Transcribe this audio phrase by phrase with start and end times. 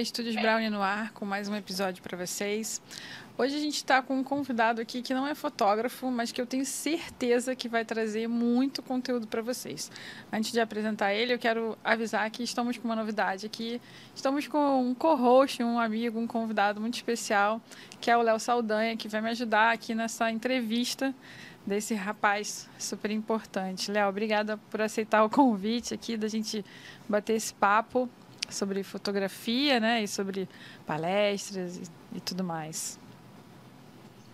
[0.00, 2.80] Estúdios Brownie no ar com mais um episódio para vocês.
[3.36, 6.46] Hoje a gente está com um convidado aqui que não é fotógrafo, mas que eu
[6.46, 9.90] tenho certeza que vai trazer muito conteúdo para vocês.
[10.32, 13.78] Antes de apresentar ele, eu quero avisar que estamos com uma novidade aqui.
[14.14, 17.60] Estamos com um co-host, um amigo, um convidado muito especial,
[18.00, 21.14] que é o Léo Saldanha, que vai me ajudar aqui nessa entrevista
[21.66, 23.90] desse rapaz super importante.
[23.90, 26.64] Léo, obrigada por aceitar o convite aqui da gente
[27.06, 28.08] bater esse papo
[28.50, 30.48] sobre fotografia, né, e sobre
[30.86, 32.98] palestras e, e tudo mais.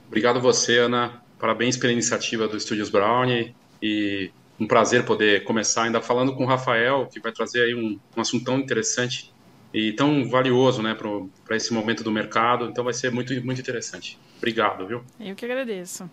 [0.07, 1.23] Obrigado você, Ana.
[1.39, 6.47] Parabéns pela iniciativa do Estúdios Brownie e um prazer poder começar ainda falando com o
[6.47, 9.33] Rafael, que vai trazer aí um, um assunto tão interessante
[9.75, 10.97] e tão valioso, né,
[11.45, 12.67] para esse momento do mercado.
[12.67, 14.19] Então vai ser muito, muito interessante.
[14.39, 15.05] Obrigado, viu?
[15.21, 16.09] Eu que agradeço.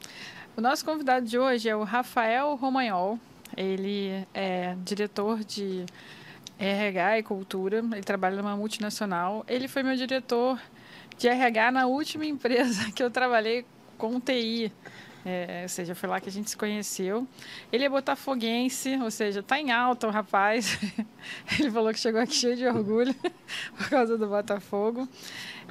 [0.58, 3.18] O nosso convidado de hoje é o Rafael Romagnol.
[3.56, 5.86] Ele é diretor de
[6.68, 7.78] RH e cultura.
[7.78, 9.46] Ele trabalha numa multinacional.
[9.48, 10.60] Ele foi meu diretor
[11.18, 13.66] de RH na última empresa que eu trabalhei
[13.98, 14.72] com TI.
[15.26, 17.28] É, ou seja, foi lá que a gente se conheceu.
[17.72, 20.78] Ele é botafoguense, ou seja, tá em alta o rapaz.
[21.60, 23.16] ele falou que chegou aqui cheio de orgulho
[23.78, 25.08] por causa do Botafogo.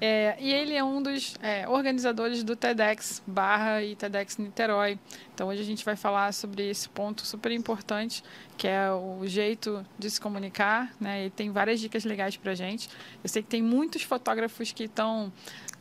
[0.00, 4.98] É, e ele é um dos é, organizadores do TEDx Barra e TEDx Niterói.
[5.34, 8.25] Então hoje a gente vai falar sobre esse ponto super importante,
[8.56, 11.27] que é o jeito de se comunicar, né?
[11.27, 12.89] E tem várias dicas legais para gente.
[13.22, 15.33] Eu sei que tem muitos fotógrafos que estão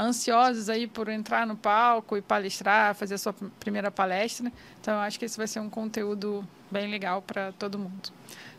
[0.01, 4.51] ansiosos aí por entrar no palco e palestrar, fazer a sua primeira palestra.
[4.79, 8.09] Então eu acho que esse vai ser um conteúdo bem legal para todo mundo.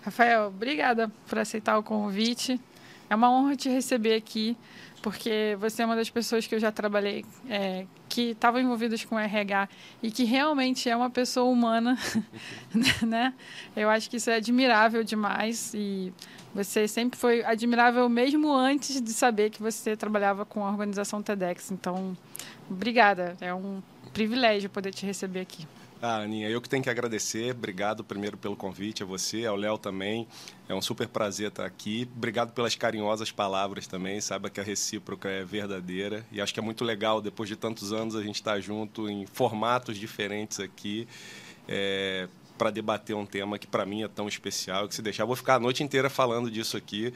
[0.03, 2.61] Rafael, obrigada por aceitar o convite.
[3.11, 4.57] É uma honra te receber aqui
[5.03, 9.19] porque você é uma das pessoas que eu já trabalhei é, que estavam envolvidas com
[9.19, 9.69] RH
[10.01, 11.99] e que realmente é uma pessoa humana,
[13.03, 13.35] né?
[13.75, 16.13] Eu acho que isso é admirável demais e
[16.55, 21.71] você sempre foi admirável mesmo antes de saber que você trabalhava com a organização TEDx.
[21.71, 22.17] Então,
[22.71, 23.37] obrigada.
[23.41, 23.83] É um
[24.13, 25.67] privilégio poder te receber aqui.
[26.05, 27.53] Ah, Aninha, eu que tenho que agradecer.
[27.53, 30.27] Obrigado primeiro pelo convite, a você, ao Léo também.
[30.69, 32.09] É um super prazer estar aqui.
[32.17, 34.21] Obrigado pelas carinhosas palavras também.
[34.21, 36.27] Saiba que a recíproca é verdadeira.
[36.33, 39.27] E acho que é muito legal, depois de tantos anos, a gente estar junto em
[39.27, 41.07] formatos diferentes aqui.
[41.69, 42.29] É,
[42.63, 45.35] para debater um tema que para mim é tão especial que se deixar, eu vou
[45.35, 47.13] ficar a noite inteira falando disso aqui.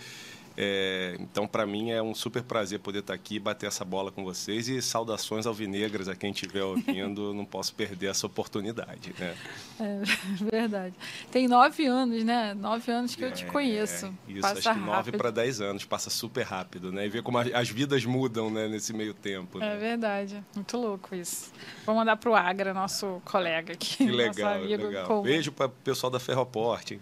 [0.56, 4.10] É, então, para mim, é um super prazer poder estar aqui e bater essa bola
[4.10, 4.68] com vocês.
[4.68, 7.32] E saudações alvinegras a quem estiver ouvindo.
[7.34, 9.14] não posso perder essa oportunidade.
[9.18, 9.36] Né?
[9.78, 10.00] É
[10.50, 10.94] verdade.
[11.30, 12.54] Tem nove anos, né?
[12.54, 14.12] Nove anos que eu te é, conheço.
[14.26, 15.84] Isso, passa acho que nove para dez anos.
[15.84, 17.06] Passa super rápido, né?
[17.06, 19.58] E ver como as vidas mudam né, nesse meio tempo.
[19.58, 19.74] Né?
[19.74, 20.42] É verdade.
[20.54, 21.52] Muito louco isso.
[21.84, 23.96] Vou mandar para o Agra, nosso colega aqui.
[23.96, 25.22] Que legal, legal.
[25.22, 26.98] Beijo para o pessoal da Ferroporte.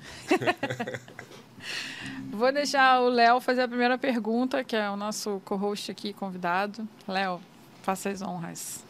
[2.31, 6.87] Vou deixar o Léo fazer a primeira pergunta, que é o nosso co-host aqui, convidado.
[7.07, 7.41] Léo,
[7.83, 8.85] faça as honras.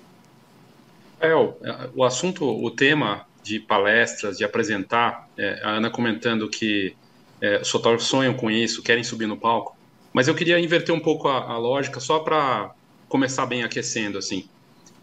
[1.21, 1.55] Léo,
[1.95, 6.97] o assunto, o tema de palestras, de apresentar, é, a Ana comentando que
[7.41, 9.77] é, os fotógrafos sonham com isso, querem subir no palco,
[10.13, 12.73] mas eu queria inverter um pouco a, a lógica só para
[13.09, 14.49] começar bem aquecendo, assim.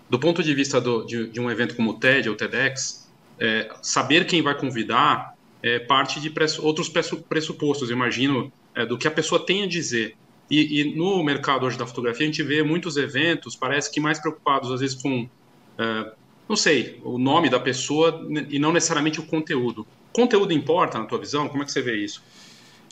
[0.09, 3.69] Do ponto de vista do, de, de, um evento como o TED ou TEDx, é,
[3.81, 9.45] saber quem vai convidar é, parte de outros pressupostos, imagino, é, do que a pessoa
[9.45, 10.15] tem a dizer.
[10.49, 14.19] E, e, no mercado hoje da fotografia, a gente vê muitos eventos, parece que mais
[14.19, 15.29] preocupados, às vezes, com,
[15.77, 16.11] é,
[16.49, 19.87] não sei, o nome da pessoa e não necessariamente o conteúdo.
[20.11, 21.47] Conteúdo importa, na tua visão?
[21.47, 22.21] Como é que você vê isso?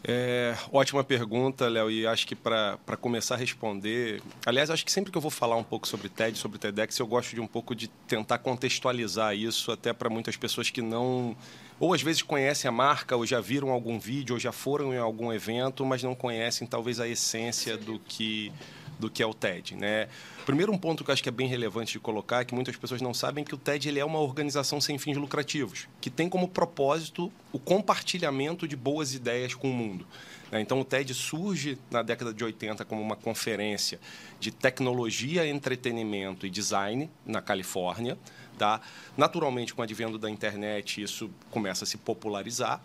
[0.02, 4.22] É, ótima pergunta, Léo, e acho que para começar a responder.
[4.46, 7.08] Aliás, acho que sempre que eu vou falar um pouco sobre TED, sobre TEDx, eu
[7.08, 11.36] gosto de um pouco de tentar contextualizar isso, até para muitas pessoas que não
[11.80, 14.98] ou às vezes conhecem a marca, ou já viram algum vídeo, ou já foram em
[14.98, 18.52] algum evento, mas não conhecem talvez a essência do que
[19.00, 20.10] do que é o TED, né?
[20.46, 22.76] Primeiro um ponto que eu acho que é bem relevante de colocar é que muitas
[22.76, 26.28] pessoas não sabem que o TED ele é uma organização sem fins lucrativos, que tem
[26.28, 30.06] como propósito o compartilhamento de boas ideias com o mundo.
[30.52, 30.60] Né?
[30.60, 34.00] Então, o TED surge na década de 80 como uma conferência
[34.40, 38.18] de tecnologia, entretenimento e design na Califórnia.
[38.60, 38.82] Tá?
[39.16, 42.82] Naturalmente, com o advento da internet, isso começa a se popularizar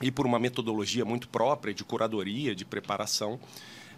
[0.00, 3.38] e por uma metodologia muito própria de curadoria, de preparação.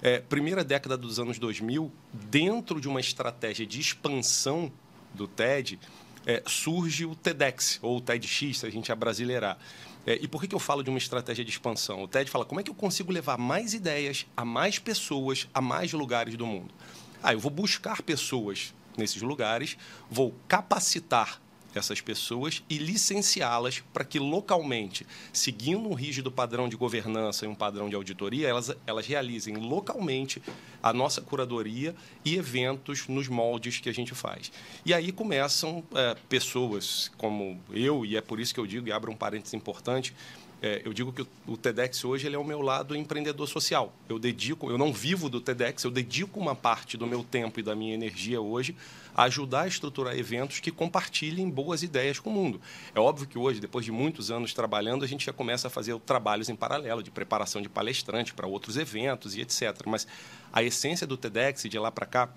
[0.03, 4.73] É, primeira década dos anos 2000, dentro de uma estratégia de expansão
[5.15, 5.79] do TED,
[6.27, 9.57] é, surge o TEDx, ou o TEDx, se a gente abrasileirar.
[10.05, 12.03] É, e por que, que eu falo de uma estratégia de expansão?
[12.03, 15.61] O TED fala como é que eu consigo levar mais ideias a mais pessoas, a
[15.61, 16.75] mais lugares do mundo.
[17.23, 19.79] Ah, eu vou buscar pessoas nesses lugares,
[20.11, 21.41] vou capacitar
[21.75, 27.55] essas pessoas e licenciá-las para que localmente, seguindo um rígido padrão de governança e um
[27.55, 30.43] padrão de auditoria, elas, elas realizem localmente
[30.83, 34.51] a nossa curadoria e eventos nos moldes que a gente faz.
[34.85, 38.93] E aí começam é, pessoas como eu, e é por isso que eu digo, e
[38.93, 40.15] abro um parênteses importante,
[40.61, 43.95] é, eu digo que o, TEDx hoje ele é o meu lado empreendedor social.
[44.09, 47.63] Eu dedico, eu não vivo do TEDx, eu dedico uma parte do meu tempo e
[47.63, 48.75] da minha energia hoje
[49.15, 52.61] a ajudar a estruturar eventos que compartilhem boas ideias com o mundo.
[52.95, 55.97] É óbvio que hoje, depois de muitos anos trabalhando, a gente já começa a fazer
[56.01, 59.83] trabalhos em paralelo de preparação de palestrante para outros eventos e etc.
[59.87, 60.07] Mas
[60.53, 62.29] a essência do TEDx de lá para cá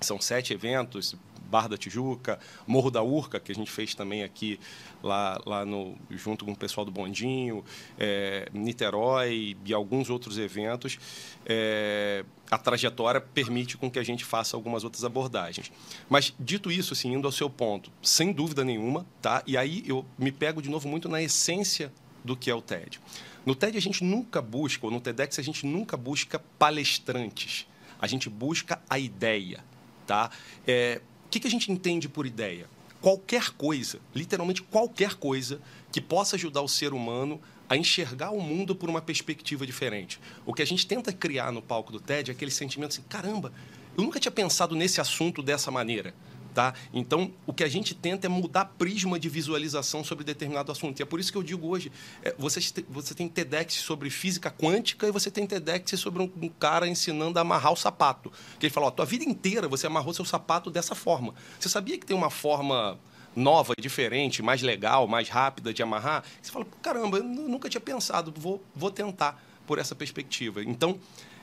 [0.00, 1.16] são sete eventos,
[1.48, 4.58] Barra da Tijuca, Morro da Urca, que a gente fez também aqui
[5.02, 7.64] lá, lá no, junto com o pessoal do Bondinho,
[7.98, 10.98] é, Niterói e alguns outros eventos.
[11.46, 15.70] É, a trajetória permite com que a gente faça algumas outras abordagens.
[16.08, 19.42] Mas, dito isso, assim, indo ao seu ponto, sem dúvida nenhuma, tá?
[19.46, 21.92] e aí eu me pego de novo muito na essência
[22.24, 23.00] do que é o TED.
[23.44, 27.66] No TED a gente nunca busca, ou no TEDx a gente nunca busca palestrantes.
[27.98, 29.64] A gente busca a ideia.
[30.06, 30.30] Tá?
[30.66, 32.66] É, o que, que a gente entende por ideia?
[33.02, 35.60] Qualquer coisa, literalmente qualquer coisa,
[35.92, 37.38] que possa ajudar o ser humano
[37.68, 40.18] a enxergar o mundo por uma perspectiva diferente.
[40.46, 43.52] O que a gente tenta criar no palco do TED é aquele sentimento assim: caramba,
[43.94, 46.14] eu nunca tinha pensado nesse assunto dessa maneira.
[46.58, 46.74] Tá?
[46.92, 50.98] Então, o que a gente tenta é mudar prisma de visualização sobre determinado assunto.
[50.98, 52.58] E é por isso que eu digo hoje, é, você,
[52.88, 57.38] você tem TEDx sobre física quântica e você tem TEDx sobre um, um cara ensinando
[57.38, 58.32] a amarrar o sapato.
[58.58, 61.32] Que ele fala, ó, tua vida inteira você amarrou seu sapato dessa forma.
[61.60, 62.98] Você sabia que tem uma forma
[63.36, 66.24] nova, diferente, mais legal, mais rápida de amarrar?
[66.42, 70.60] Você fala, caramba, eu nunca tinha pensado, vou, vou tentar por essa perspectiva.
[70.64, 70.98] Então,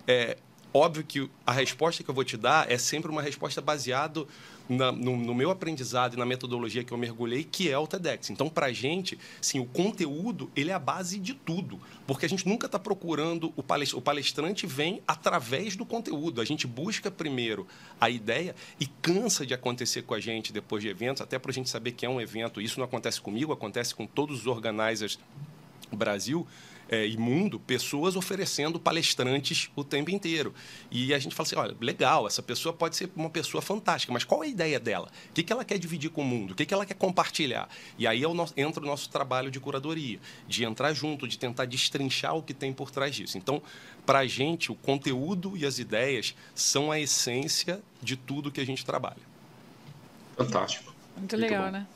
[0.06, 0.36] é,
[0.74, 4.26] óbvio que a resposta que eu vou te dar é sempre uma resposta baseada
[4.68, 8.30] no, no, meu aprendizado e na metodologia que eu mergulhei, que é o TEDx.
[8.30, 12.30] Então, para a gente, sim, o conteúdo ele é a base de tudo, porque a
[12.30, 16.42] gente nunca está procurando o palestrante, o palestrante vem através do conteúdo.
[16.42, 17.68] A gente busca primeiro
[18.00, 21.54] a ideia e cansa de acontecer com a gente depois de eventos, até para a
[21.54, 22.62] gente saber que é um evento.
[22.62, 25.20] Isso não acontece comigo, acontece com todos os organizers
[25.90, 26.48] do Brasil
[26.90, 30.54] é, imundo pessoas oferecendo palestrantes o tempo inteiro.
[30.92, 34.24] E a gente fala assim: olha, legal, essa pessoa pode ser uma pessoa fantástica, mas
[34.24, 35.10] qual é a ideia dela?
[35.30, 36.52] O que, que ela quer dividir com o mundo?
[36.52, 37.68] O que, que ela quer compartilhar?
[37.98, 41.38] E aí é o nosso, entra o nosso trabalho de curadoria, de entrar junto, de
[41.38, 43.38] tentar destrinchar o que tem por trás disso.
[43.38, 43.62] Então,
[44.06, 48.66] para a gente, o conteúdo e as ideias são a essência de tudo que a
[48.66, 49.36] gente trabalha.
[50.38, 50.94] Fantástico.
[51.18, 51.72] Muito, Muito legal, bom.
[51.72, 51.88] né?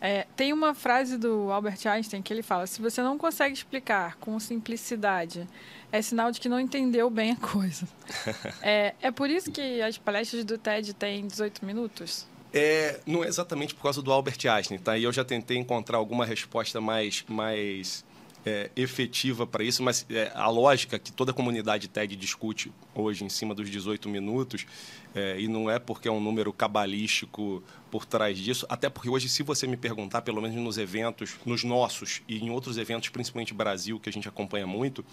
[0.00, 4.16] É, tem uma frase do Albert Einstein que ele fala: se você não consegue explicar
[4.16, 5.46] com simplicidade,
[5.92, 7.86] é sinal de que não entendeu bem a coisa.
[8.62, 12.26] é, é por isso que as palestras do TED têm 18 minutos?
[12.52, 14.98] É, não é exatamente por causa do Albert Einstein, tá?
[14.98, 18.04] E eu já tentei encontrar alguma resposta mais, mais
[18.44, 23.24] é, efetiva para isso, mas é, a lógica que toda a comunidade TED discute hoje
[23.24, 24.66] em cima dos 18 minutos,
[25.14, 29.28] é, e não é porque é um número cabalístico por trás disso, até porque hoje,
[29.28, 33.52] se você me perguntar, pelo menos nos eventos, nos nossos e em outros eventos, principalmente
[33.52, 35.04] Brasil, que a gente acompanha muito,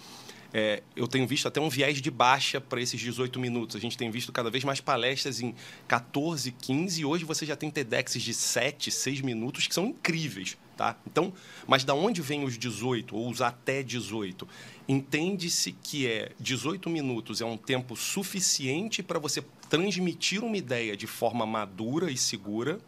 [0.54, 3.76] é, eu tenho visto até um viés de baixa para esses 18 minutos.
[3.76, 5.54] A gente tem visto cada vez mais palestras em
[5.86, 10.56] 14, 15, e hoje você já tem TEDx de 7, 6 minutos que são incríveis.
[10.78, 10.96] Tá?
[11.04, 11.32] Então,
[11.66, 14.46] mas da onde vem os 18 ou os até 18?
[14.88, 21.08] Entende-se que é 18 minutos é um tempo suficiente para você transmitir uma ideia de
[21.08, 22.78] forma madura e segura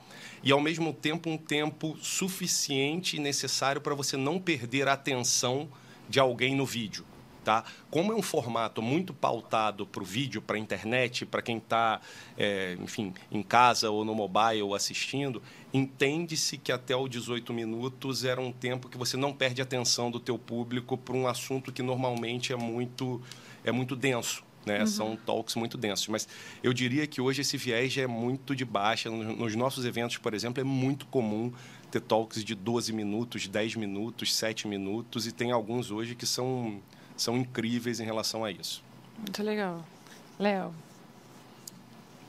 [0.41, 5.69] e ao mesmo tempo um tempo suficiente e necessário para você não perder a atenção
[6.09, 7.05] de alguém no vídeo.
[7.45, 7.65] Tá?
[7.91, 12.01] Como é um formato muito pautado para o vídeo, para a internet, para quem está,
[12.37, 15.43] é, enfim, em casa ou no mobile assistindo,
[15.73, 20.11] entende-se que até os 18 minutos era um tempo que você não perde a atenção
[20.11, 23.23] do teu público para um assunto que normalmente é muito,
[23.65, 24.45] é muito denso.
[24.65, 24.81] Né?
[24.81, 24.87] Uhum.
[24.87, 26.07] São talks muito densos.
[26.09, 26.29] Mas
[26.63, 29.11] eu diria que hoje esse viés já é muito de baixa.
[29.11, 31.53] Nos nossos eventos, por exemplo, é muito comum
[31.91, 36.81] ter talks de 12 minutos, 10 minutos, 7 minutos, e tem alguns hoje que são
[37.21, 38.83] são incríveis em relação a isso.
[39.19, 39.85] Muito legal.
[40.39, 40.75] Léo.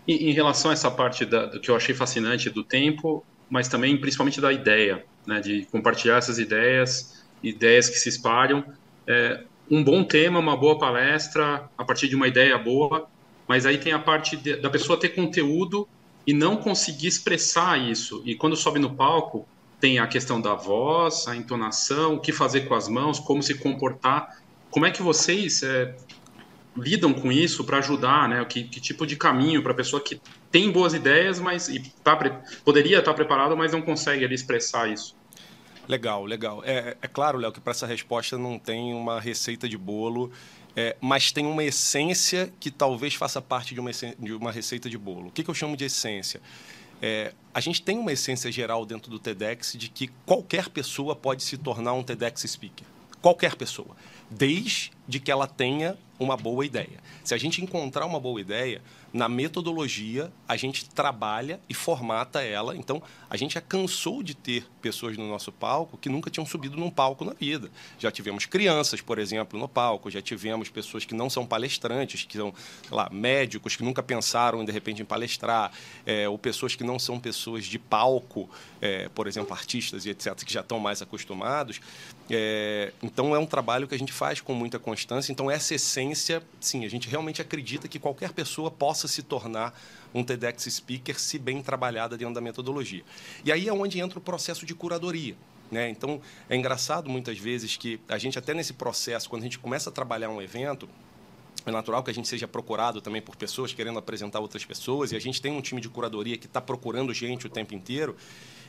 [0.08, 3.68] Em, em relação a essa parte da, do que eu achei fascinante do tempo, mas
[3.68, 8.66] também principalmente da ideia, né, de compartilhar essas ideias, ideias que se espalham.
[9.08, 13.08] É, um bom tema, uma boa palestra, a partir de uma ideia boa,
[13.48, 15.88] mas aí tem a parte de, da pessoa ter conteúdo
[16.28, 18.22] e não conseguir expressar isso.
[18.26, 19.48] E quando sobe no palco,
[19.80, 23.56] tem a questão da voz, a entonação, o que fazer com as mãos, como se
[23.56, 24.41] comportar.
[24.72, 25.94] Como é que vocês é,
[26.76, 28.44] lidam com isso para ajudar, né?
[28.46, 32.16] Que, que, tipo de caminho para a pessoa que tem boas ideias, mas e tá,
[32.64, 35.16] poderia estar tá preparada, mas não consegue ali expressar isso?
[35.88, 36.64] Legal, legal.
[36.66, 40.32] É, é claro, Léo, que para essa resposta não tem uma receita de bolo,
[40.76, 44.98] é, mas tem uma essência que talvez faça parte de uma, de uma receita de
[44.98, 45.28] bolo.
[45.28, 46.42] O que, que eu chamo de essência?
[47.02, 51.44] É, a gente tem uma essência geral dentro do TEDx de que qualquer pessoa pode
[51.44, 52.86] se tornar um TEDx speaker.
[53.22, 53.96] Qualquer pessoa.
[54.32, 57.00] Desde que ela tenha uma boa ideia.
[57.24, 58.82] Se a gente encontrar uma boa ideia,
[59.14, 62.76] na metodologia, a gente trabalha e formata ela.
[62.76, 66.78] Então, a gente já cansou de ter pessoas no nosso palco que nunca tinham subido
[66.78, 67.70] num palco na vida.
[68.00, 72.38] Já tivemos crianças, por exemplo, no palco, já tivemos pessoas que não são palestrantes, que
[72.38, 72.54] são,
[72.90, 75.72] lá, médicos que nunca pensaram, de repente, em palestrar,
[76.06, 80.36] é, ou pessoas que não são pessoas de palco, é, por exemplo, artistas e etc.,
[80.36, 81.82] que já estão mais acostumados.
[82.34, 85.34] É, então, é um trabalho que a gente faz com muita constância.
[85.34, 89.78] Então, essa essência, sim, a gente realmente acredita que qualquer pessoa possa se tornar
[90.14, 93.04] um TEDx speaker se bem trabalhada dentro da metodologia.
[93.44, 95.36] E aí é onde entra o processo de curadoria.
[95.70, 95.90] Né?
[95.90, 99.90] Então, é engraçado muitas vezes que a gente, até nesse processo, quando a gente começa
[99.90, 100.88] a trabalhar um evento,
[101.66, 105.18] é natural que a gente seja procurado também por pessoas querendo apresentar outras pessoas, e
[105.18, 108.16] a gente tem um time de curadoria que está procurando gente o tempo inteiro.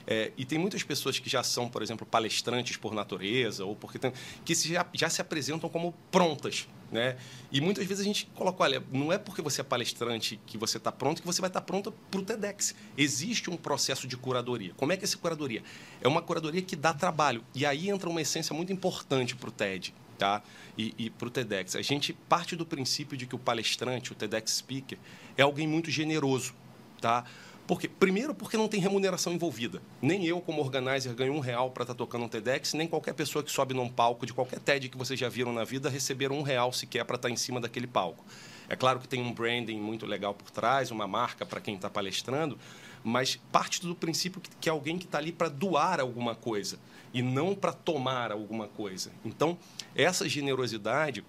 [0.06, 3.98] É, e tem muitas pessoas que já são, por exemplo, palestrantes por natureza, ou porque
[3.98, 4.12] tem,
[4.44, 6.66] que já, já se apresentam como prontas.
[6.92, 7.16] Né?
[7.50, 10.76] E muitas vezes a gente coloca, olha, não é porque você é palestrante que você
[10.76, 12.74] está pronto que você vai estar tá pronta para o TEDx.
[12.98, 14.74] Existe um processo de curadoria.
[14.76, 15.62] Como é que é essa curadoria?
[16.02, 17.42] É uma curadoria que dá trabalho.
[17.54, 19.94] E aí entra uma essência muito importante para o TED.
[20.18, 20.42] Tá?
[20.76, 21.74] E, e para o TEDx.
[21.74, 24.98] A gente parte do princípio de que o palestrante, o TEDx Speaker,
[25.36, 26.52] é alguém muito generoso.
[27.00, 27.24] Tá?
[27.66, 29.80] Porque, primeiro, porque não tem remuneração envolvida.
[30.00, 33.14] Nem eu, como organizer, ganho um real para estar tá tocando um TEDx, nem qualquer
[33.14, 36.38] pessoa que sobe num palco de qualquer TED que vocês já viram na vida receberam
[36.38, 38.24] um real sequer para estar tá em cima daquele palco.
[38.68, 41.88] É claro que tem um branding muito legal por trás, uma marca para quem está
[41.88, 42.58] palestrando,
[43.04, 46.78] mas parte do princípio que é alguém que está ali para doar alguma coisa
[47.14, 49.12] e não para tomar alguma coisa.
[49.24, 49.58] Então,
[49.94, 51.24] essa generosidade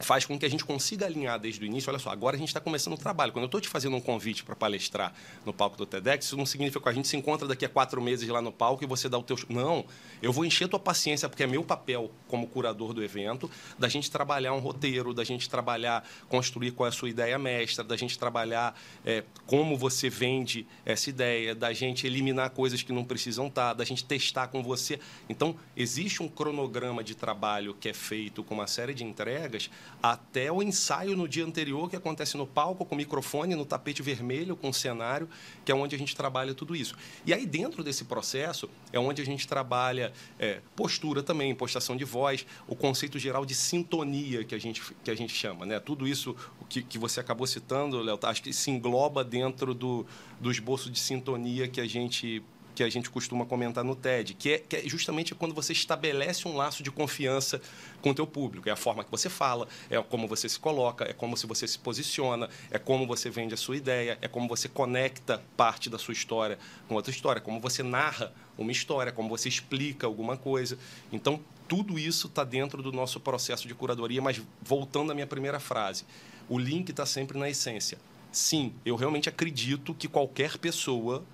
[0.00, 1.90] faz com que a gente consiga alinhar desde o início.
[1.90, 3.32] Olha só, agora a gente está começando o trabalho.
[3.32, 5.12] Quando eu estou te fazendo um convite para palestrar
[5.44, 8.00] no palco do TEDx, isso não significa que a gente se encontra daqui a quatro
[8.00, 9.36] meses lá no palco e você dá o teu...
[9.48, 9.84] Não,
[10.22, 14.10] eu vou encher tua paciência, porque é meu papel como curador do evento, da gente
[14.10, 18.18] trabalhar um roteiro, da gente trabalhar, construir qual é a sua ideia mestra, da gente
[18.18, 23.68] trabalhar é, como você vende essa ideia, da gente eliminar coisas que não precisam estar,
[23.68, 25.00] tá, da gente testar com você.
[25.28, 29.70] Então, existe um cronograma de trabalho que é feito com uma série de entregas
[30.02, 34.56] até o ensaio no dia anterior, que acontece no palco, com microfone, no tapete vermelho,
[34.56, 35.28] com cenário,
[35.64, 36.94] que é onde a gente trabalha tudo isso.
[37.26, 42.04] E aí, dentro desse processo, é onde a gente trabalha é, postura também, postação de
[42.04, 45.66] voz, o conceito geral de sintonia que a gente, que a gente chama.
[45.66, 45.80] Né?
[45.80, 46.36] Tudo isso
[46.68, 50.06] que, que você acabou citando, Léo, acho que se engloba dentro do,
[50.40, 52.42] do esboço de sintonia que a gente
[52.78, 56.46] que a gente costuma comentar no TED, que é, que é justamente quando você estabelece
[56.46, 57.60] um laço de confiança
[58.00, 58.68] com o teu público.
[58.68, 61.66] É a forma que você fala, é como você se coloca, é como se você
[61.66, 65.98] se posiciona, é como você vende a sua ideia, é como você conecta parte da
[65.98, 66.56] sua história
[66.86, 70.78] com outra história, como você narra uma história, como você explica alguma coisa.
[71.12, 75.58] Então, tudo isso está dentro do nosso processo de curadoria, mas voltando à minha primeira
[75.58, 76.04] frase,
[76.48, 77.98] o link está sempre na essência.
[78.30, 81.24] Sim, eu realmente acredito que qualquer pessoa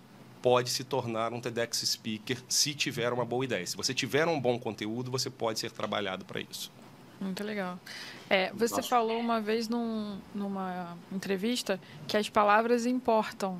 [0.44, 3.66] pode se tornar um TEDx speaker se tiver uma boa ideia.
[3.66, 6.70] Se você tiver um bom conteúdo, você pode ser trabalhado para isso.
[7.18, 7.80] Muito legal.
[8.28, 8.86] É, você Nossa.
[8.86, 13.58] falou uma vez num, numa entrevista que as palavras importam.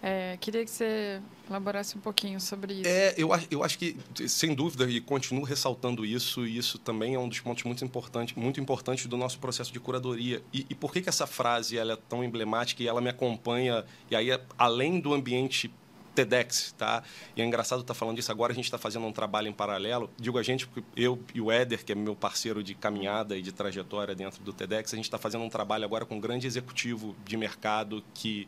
[0.00, 2.88] É, queria que você elaborasse um pouquinho sobre isso.
[2.88, 3.96] É, eu, eu acho que,
[4.28, 8.36] sem dúvida, e continuo ressaltando isso, e isso também é um dos pontos muito importantes,
[8.36, 10.40] muito importantes do nosso processo de curadoria.
[10.52, 13.84] E, e por que, que essa frase ela é tão emblemática e ela me acompanha,
[14.08, 15.74] e aí, além do ambiente
[16.14, 17.02] TEDx, tá?
[17.36, 19.52] E é engraçado estar tá falando disso agora, a gente está fazendo um trabalho em
[19.52, 20.10] paralelo.
[20.16, 23.42] Digo a gente, porque eu e o Éder, que é meu parceiro de caminhada e
[23.42, 26.46] de trajetória dentro do TEDx, a gente está fazendo um trabalho agora com um grande
[26.46, 28.46] executivo de mercado que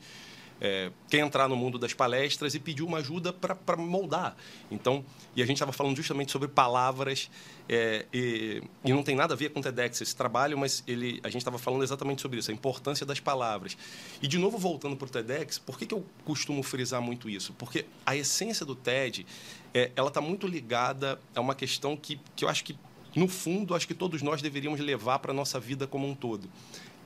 [0.61, 4.37] é, quer entrar no mundo das palestras e pediu uma ajuda para moldar.
[4.71, 7.31] Então, e a gente estava falando justamente sobre palavras
[7.69, 11.21] é, e, e, não tem nada a ver com o TEDx esse trabalho, mas ele,
[11.23, 13.77] a gente estava falando exatamente sobre isso, a importância das palavras.
[14.23, 17.53] E de novo voltando para o TEDx, por que, que eu costumo frisar muito isso?
[17.55, 19.27] Porque a essência do TED,
[19.75, 22.77] é, ela está muito ligada a uma questão que, que eu acho que
[23.15, 26.51] no fundo, acho que todos nós deveríamos levar para a nossa vida como um todo,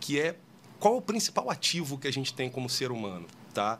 [0.00, 0.34] que é
[0.80, 3.26] qual o principal ativo que a gente tem como ser humano?
[3.52, 3.78] Tá?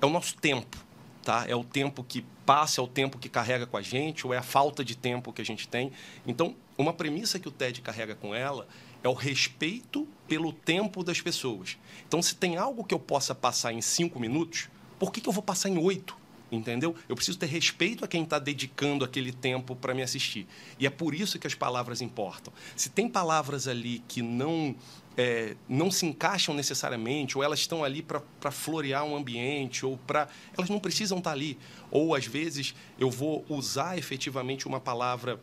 [0.00, 0.76] É o nosso tempo,
[1.22, 1.44] tá?
[1.48, 4.38] É o tempo que passa, é o tempo que carrega com a gente, ou é
[4.38, 5.92] a falta de tempo que a gente tem.
[6.26, 8.66] Então, uma premissa que o TED carrega com ela
[9.02, 11.76] é o respeito pelo tempo das pessoas.
[12.06, 15.32] Então, se tem algo que eu possa passar em cinco minutos, por que, que eu
[15.32, 16.16] vou passar em oito?
[16.52, 16.94] Entendeu?
[17.08, 20.46] Eu preciso ter respeito a quem está dedicando aquele tempo para me assistir.
[20.78, 22.52] E é por isso que as palavras importam.
[22.76, 24.76] Se tem palavras ali que não
[25.16, 30.28] é, não se encaixam necessariamente, ou elas estão ali para florear um ambiente, ou para.
[30.56, 31.58] Elas não precisam estar tá ali.
[31.90, 35.40] Ou, às vezes, eu vou usar efetivamente uma palavra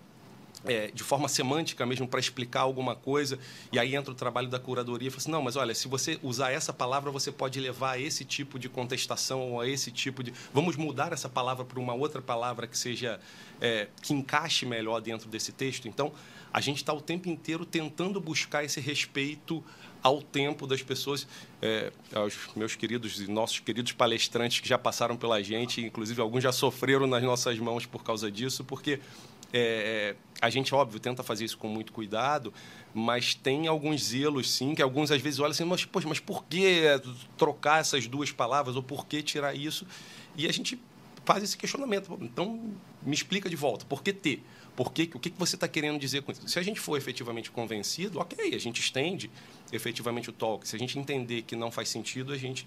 [0.66, 3.40] é, de forma semântica mesmo para explicar alguma coisa,
[3.72, 6.52] e aí entra o trabalho da curadoria fala assim, não, mas olha, se você usar
[6.52, 10.34] essa palavra, você pode levar a esse tipo de contestação ou a esse tipo de...
[10.54, 13.20] Vamos mudar essa palavra para uma outra palavra que seja...
[13.62, 15.86] É, que encaixe melhor dentro desse texto.
[15.86, 16.14] Então,
[16.52, 19.62] a gente está o tempo inteiro tentando buscar esse respeito
[20.02, 21.28] ao tempo das pessoas,
[21.62, 26.42] é, aos meus queridos e nossos queridos palestrantes que já passaram pela gente, inclusive alguns
[26.42, 29.00] já sofreram nas nossas mãos por causa disso, porque
[29.52, 32.54] é, a gente, óbvio, tenta fazer isso com muito cuidado,
[32.94, 36.46] mas tem alguns zelos, sim, que alguns às vezes olham assim, mas, poxa, mas por
[36.46, 36.84] que
[37.38, 39.86] trocar essas duas palavras ou por que tirar isso?
[40.36, 40.80] E a gente
[41.26, 42.18] faz esse questionamento.
[42.22, 44.44] Então, me explica de volta, por que ter?
[44.76, 46.48] Por que, o que você está querendo dizer com isso?
[46.48, 49.30] Se a gente for efetivamente convencido, ok, a gente estende
[49.74, 50.66] efetivamente o talk.
[50.66, 52.66] Se a gente entender que não faz sentido, a gente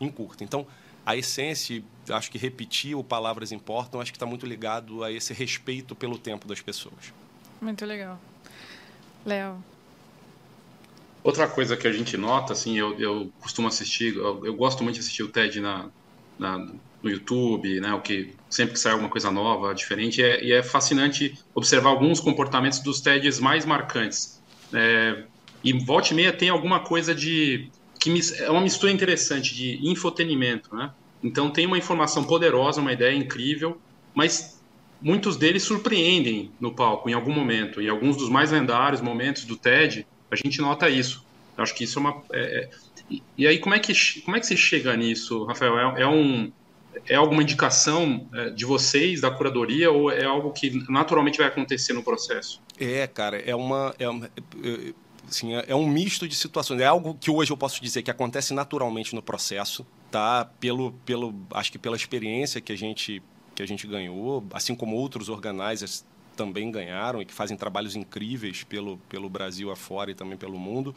[0.00, 0.42] encurta.
[0.42, 0.66] Então,
[1.04, 5.32] a essência, acho que repetir o palavras importam, acho que está muito ligado a esse
[5.32, 7.12] respeito pelo tempo das pessoas.
[7.60, 8.20] Muito legal.
[9.24, 9.62] Léo.
[11.22, 14.94] Outra coisa que a gente nota, assim, eu, eu costumo assistir, eu, eu, gosto muito
[14.94, 15.88] de assistir o TED na,
[16.36, 20.52] na, no YouTube, né, o que sempre que sai alguma coisa nova, diferente, é, e
[20.52, 24.42] é fascinante observar alguns comportamentos dos TEDs mais marcantes.
[24.72, 25.24] É,
[25.62, 27.70] e volta e meia tem alguma coisa de
[28.02, 30.90] que é uma mistura interessante de infotenimento, né?
[31.22, 33.80] Então tem uma informação poderosa, uma ideia incrível,
[34.12, 34.60] mas
[35.00, 37.80] muitos deles surpreendem no palco em algum momento.
[37.80, 41.24] E alguns dos mais lendários momentos do TED, a gente nota isso.
[41.56, 42.22] Eu acho que isso é uma.
[42.32, 42.70] É, é
[43.38, 43.92] e aí como é que
[44.22, 45.96] como é que você chega nisso, Rafael?
[45.96, 46.50] É, é um
[47.08, 51.92] é alguma indicação é, de vocês da curadoria ou é algo que naturalmente vai acontecer
[51.92, 52.60] no processo?
[52.78, 54.28] É, cara, é uma, é uma
[55.32, 56.80] Assim, é, é um misto de situações.
[56.80, 60.44] É algo que hoje eu posso dizer que acontece naturalmente no processo, tá?
[60.60, 63.22] Pelo, pelo, acho que pela experiência que a gente
[63.54, 68.64] que a gente ganhou, assim como outros organizers também ganharam e que fazem trabalhos incríveis
[68.64, 70.94] pelo, pelo Brasil afora e também pelo mundo.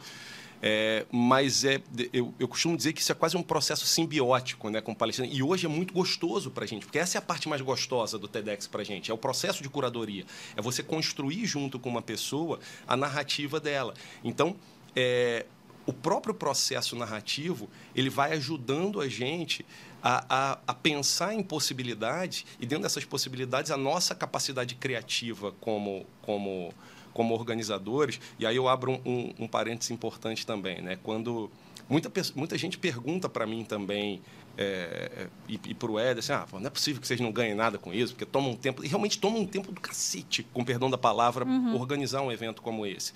[0.62, 1.80] É, mas é,
[2.12, 5.28] eu, eu, costumo dizer que isso é quase um processo simbiótico né, com o Palestina.
[5.30, 8.18] E hoje é muito gostoso para a gente, porque essa é a parte mais gostosa
[8.18, 9.10] do TEDx para a gente.
[9.10, 10.24] É o processo de curadoria.
[10.56, 13.94] É você construir junto com uma pessoa a narrativa dela.
[14.24, 14.56] Então,
[14.94, 15.44] é,
[15.86, 19.64] o próprio processo narrativo ele vai ajudando a gente
[20.02, 26.04] a, a, a, pensar em possibilidades e dentro dessas possibilidades a nossa capacidade criativa como,
[26.22, 26.72] como
[27.16, 30.98] como organizadores, e aí eu abro um, um, um parênteses importante também, né?
[31.02, 31.50] Quando
[31.88, 34.20] muita, muita gente pergunta para mim também
[34.58, 37.54] é, e, e para o Ed, assim, ah, não é possível que vocês não ganhem
[37.54, 40.62] nada com isso, porque toma um tempo, e realmente toma um tempo do cacete, com
[40.62, 41.80] perdão da palavra, uhum.
[41.80, 43.14] organizar um evento como esse.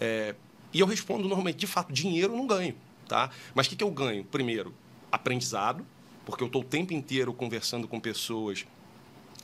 [0.00, 0.34] É,
[0.72, 2.74] e eu respondo normalmente, de fato, dinheiro eu não ganho,
[3.06, 3.28] tá?
[3.54, 4.24] Mas o que, que eu ganho?
[4.24, 4.74] Primeiro,
[5.10, 5.84] aprendizado,
[6.24, 8.64] porque eu estou o tempo inteiro conversando com pessoas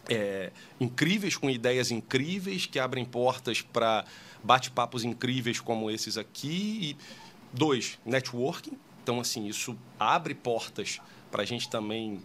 [0.09, 4.05] é, incríveis, com ideias incríveis, que abrem portas para
[4.42, 6.79] bate-papos incríveis como esses aqui.
[6.83, 6.97] E,
[7.53, 8.79] dois, networking.
[9.03, 12.21] Então, assim, isso abre portas para a gente também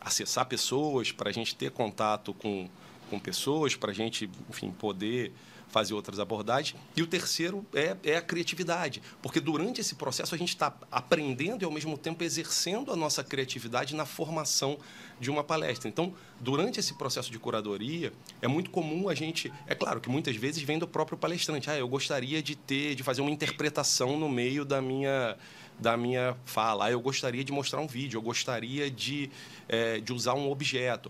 [0.00, 2.68] acessar pessoas, para a gente ter contato com,
[3.10, 5.32] com pessoas, para a gente, enfim, poder
[5.68, 6.80] fazer outras abordagens.
[6.96, 11.62] E o terceiro é, é a criatividade, porque durante esse processo a gente está aprendendo
[11.62, 14.78] e, ao mesmo tempo, exercendo a nossa criatividade na formação
[15.20, 15.88] de uma palestra.
[15.88, 19.52] Então, durante esse processo de curadoria, é muito comum a gente.
[19.66, 21.70] É claro que muitas vezes vem do próprio palestrante.
[21.70, 25.36] Ah, eu gostaria de ter, de fazer uma interpretação no meio da minha
[25.78, 26.86] da minha fala.
[26.86, 29.30] Ah, eu gostaria de mostrar um vídeo, eu gostaria de,
[29.68, 31.08] é, de usar um objeto.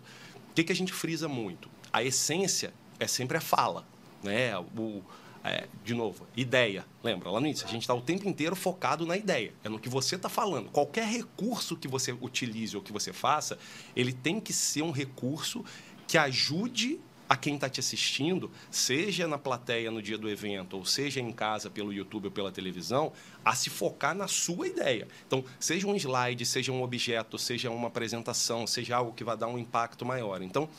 [0.51, 1.71] O que, que a gente frisa muito?
[1.91, 3.87] A essência é sempre a fala
[4.23, 4.57] né?
[4.59, 5.03] O,
[5.45, 6.85] é, de novo, ideia.
[7.03, 9.53] Lembra, lá no início, a gente está o tempo inteiro focado na ideia.
[9.65, 10.71] É no que você está falando.
[10.71, 13.59] Qualquer recurso que você utilize ou que você faça,
[13.95, 15.65] ele tem que ser um recurso
[16.07, 20.85] que ajude a quem está te assistindo, seja na plateia no dia do evento, ou
[20.85, 23.13] seja em casa pelo YouTube ou pela televisão,
[23.45, 25.07] a se focar na sua ideia.
[25.27, 29.47] Então, seja um slide, seja um objeto, seja uma apresentação, seja algo que vai dar
[29.47, 30.41] um impacto maior.
[30.41, 30.71] Então,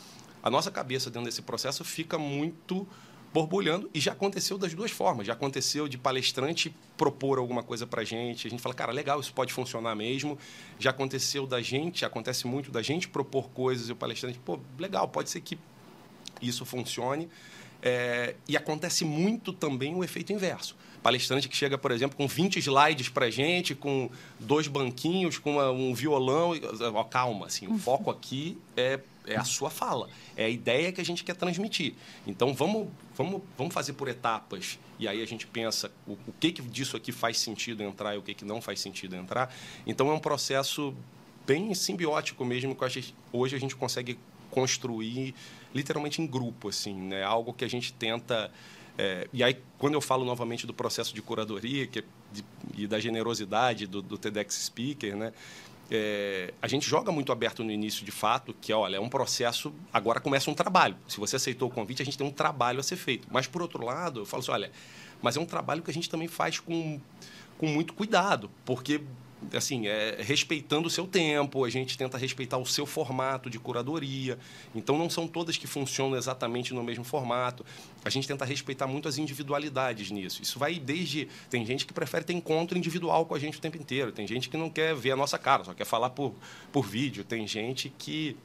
[0.42, 2.86] a nossa cabeça dentro desse processo fica muito
[3.32, 5.26] borbulhando e já aconteceu das duas formas.
[5.26, 9.20] Já aconteceu de palestrante propor alguma coisa para a gente, a gente fala, cara, legal,
[9.20, 10.38] isso pode funcionar mesmo.
[10.78, 15.08] Já aconteceu da gente, acontece muito da gente propor coisas e o palestrante, pô, legal,
[15.08, 15.58] pode ser que
[16.42, 17.28] isso funcione.
[17.82, 20.76] É, e acontece muito também o efeito inverso.
[21.02, 25.70] Palestrante que chega, por exemplo, com 20 slides para gente, com dois banquinhos, com uma,
[25.70, 26.52] um violão.
[26.94, 31.00] Ó, calma, assim, o foco aqui é, é a sua fala, é a ideia que
[31.00, 31.94] a gente quer transmitir.
[32.26, 34.78] Então, vamos, vamos, vamos fazer por etapas.
[34.98, 38.18] E aí a gente pensa o, o que, que disso aqui faz sentido entrar e
[38.18, 39.54] o que, que não faz sentido entrar.
[39.86, 40.94] Então, é um processo
[41.46, 44.18] bem simbiótico mesmo, que gente, hoje a gente consegue
[44.50, 45.34] construir
[45.74, 47.22] literalmente em grupo, assim, né?
[47.22, 48.50] Algo que a gente tenta
[48.98, 52.44] é, e aí, quando eu falo novamente do processo de curadoria que, é de,
[52.76, 55.32] e da generosidade do, do TEDx Speaker, né?
[55.90, 59.74] É, a gente joga muito aberto no início, de fato, que olha, é um processo.
[59.92, 60.96] Agora começa um trabalho.
[61.08, 63.26] Se você aceitou o convite, a gente tem um trabalho a ser feito.
[63.30, 64.70] Mas, por outro lado, eu falo assim: olha,
[65.20, 67.00] mas é um trabalho que a gente também faz com,
[67.58, 69.00] com muito cuidado, porque
[69.52, 74.38] assim, é, respeitando o seu tempo, a gente tenta respeitar o seu formato de curadoria.
[74.74, 77.64] Então, não são todas que funcionam exatamente no mesmo formato.
[78.04, 80.42] A gente tenta respeitar muito as individualidades nisso.
[80.42, 81.28] Isso vai desde.
[81.48, 84.48] Tem gente que prefere ter encontro individual com a gente o tempo inteiro, tem gente
[84.48, 86.34] que não quer ver a nossa cara, só quer falar por,
[86.72, 88.36] por vídeo, tem gente que.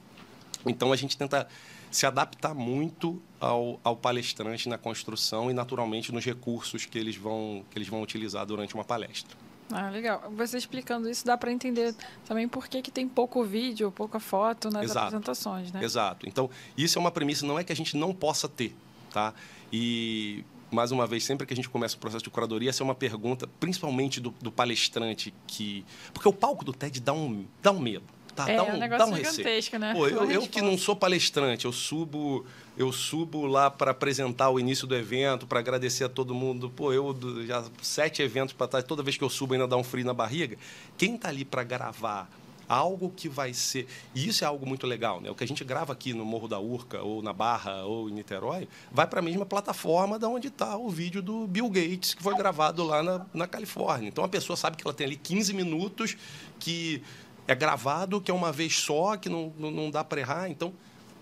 [0.66, 1.48] Então, a gente tenta
[1.92, 7.64] se adaptar muito ao, ao palestrante na construção e, naturalmente, nos recursos que eles vão,
[7.70, 9.45] que eles vão utilizar durante uma palestra.
[9.72, 10.32] Ah, legal.
[10.36, 14.70] Você explicando isso dá para entender também por que, que tem pouco vídeo, pouca foto
[14.70, 15.00] nas Exato.
[15.00, 15.84] apresentações, né?
[15.84, 16.28] Exato.
[16.28, 18.76] Então, isso é uma premissa, não é que a gente não possa ter,
[19.12, 19.34] tá?
[19.74, 22.86] E, mais uma vez, sempre que a gente começa o processo de curadoria, essa é
[22.86, 25.84] uma pergunta, principalmente do, do palestrante, que...
[26.14, 28.06] Porque o palco do TED dá um, dá um medo.
[28.36, 29.94] Tá, é, dá um, um negócio dá um gigantesco, né?
[29.94, 32.46] Pô, eu, eu que não sou palestrante, eu subo
[32.78, 36.70] eu subo lá para apresentar o início do evento, para agradecer a todo mundo.
[36.70, 37.16] Pô, eu
[37.48, 40.14] já sete eventos para trás, toda vez que eu subo ainda dá um frio na
[40.14, 40.58] barriga.
[40.98, 42.30] Quem está ali para gravar
[42.68, 43.88] algo que vai ser.
[44.14, 45.30] E isso é algo muito legal, né?
[45.30, 48.14] O que a gente grava aqui no Morro da Urca, ou na Barra, ou em
[48.14, 52.24] Niterói, vai para a mesma plataforma da onde está o vídeo do Bill Gates, que
[52.24, 54.10] foi gravado lá na, na Califórnia.
[54.10, 56.18] Então a pessoa sabe que ela tem ali 15 minutos
[56.60, 57.02] que
[57.48, 60.50] é gravado, que é uma vez só, que não, não, dá para errar.
[60.50, 60.74] Então,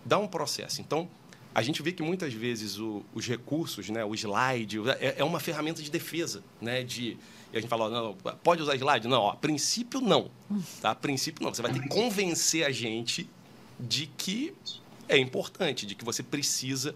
[0.05, 0.81] dá um processo.
[0.81, 1.09] Então,
[1.53, 5.39] a gente vê que muitas vezes o, os recursos, né, o slide, é, é, uma
[5.39, 7.17] ferramenta de defesa, né, de
[7.53, 9.07] e a gente fala, não, pode usar slide?
[9.07, 10.31] Não, ó, a princípio não,
[10.81, 10.89] tá?
[10.89, 11.53] A princípio não.
[11.53, 13.29] Você vai ter que convencer a gente
[13.79, 14.55] de que
[15.07, 16.95] é importante, de que você precisa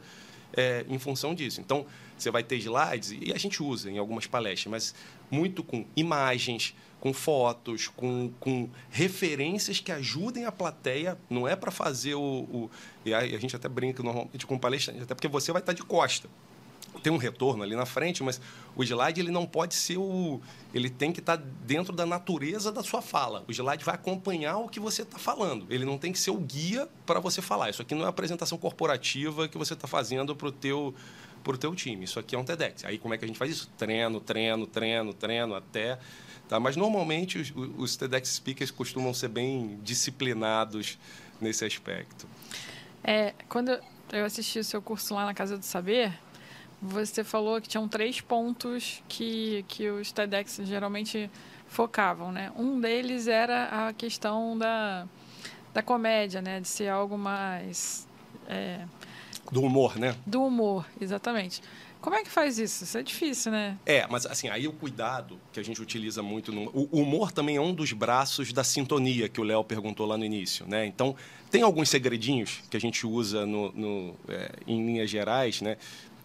[0.51, 1.61] é, em função disso.
[1.61, 1.85] Então,
[2.17, 4.95] você vai ter slides, e a gente usa em algumas palestras, mas
[5.29, 11.17] muito com imagens, com fotos, com, com referências que ajudem a plateia.
[11.29, 12.71] Não é para fazer o, o,
[13.05, 16.27] E a, gente até brinca normalmente com palestrante, até porque você vai estar de costa.
[17.03, 18.41] Tem um retorno ali na frente, mas
[18.75, 20.41] o slide ele não pode ser o.
[20.73, 23.43] Ele tem que estar dentro da natureza da sua fala.
[23.47, 25.67] O slide vai acompanhar o que você está falando.
[25.69, 27.69] Ele não tem que ser o guia para você falar.
[27.69, 30.93] Isso aqui não é apresentação corporativa que você está fazendo para o teu
[31.47, 32.03] para o teu time.
[32.03, 32.85] Isso aqui é um TEDx.
[32.85, 33.67] Aí como é que a gente faz isso?
[33.77, 35.97] Treino, treino, treino, treino até
[36.47, 36.59] Tá?
[36.59, 40.97] Mas normalmente os, os TEDx speakers costumam ser bem disciplinados
[41.41, 42.27] nesse aspecto.
[43.03, 43.77] É, quando
[44.11, 46.17] eu assisti o seu curso lá na Casa do Saber,
[46.81, 51.29] você falou que tinham três pontos que, que os TEDx geralmente
[51.67, 52.51] focavam, né?
[52.55, 55.05] Um deles era a questão da,
[55.73, 56.61] da comédia, né?
[56.61, 58.07] De ser algo mais...
[58.47, 58.85] É,
[59.51, 60.15] do humor, né?
[60.25, 61.61] Do humor, exatamente.
[61.99, 62.83] Como é que faz isso?
[62.83, 63.77] Isso é difícil, né?
[63.85, 66.69] É, mas assim, aí o cuidado que a gente utiliza muito no.
[66.73, 70.23] O humor também é um dos braços da sintonia que o Léo perguntou lá no
[70.23, 70.85] início, né?
[70.85, 71.15] Então,
[71.49, 75.77] tem alguns segredinhos que a gente usa no, no é, em linhas gerais, né?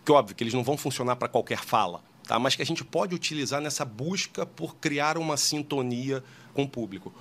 [0.05, 2.39] Que óbvio que eles não vão funcionar para qualquer fala, tá?
[2.39, 7.13] Mas que a gente pode utilizar nessa busca por criar uma sintonia com o público.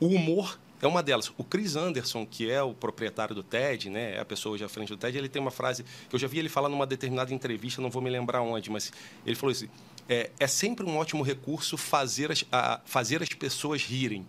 [0.00, 1.32] O humor é uma delas.
[1.36, 4.68] O Chris Anderson, que é o proprietário do TED, né, é a pessoa hoje à
[4.68, 7.32] frente do TED, ele tem uma frase que eu já vi ele falar numa determinada
[7.34, 8.92] entrevista, não vou me lembrar onde, mas
[9.26, 9.68] ele falou assim:
[10.08, 14.26] é, é sempre um ótimo recurso fazer as, a, fazer as pessoas rirem,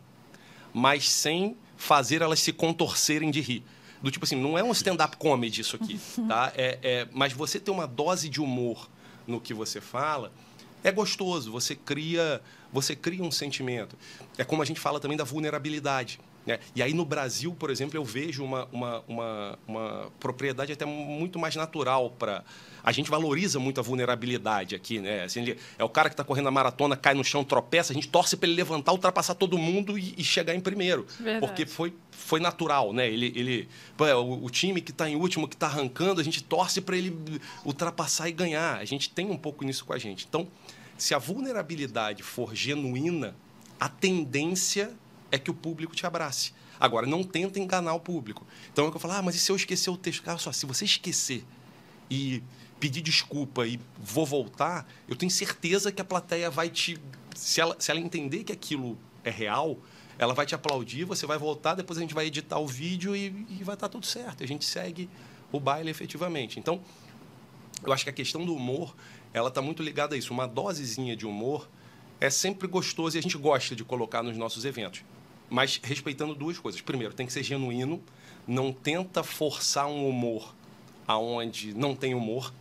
[0.73, 3.63] mas sem fazer elas se contorcerem de rir.
[4.01, 6.51] Do tipo assim, não é um stand-up comedy isso aqui, tá?
[6.55, 8.89] É, é, mas você ter uma dose de humor
[9.27, 10.31] no que você fala
[10.83, 11.51] é gostoso.
[11.51, 13.95] Você cria, você cria um sentimento.
[14.37, 16.19] É como a gente fala também da vulnerabilidade.
[16.45, 16.59] Né?
[16.75, 21.37] E aí no Brasil, por exemplo, eu vejo uma, uma, uma, uma propriedade até muito
[21.37, 22.43] mais natural para.
[22.83, 25.23] A gente valoriza muito a vulnerabilidade aqui, né?
[25.23, 28.07] Assim, é o cara que está correndo a maratona, cai no chão, tropeça, a gente
[28.07, 31.05] torce para ele levantar, ultrapassar todo mundo e, e chegar em primeiro.
[31.19, 31.45] Verdade.
[31.45, 33.07] Porque foi, foi natural, né?
[33.07, 36.43] Ele, ele, é, o, o time que está em último, que está arrancando, a gente
[36.43, 37.15] torce para ele
[37.63, 38.79] ultrapassar e ganhar.
[38.79, 40.25] A gente tem um pouco nisso com a gente.
[40.27, 40.47] Então,
[40.97, 43.35] se a vulnerabilidade for genuína,
[43.79, 44.91] a tendência
[45.31, 46.53] é que o público te abrace.
[46.79, 48.45] Agora, não tenta enganar o público.
[48.71, 50.23] Então, é que eu falo, ah, mas e se eu esquecer o texto?
[50.23, 51.45] Cara, só, se você esquecer
[52.09, 52.43] e,
[52.81, 56.99] pedir desculpa e vou voltar, eu tenho certeza que a plateia vai te.
[57.35, 59.77] Se ela, se ela entender que aquilo é real,
[60.17, 63.45] ela vai te aplaudir, você vai voltar, depois a gente vai editar o vídeo e,
[63.49, 64.43] e vai estar tudo certo.
[64.43, 65.07] A gente segue
[65.51, 66.59] o baile efetivamente.
[66.59, 66.81] Então,
[67.85, 68.95] eu acho que a questão do humor,
[69.31, 70.33] ela está muito ligada a isso.
[70.33, 71.69] Uma dosezinha de humor
[72.19, 75.03] é sempre gostoso e a gente gosta de colocar nos nossos eventos.
[75.51, 76.81] Mas respeitando duas coisas.
[76.81, 78.01] Primeiro, tem que ser genuíno.
[78.47, 80.55] Não tenta forçar um humor
[81.07, 82.51] aonde não tem humor,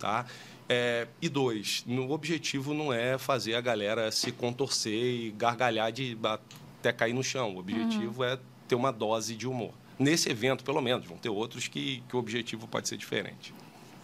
[0.00, 0.26] tá?
[0.68, 6.18] É, e dois, o objetivo não é fazer a galera se contorcer e gargalhar de
[6.22, 7.54] até cair no chão.
[7.54, 8.28] O objetivo uhum.
[8.28, 9.72] é ter uma dose de humor.
[9.98, 13.54] Nesse evento, pelo menos, vão ter outros que, que o objetivo pode ser diferente.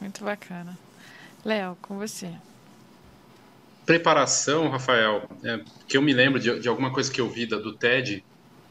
[0.00, 0.76] Muito bacana.
[1.44, 2.32] Léo, com você.
[3.84, 7.58] Preparação, Rafael, é, que eu me lembro de, de, alguma coisa que eu vi da,
[7.58, 8.24] do TED,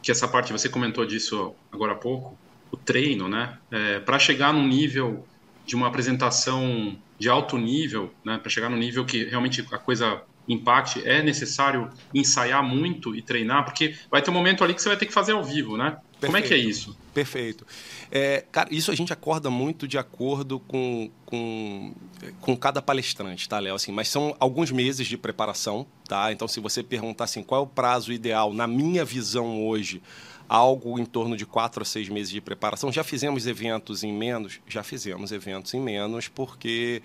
[0.04, 2.38] que essa parte, você comentou disso agora há pouco,
[2.70, 3.58] o treino, né?
[3.72, 5.26] É, para chegar num nível
[5.66, 8.38] de uma apresentação de alto nível, né?
[8.38, 13.64] Para chegar no nível que realmente a coisa impacte, é necessário ensaiar muito e treinar,
[13.64, 15.98] porque vai ter um momento ali que você vai ter que fazer ao vivo, né?
[16.24, 16.26] Perfeito.
[16.26, 16.98] Como é que é isso?
[17.14, 17.68] Perfeito.
[18.12, 21.94] É, cara, isso a gente acorda muito de acordo com, com,
[22.42, 23.76] com cada palestrante, tá, Léo?
[23.76, 26.32] Assim, mas são alguns meses de preparação, tá?
[26.32, 30.02] Então, se você perguntar assim, qual é o prazo ideal, na minha visão hoje,
[30.48, 32.92] algo em torno de quatro a seis meses de preparação.
[32.92, 34.60] Já fizemos eventos em menos?
[34.68, 37.02] Já fizemos eventos em menos, porque,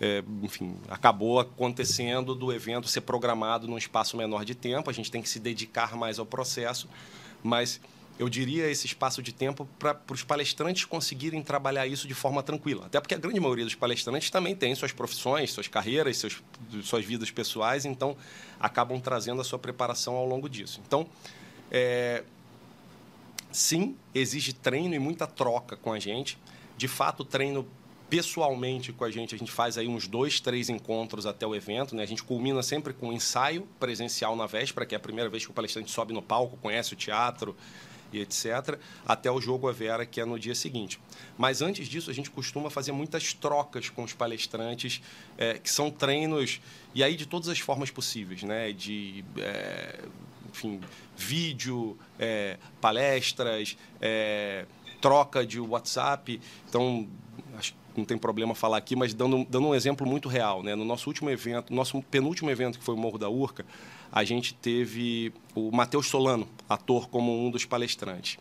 [0.00, 5.10] é, enfim, acabou acontecendo do evento ser programado num espaço menor de tempo, a gente
[5.10, 6.88] tem que se dedicar mais ao processo,
[7.42, 7.80] mas
[8.18, 12.86] eu diria, esse espaço de tempo para os palestrantes conseguirem trabalhar isso de forma tranquila.
[12.86, 16.42] Até porque a grande maioria dos palestrantes também tem suas profissões, suas carreiras, seus,
[16.82, 18.16] suas vidas pessoais, então
[18.58, 20.80] acabam trazendo a sua preparação ao longo disso.
[20.86, 21.06] Então,
[21.70, 22.24] é,
[23.52, 26.38] sim, exige treino e muita troca com a gente.
[26.76, 27.66] De fato, treino
[28.08, 31.94] pessoalmente com a gente, a gente faz aí uns dois, três encontros até o evento.
[31.94, 32.02] Né?
[32.02, 35.44] A gente culmina sempre com um ensaio presencial na véspera, que é a primeira vez
[35.44, 37.56] que o palestrante sobe no palco, conhece o teatro,
[38.12, 41.00] e etc., até o jogo a Vera, que é no dia seguinte.
[41.36, 45.02] Mas antes disso, a gente costuma fazer muitas trocas com os palestrantes,
[45.36, 46.60] é, que são treinos,
[46.94, 48.72] e aí de todas as formas possíveis, né?
[48.72, 49.24] De.
[49.38, 50.00] É,
[50.50, 50.80] enfim,
[51.16, 54.64] vídeo, é, palestras, é,
[55.00, 56.40] troca de WhatsApp.
[56.68, 57.06] Então,
[57.58, 60.62] acho que não tem problema falar aqui, mas dando, dando um exemplo muito real.
[60.62, 60.74] Né?
[60.74, 63.64] No nosso último evento, nosso penúltimo evento, que foi o Morro da Urca,
[64.10, 68.38] a gente teve o Matheus Solano, ator, como um dos palestrantes.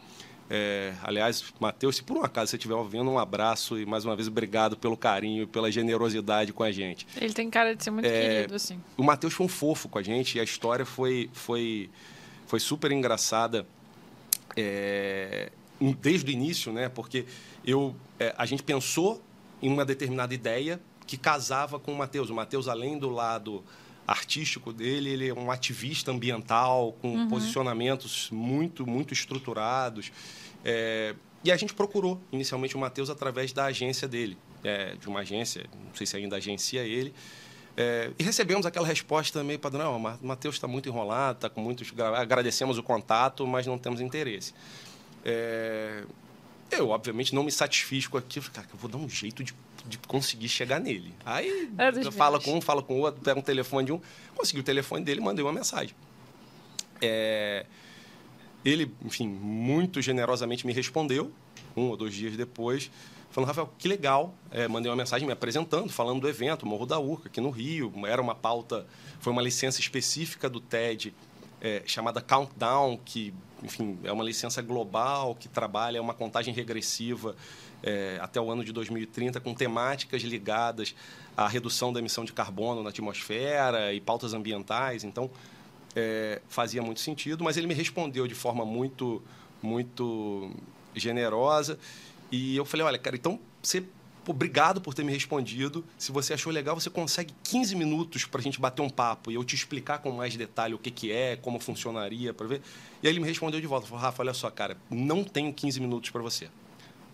[0.49, 4.15] É, aliás, Matheus, se por um acaso você estiver ouvindo, um abraço e mais uma
[4.15, 7.07] vez obrigado pelo carinho e pela generosidade com a gente.
[7.17, 8.79] Ele tem cara de ser muito é, querido, assim.
[8.95, 11.89] O Matheus foi um fofo com a gente e a história foi, foi,
[12.45, 13.65] foi super engraçada
[14.55, 15.51] é,
[15.99, 16.89] desde o início, né?
[16.89, 17.25] Porque
[17.65, 19.23] eu, é, a gente pensou
[19.61, 22.29] em uma determinada ideia que casava com o Matheus.
[22.29, 23.63] O Matheus, além do lado
[24.07, 27.29] artístico dele, ele é um ativista ambiental com uhum.
[27.29, 30.11] posicionamentos muito, muito estruturados.
[30.63, 35.19] É, e a gente procurou inicialmente o Matheus através da agência dele, é, de uma
[35.19, 37.13] agência, não sei se ainda agencia ele.
[37.77, 41.91] É, e recebemos aquela resposta meio padrão: o Matheus está muito enrolado, está com muitos.
[42.15, 44.53] Agradecemos o contato, mas não temos interesse.
[45.23, 46.03] É,
[46.71, 48.45] eu, obviamente, não me satisfiz com aquilo.
[48.51, 49.53] Cara, eu vou dar um jeito de
[49.87, 51.13] de conseguir chegar nele.
[51.25, 54.01] Aí é fala com um, fala com o outro, pega um telefone de um,
[54.35, 55.95] consegui o telefone dele, mandei uma mensagem.
[57.01, 57.65] É,
[58.63, 61.31] ele, enfim, muito generosamente me respondeu,
[61.77, 62.89] um ou dois dias depois,
[63.29, 64.33] falando, Rafael, que legal.
[64.49, 67.91] É, mandei uma mensagem me apresentando, falando do evento, Morro da Urca, aqui no Rio.
[68.07, 68.87] Era uma pauta,
[69.19, 71.13] foi uma licença específica do TED,
[71.61, 77.35] é, chamada Countdown, que, enfim, é uma licença global que trabalha uma contagem regressiva
[77.85, 80.95] é, até o ano de 2030, com temáticas ligadas
[81.37, 85.03] à redução da emissão de carbono na atmosfera e pautas ambientais.
[85.03, 85.29] Então,
[85.95, 89.21] é, fazia muito sentido, mas ele me respondeu de forma muito,
[89.61, 90.51] muito
[90.95, 91.77] generosa.
[92.31, 93.83] E eu falei: olha, cara, então você
[94.27, 95.85] obrigado por ter me respondido.
[95.95, 99.35] Se você achou legal, você consegue 15 minutos para a gente bater um papo e
[99.35, 102.61] eu te explicar com mais detalhe o que, que é, como funcionaria, para ver.
[103.03, 105.79] E aí ele me respondeu de volta: falou, Rafa, olha só, cara, não tenho 15
[105.79, 106.49] minutos para você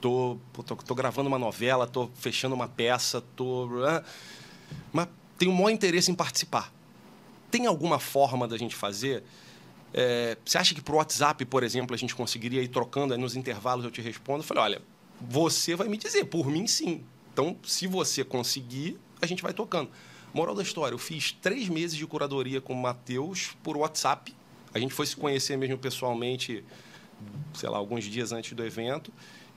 [0.02, 3.70] tô, tô, tô, gravando uma novela, tô fechando uma peça, tô.
[4.92, 6.74] Mas tenho o maior interesse em participar.
[7.50, 9.24] Tem alguma forma da gente fazer?
[9.94, 13.36] É, você acha que por WhatsApp, por exemplo, a gente conseguiria ir trocando, aí nos
[13.36, 14.40] intervalos eu te respondo?
[14.40, 14.82] Eu falei, olha,
[15.20, 17.04] você vai me dizer, por mim sim.
[17.32, 19.90] Então, se você conseguir, a gente vai tocando.
[20.34, 24.34] Moral da história, eu fiz três meses de curadoria com o Matheus por WhatsApp.
[24.74, 26.64] A gente foi se conhecer mesmo pessoalmente,
[27.54, 29.12] sei lá, alguns dias antes do evento.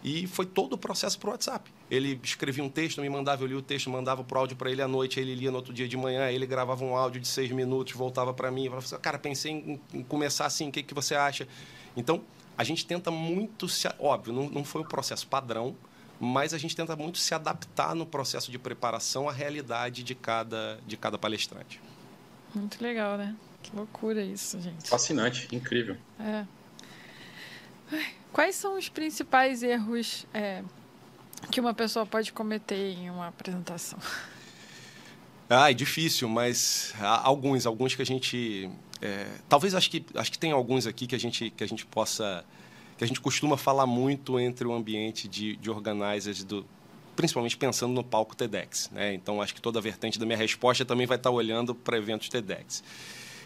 [0.05, 1.73] E foi todo o processo para o WhatsApp.
[1.91, 4.83] Ele escrevia um texto, me mandava, eu lia o texto, mandava o áudio para ele
[4.83, 7.51] à noite, ele lia no outro dia de manhã, ele gravava um áudio de seis
[7.51, 10.93] minutos, voltava para mim, falava assim, cara, pensei em, em, começar assim, o que, que
[10.93, 11.49] você acha?
[11.97, 12.23] Então,
[12.57, 13.89] a gente tenta muito se...
[13.99, 15.75] Óbvio, não, não foi o processo padrão,
[16.21, 20.79] mas a gente tenta muito se adaptar no processo de preparação à realidade de cada,
[20.87, 21.81] de cada palestrante.
[22.55, 23.35] Muito legal, né?
[23.63, 24.87] Que loucura isso, gente.
[24.87, 25.97] Fascinante, incrível.
[26.21, 26.45] É.
[28.35, 30.65] Quais são os principais erros é,
[31.53, 33.99] que uma pessoa pode cometer em uma apresentação?
[35.47, 38.69] Ah, é difícil, mas alguns, alguns que a gente,
[39.01, 41.85] é, talvez acho que acho que tem alguns aqui que a gente que a gente
[41.85, 42.43] possa,
[42.97, 46.67] que a gente costuma falar muito entre o ambiente de, de organizers do,
[47.15, 49.13] principalmente pensando no palco TEDx, né?
[49.13, 52.31] Então acho que toda a vertente da minha resposta também vai estar olhando para eventos
[52.31, 52.83] TEDx.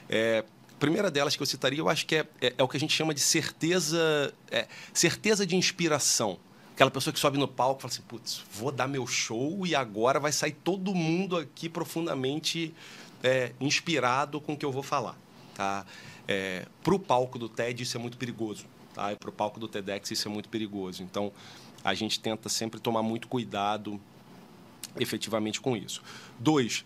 [0.08, 0.44] É,
[0.78, 2.94] primeira delas que eu citaria, eu acho que é, é, é o que a gente
[2.94, 6.38] chama de certeza, é, certeza de inspiração.
[6.74, 9.74] Aquela pessoa que sobe no palco e fala assim, putz, vou dar meu show e
[9.74, 12.72] agora vai sair todo mundo aqui profundamente
[13.22, 15.18] é, inspirado com o que eu vou falar.
[15.54, 15.84] Tá?
[16.26, 18.64] É, para o palco do TED isso é muito perigoso.
[18.94, 19.12] Tá?
[19.12, 21.02] E para o palco do TEDx isso é muito perigoso.
[21.02, 21.32] Então,
[21.82, 24.00] a gente tenta sempre tomar muito cuidado
[25.00, 26.02] efetivamente com isso.
[26.38, 26.84] Dois,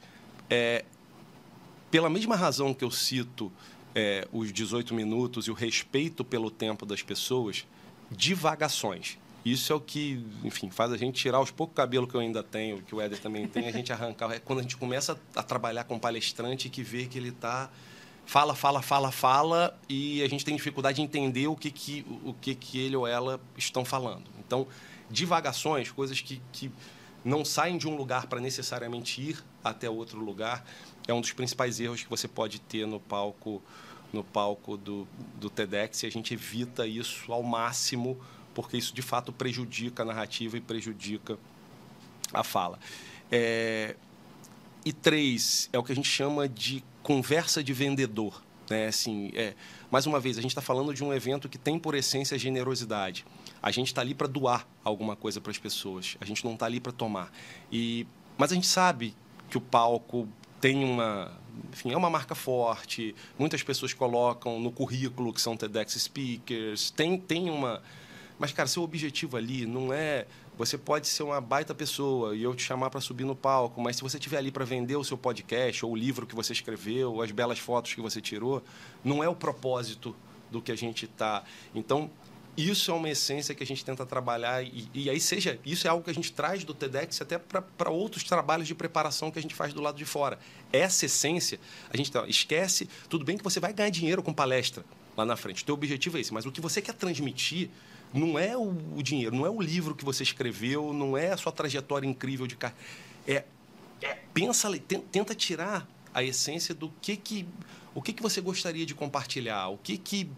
[0.49, 0.85] é,
[1.91, 3.53] pela mesma razão que eu cito
[3.95, 7.67] é, os 18 minutos e o respeito pelo tempo das pessoas,
[8.11, 9.19] divagações.
[9.45, 12.43] Isso é o que, enfim, faz a gente tirar os poucos cabelos que eu ainda
[12.43, 14.31] tenho, que o Éder também tem, a gente arrancar.
[14.33, 17.69] É quando a gente começa a trabalhar com um palestrante que vê que ele está
[18.25, 22.33] fala, fala, fala, fala e a gente tem dificuldade de entender o que, que, o
[22.35, 24.25] que, que ele ou ela estão falando.
[24.39, 24.67] Então,
[25.11, 26.71] divagações, coisas que, que
[27.25, 30.65] não saem de um lugar para necessariamente ir até outro lugar,
[31.07, 33.63] é um dos principais erros que você pode ter no palco
[34.13, 35.09] no palco do,
[35.41, 38.21] do TEDx e a gente evita isso ao máximo
[38.55, 41.39] porque isso de fato prejudica a narrativa e prejudica
[42.33, 42.79] a fala.
[43.31, 43.97] É,
[44.85, 48.43] e três, é o que a gente chama de conversa de vendedor.
[48.69, 48.87] Né?
[48.87, 49.55] Assim, é,
[49.91, 53.25] mais uma vez, a gente está falando de um evento que tem por essência generosidade.
[53.63, 56.17] A gente está ali para doar alguma coisa para as pessoas.
[56.21, 57.33] A gente não está ali para tomar.
[57.71, 59.15] E, mas a gente sabe
[59.49, 60.29] que o palco
[60.63, 61.33] tem uma,
[61.73, 63.17] enfim, é uma marca forte.
[63.37, 66.93] Muitas pessoas colocam no currículo que são TEDx speakers.
[66.93, 67.83] Tem, tem uma,
[68.39, 70.25] mas cara, seu objetivo ali não é
[70.57, 73.97] você pode ser uma baita pessoa e eu te chamar para subir no palco, mas
[73.97, 77.15] se você estiver ali para vender o seu podcast ou o livro que você escreveu,
[77.15, 78.63] ou as belas fotos que você tirou,
[79.03, 80.15] não é o propósito
[80.49, 81.43] do que a gente está.
[81.75, 82.09] Então,
[82.57, 85.91] isso é uma essência que a gente tenta trabalhar e, e, aí seja isso é
[85.91, 89.43] algo que a gente traz do TEDx até para outros trabalhos de preparação que a
[89.43, 90.39] gente faz do lado de fora.
[90.71, 91.59] Essa essência
[91.91, 94.85] a gente tá, esquece tudo bem que você vai ganhar dinheiro com palestra
[95.17, 97.71] lá na frente o teu objetivo é esse mas o que você quer transmitir
[98.13, 101.37] não é o, o dinheiro não é o livro que você escreveu não é a
[101.37, 102.81] sua trajetória incrível de carreira
[103.27, 103.45] é,
[104.03, 104.71] é pensa
[105.11, 107.47] tenta tirar a essência do que que
[107.95, 110.31] o que que você gostaria de compartilhar o que que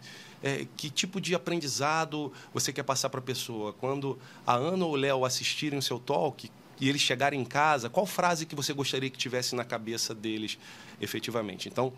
[0.44, 3.72] é, que tipo de aprendizado você quer passar para a pessoa?
[3.72, 7.88] Quando a Ana ou o Léo assistirem o seu talk e eles chegarem em casa,
[7.88, 10.58] qual frase que você gostaria que tivesse na cabeça deles
[11.00, 11.66] efetivamente?
[11.66, 11.94] Então,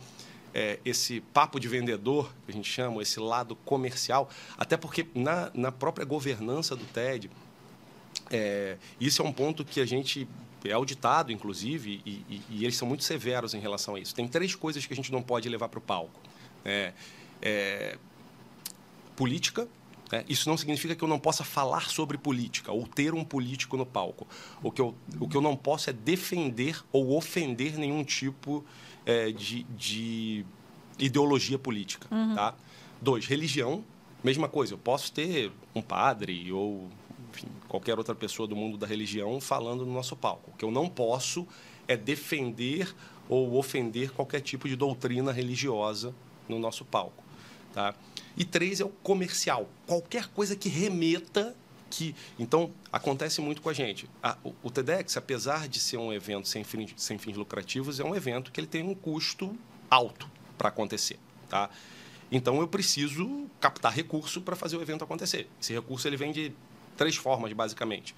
[0.54, 5.50] é, esse papo de vendedor, que a gente chama, esse lado comercial, até porque na,
[5.52, 7.28] na própria governança do TED,
[8.30, 10.28] é, isso é um ponto que a gente
[10.64, 14.14] é auditado, inclusive, e, e, e, eles são muito severos em relação a isso.
[14.14, 16.20] Tem três coisas que a gente não pode levar para o palco.
[16.64, 16.92] É,
[17.42, 17.98] é,
[19.16, 19.66] política.
[20.12, 20.24] Né?
[20.28, 23.84] Isso não significa que eu não possa falar sobre política ou ter um político no
[23.84, 24.26] palco.
[24.62, 28.64] O que eu, o que eu não posso é defender ou ofender nenhum tipo
[29.04, 30.44] é, de, de,
[30.98, 32.06] ideologia política.
[32.14, 32.34] Uhum.
[32.34, 32.54] Tá?
[33.00, 33.84] Dois, religião.
[34.22, 36.88] Mesma coisa, eu posso ter um padre ou
[37.32, 40.50] enfim, qualquer outra pessoa do mundo da religião falando no nosso palco.
[40.52, 41.46] O que eu não posso
[41.86, 42.94] é defender
[43.28, 46.14] ou ofender qualquer tipo de doutrina religiosa
[46.48, 47.24] no nosso palco.
[47.72, 47.94] Tá?
[48.36, 49.68] E três é o comercial.
[49.86, 51.56] Qualquer coisa que remeta
[51.88, 54.10] que então acontece muito com a gente.
[54.22, 56.64] A, o, o, TEDx apesar de ser um evento sem,
[56.96, 59.56] sem fins lucrativos é um evento que ele tem um custo
[59.88, 61.16] alto para acontecer
[61.48, 61.70] tá?
[62.30, 65.48] Então eu preciso captar recurso para fazer o evento acontecer.
[65.60, 66.52] Esse recurso ele vem de
[66.96, 68.14] três formas basicamente.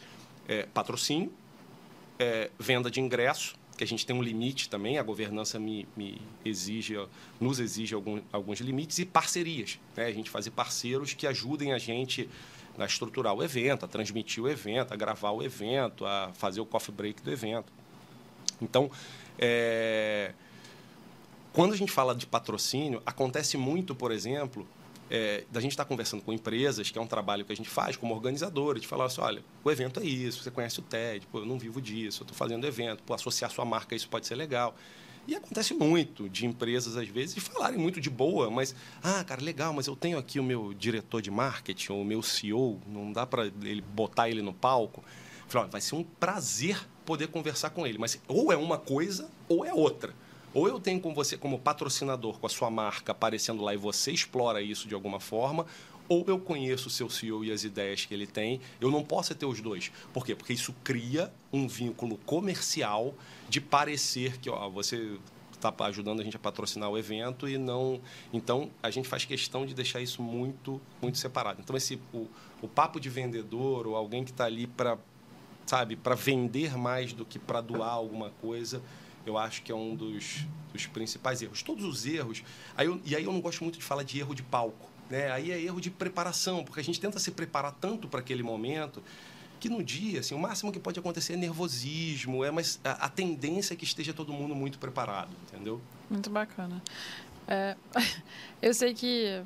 [0.47, 1.33] É, patrocínio
[2.19, 6.21] é, venda de ingresso que a gente tem um limite também, a governança me, me
[6.45, 6.95] exige,
[7.41, 9.79] nos exige algum, alguns limites, e parcerias.
[9.97, 10.07] Né?
[10.07, 12.29] A gente fazer parceiros que ajudem a gente
[12.77, 16.67] a estruturar o evento, a transmitir o evento, a gravar o evento, a fazer o
[16.67, 17.73] coffee break do evento.
[18.61, 18.91] Então,
[19.39, 20.33] é...
[21.53, 24.67] quando a gente fala de patrocínio, acontece muito, por exemplo,
[25.11, 27.69] é, da gente estar tá conversando com empresas, que é um trabalho que a gente
[27.69, 31.27] faz como organizador, de falar assim, olha, o evento é isso, você conhece o TED,
[31.27, 34.09] pô, eu não vivo disso, eu estou fazendo evento, pô, associar sua marca a isso
[34.09, 34.75] pode ser legal.
[35.27, 39.75] E acontece muito de empresas, às vezes, falarem muito de boa, mas, ah, cara, legal,
[39.75, 43.27] mas eu tenho aqui o meu diretor de marketing, ou o meu CEO, não dá
[43.27, 45.05] para ele botar ele no palco.
[45.47, 49.65] Falei, vai ser um prazer poder conversar com ele, mas ou é uma coisa ou
[49.65, 50.15] é outra.
[50.55, 54.13] Ou eu tenho com você como patrocinador, com a sua marca aparecendo lá e você
[54.13, 55.67] explora isso de alguma forma,
[56.09, 59.35] ou eu conheço o seu CEO e as ideias que ele tem, eu não posso
[59.35, 59.93] ter os dois.
[60.13, 60.35] Por quê?
[60.35, 63.15] Porque isso cria um vínculo comercial
[63.49, 65.19] de parecer que ó, você
[65.53, 68.01] está ajudando a gente a patrocinar o evento e não.
[68.33, 71.61] Então, a gente faz questão de deixar isso muito, muito separado.
[71.61, 72.27] Então, esse, o,
[72.63, 74.97] o papo de vendedor ou alguém que está ali para
[75.67, 78.83] sabe, para vender mais do que para doar alguma coisa,
[79.29, 81.63] eu acho que é um dos, dos principais erros.
[81.63, 82.43] Todos os erros.
[82.77, 84.91] Aí eu, e aí eu não gosto muito de falar de erro de palco.
[85.11, 85.31] Né?
[85.31, 89.03] Aí é erro de preparação, porque a gente tenta se preparar tanto para aquele momento
[89.59, 93.09] que no dia, assim, o máximo que pode acontecer é nervosismo, é, mas a, a
[93.09, 95.81] tendência é que esteja todo mundo muito preparado, entendeu?
[96.09, 96.81] Muito bacana.
[97.47, 97.77] É,
[98.63, 99.43] eu sei que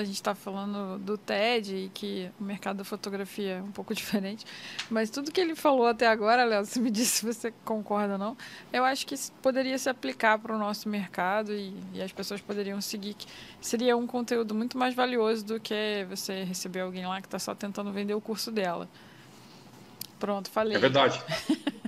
[0.00, 3.92] a gente está falando do TED e que o mercado da fotografia é um pouco
[3.94, 4.44] diferente,
[4.90, 8.18] mas tudo que ele falou até agora, Léo, você me disse se você concorda ou
[8.18, 8.36] não,
[8.72, 12.80] eu acho que poderia se aplicar para o nosso mercado e, e, as pessoas poderiam
[12.80, 13.16] seguir.
[13.60, 17.54] Seria um conteúdo muito mais valioso do que você receber alguém lá que está só
[17.54, 18.88] tentando vender o curso dela.
[20.18, 20.76] Pronto, falei.
[20.76, 21.20] É verdade.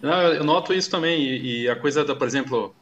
[0.02, 1.22] Eu noto isso também.
[1.22, 2.74] E, e a coisa, da, por exemplo,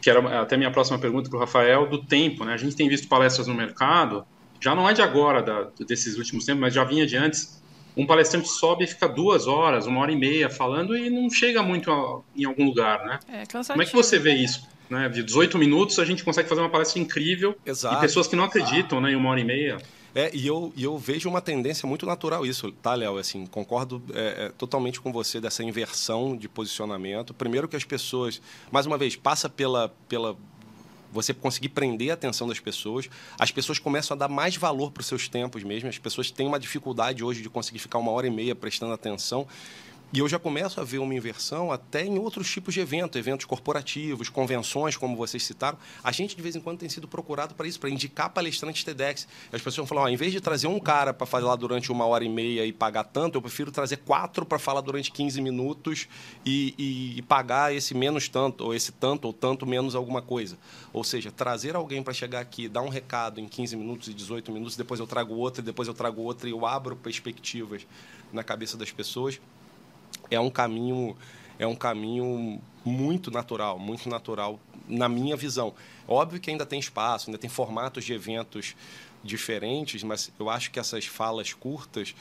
[0.00, 2.44] que era até minha próxima pergunta para o Rafael, do tempo.
[2.44, 2.54] Né?
[2.54, 4.26] A gente tem visto palestras no mercado
[4.60, 7.62] já não é de agora, da, desses últimos tempos, mas já vinha de antes.
[7.96, 11.62] Um palestrante sobe e fica duas horas, uma hora e meia falando e não chega
[11.62, 13.20] muito a, em algum lugar, né?
[13.28, 14.66] É Como é que você vê isso?
[14.90, 15.08] Né?
[15.08, 17.96] De 18 minutos a gente consegue fazer uma palestra incrível Exato.
[17.96, 19.78] e pessoas que não acreditam né, em uma hora e meia.
[20.14, 23.18] É, e eu, e eu vejo uma tendência muito natural isso, tá, Léo?
[23.18, 27.34] Assim, concordo é, é, totalmente com você dessa inversão de posicionamento.
[27.34, 28.40] Primeiro que as pessoas,
[28.70, 30.36] mais uma vez, passa pela, pela
[31.14, 33.08] você conseguir prender a atenção das pessoas.
[33.38, 35.88] As pessoas começam a dar mais valor para os seus tempos mesmo.
[35.88, 39.46] As pessoas têm uma dificuldade hoje de conseguir ficar uma hora e meia prestando atenção.
[40.14, 43.46] E eu já começo a ver uma inversão até em outros tipos de eventos, eventos
[43.46, 45.76] corporativos, convenções, como vocês citaram.
[46.04, 49.26] A gente, de vez em quando, tem sido procurado para isso, para indicar palestrantes TEDx.
[49.52, 52.22] As pessoas falam, ó, em vez de trazer um cara para falar durante uma hora
[52.22, 56.06] e meia e pagar tanto, eu prefiro trazer quatro para falar durante 15 minutos
[56.46, 60.56] e, e, e, pagar esse menos tanto, ou esse tanto, ou tanto menos alguma coisa.
[60.92, 64.52] Ou seja, trazer alguém para chegar aqui, dar um recado em 15 minutos e 18
[64.52, 67.84] minutos, depois eu trago outro, depois eu trago outro, e eu abro perspectivas
[68.32, 69.40] na cabeça das pessoas
[70.30, 71.16] é um caminho
[71.58, 74.58] é um caminho muito natural, muito natural
[74.88, 75.72] na minha visão.
[76.06, 78.74] Óbvio que ainda tem espaço, ainda tem formatos de eventos
[79.22, 82.14] diferentes, mas eu acho que essas falas curtas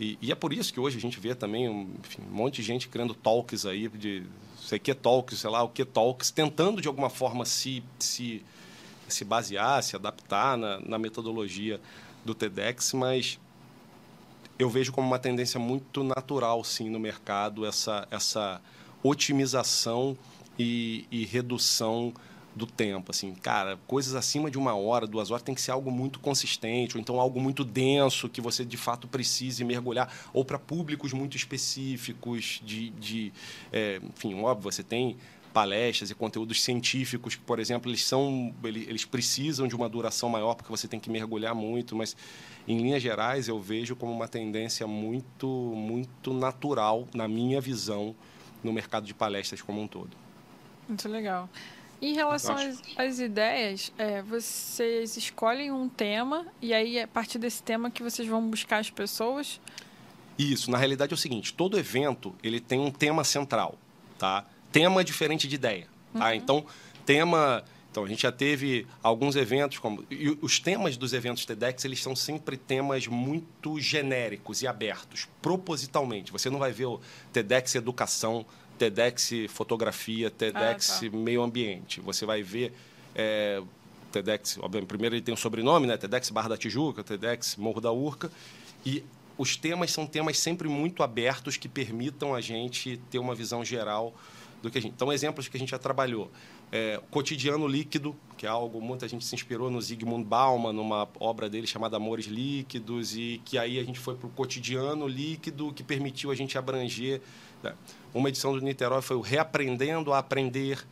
[0.00, 2.56] e, e é por isso que hoje a gente vê também um, enfim, um monte
[2.56, 4.22] de gente criando talks aí de
[4.58, 8.42] sei que talks, sei lá o que talks, tentando de alguma forma se se
[9.06, 11.80] se basear, se adaptar na, na metodologia
[12.24, 13.38] do TEDx, mas
[14.62, 18.60] eu vejo como uma tendência muito natural, sim, no mercado, essa, essa
[19.02, 20.16] otimização
[20.58, 22.12] e, e redução
[22.54, 25.90] do tempo, assim, cara, coisas acima de uma hora, duas horas tem que ser algo
[25.90, 30.58] muito consistente, ou então algo muito denso que você de fato precise mergulhar, ou para
[30.58, 33.32] públicos muito específicos de, de
[33.72, 35.16] é, enfim, óbvio, você tem
[35.52, 40.54] palestras e conteúdos científicos que, por exemplo, eles são eles precisam de uma duração maior
[40.54, 42.16] porque você tem que mergulhar muito, mas
[42.66, 48.14] em linhas gerais eu vejo como uma tendência muito muito natural na minha visão
[48.62, 50.16] no mercado de palestras como um todo.
[50.88, 51.48] Muito legal.
[52.02, 57.38] Em relação às, às, ideias, é, vocês escolhem um tema e aí é a partir
[57.38, 59.60] desse tema que vocês vão buscar as pessoas?
[60.38, 63.78] Isso, na realidade é o seguinte, todo evento ele tem um tema central,
[64.18, 64.46] tá?
[64.72, 65.86] Tema diferente de ideia.
[66.12, 66.26] Tá?
[66.26, 66.34] Uhum.
[66.34, 66.66] Então,
[67.04, 67.64] tema.
[67.90, 70.04] Então, a gente já teve alguns eventos, como.
[70.10, 76.30] E os temas dos eventos TEDx, eles são sempre temas muito genéricos e abertos, propositalmente.
[76.30, 77.00] Você não vai ver o
[77.32, 78.46] TEDx Educação,
[78.78, 81.16] TEDx Fotografia, TEDx ah, tá.
[81.16, 82.00] Meio Ambiente.
[82.00, 82.72] Você vai ver.
[83.14, 83.60] É,
[84.12, 85.96] TEDx, obviamente, primeiro ele tem o um sobrenome, né?
[85.96, 88.30] TEDx Barra da Tijuca, TEDx Morro da Urca.
[88.84, 89.04] E
[89.36, 94.14] os temas são temas sempre muito abertos que permitam a gente ter uma visão geral
[94.62, 94.92] do que a gente.
[94.92, 96.30] Então, exemplos que a gente já trabalhou.
[96.70, 101.48] É, cotidiano líquido, que é algo muita gente se inspirou no Zygmunt Bauman, numa obra
[101.48, 105.82] dele chamada Amores Líquidos, e que aí a gente foi para o cotidiano líquido, que
[105.82, 107.20] permitiu a gente abranger.
[107.62, 107.74] Né?
[108.14, 110.86] Uma edição do Niterói foi o Reaprendendo a Aprender,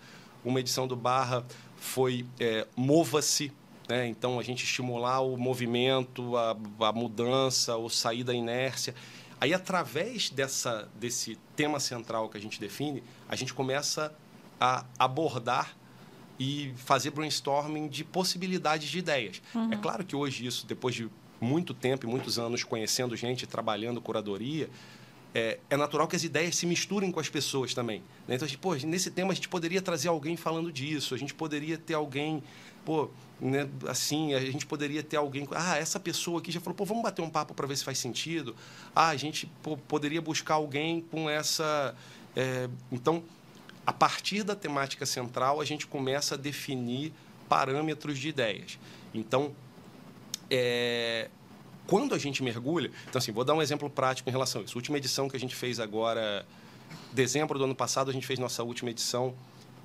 [0.45, 1.45] uma edição do Barra
[1.77, 3.53] foi é, Mova-se,
[3.89, 4.07] né?
[4.07, 8.95] então a gente estimular o movimento, a, a mudança, ou sair da inércia.
[9.41, 14.13] Aí, através dessa, desse tema central que a gente define, a gente começa
[14.61, 15.77] a abordar
[16.39, 19.43] e fazer brainstorming de possibilidades de ideias.
[19.55, 19.73] Uhum.
[19.73, 21.09] É claro que hoje isso, depois de
[21.41, 24.69] muito tempo e muitos anos conhecendo gente, trabalhando curadoria,
[25.35, 28.03] é, é, natural que as ideias se misturem com as pessoas também.
[28.27, 28.35] Né?
[28.35, 31.35] Então, a gente, pô, nesse tema a gente poderia trazer alguém falando disso, a gente
[31.35, 32.43] poderia ter alguém,
[32.85, 33.11] pô,
[33.41, 37.03] né, assim, a gente poderia ter alguém, ah, essa pessoa aqui já falou, pô, vamos
[37.03, 38.55] bater um papo para ver se faz sentido.
[38.95, 41.95] Ah, a gente pô, poderia buscar alguém com essa.
[42.35, 43.23] É, então,
[43.87, 47.13] a partir da temática central, a gente começa a definir
[47.49, 48.79] parâmetros de ideias.
[49.15, 49.55] Então,
[50.51, 51.31] é,
[51.87, 54.77] quando a gente mergulha, então assim, vou dar um exemplo prático em relação a isso.
[54.77, 56.45] A última edição que a gente fez agora,
[57.13, 59.35] dezembro do ano passado, a gente fez nossa última edição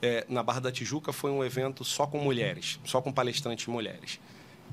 [0.04, 4.20] é, na Barra da Tijuca, foi um evento só com mulheres, só com palestrantes mulheres.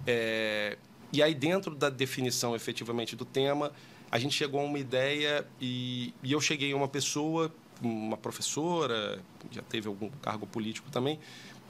[0.05, 0.77] É,
[1.13, 3.73] e aí, dentro da definição efetivamente do tema,
[4.11, 9.21] a gente chegou a uma ideia e, e eu cheguei a uma pessoa, uma professora,
[9.53, 11.21] já teve algum cargo político também,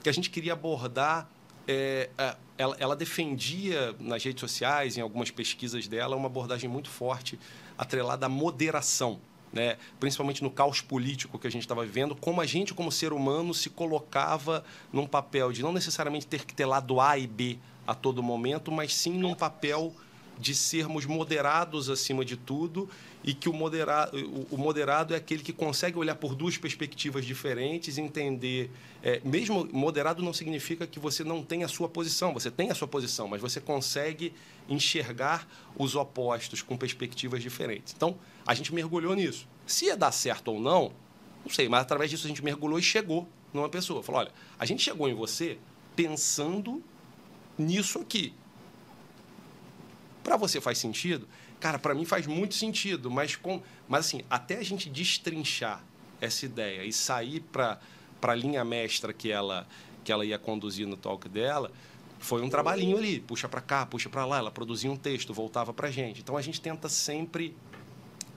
[0.01, 1.29] que a gente queria abordar
[1.67, 2.09] é,
[2.57, 7.39] ela, ela, defendia nas redes sociais, em algumas pesquisas dela, uma abordagem muito forte
[7.77, 9.19] atrelada à moderação.
[9.53, 9.77] Né?
[9.99, 13.53] principalmente no caos político que a gente estava vivendo, como a gente, como ser humano,
[13.53, 17.93] se colocava num papel de não necessariamente ter que ter lado A e B a
[17.93, 19.93] todo momento, mas sim num papel
[20.41, 22.89] de sermos moderados acima de tudo
[23.23, 27.99] e que o moderado, o moderado é aquele que consegue olhar por duas perspectivas diferentes,
[27.99, 28.71] entender.
[29.03, 32.75] É, mesmo moderado não significa que você não tem a sua posição, você tem a
[32.75, 34.33] sua posição, mas você consegue
[34.67, 35.47] enxergar
[35.77, 37.93] os opostos com perspectivas diferentes.
[37.95, 38.17] Então,
[38.51, 39.47] a gente mergulhou nisso.
[39.65, 40.91] Se ia dar certo ou não,
[41.45, 44.03] não sei, mas através disso a gente mergulhou e chegou numa pessoa.
[44.03, 45.57] Falou: olha, a gente chegou em você
[45.95, 46.83] pensando
[47.57, 48.33] nisso aqui.
[50.21, 51.27] Para você faz sentido?
[51.61, 55.81] Cara, para mim faz muito sentido, mas com, mas assim, até a gente destrinchar
[56.19, 57.79] essa ideia e sair para
[58.19, 59.65] para a linha mestra que ela
[60.03, 61.71] que ela ia conduzir no talk dela,
[62.19, 65.73] foi um trabalhinho ali, puxa para cá, puxa para lá, ela produzia um texto, voltava
[65.73, 66.19] para gente.
[66.19, 67.55] Então a gente tenta sempre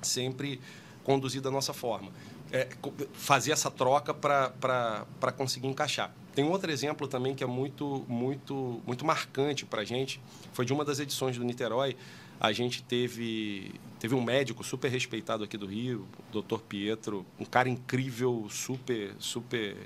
[0.05, 0.61] sempre
[1.03, 2.11] conduzir da nossa forma.
[2.53, 2.69] É,
[3.13, 6.15] fazer essa troca para conseguir encaixar.
[6.35, 10.21] Tem um outro exemplo também que é muito, muito, muito marcante para a gente.
[10.53, 11.97] Foi de uma das edições do Niterói.
[12.41, 16.59] A gente teve, teve um médico super respeitado aqui do Rio, o Dr.
[16.59, 19.77] Pietro, um cara incrível, super, super.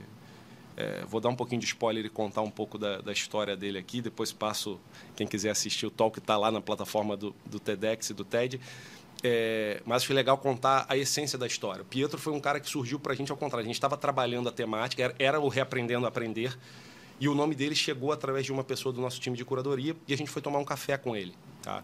[0.74, 3.78] É, vou dar um pouquinho de spoiler e contar um pouco da, da história dele
[3.78, 4.00] aqui.
[4.00, 4.80] Depois passo,
[5.14, 8.60] quem quiser assistir o talk, está lá na plataforma do, do TEDx e do TED.
[9.22, 11.82] É, mas foi legal contar a essência da história.
[11.82, 13.64] O Pietro foi um cara que surgiu para a gente ao contrário.
[13.64, 16.56] A gente estava trabalhando a temática, era, era, o Reaprendendo a Aprender,
[17.20, 20.14] e o nome dele chegou através de uma pessoa do nosso time de curadoria, e
[20.14, 21.34] a gente foi tomar um café com ele.
[21.62, 21.82] Tá?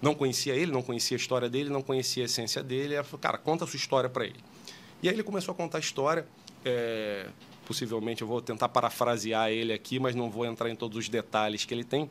[0.00, 2.94] Não conhecia ele, não conhecia a história dele, não conhecia a essência dele.
[2.94, 4.40] Ela falou, cara, conta a sua história para ele.
[5.00, 6.26] E aí ele começou a contar a história.
[6.64, 7.28] É,
[7.64, 11.64] possivelmente eu vou tentar parafrasear ele aqui, mas não vou entrar em todos os detalhes
[11.64, 12.10] que ele tem.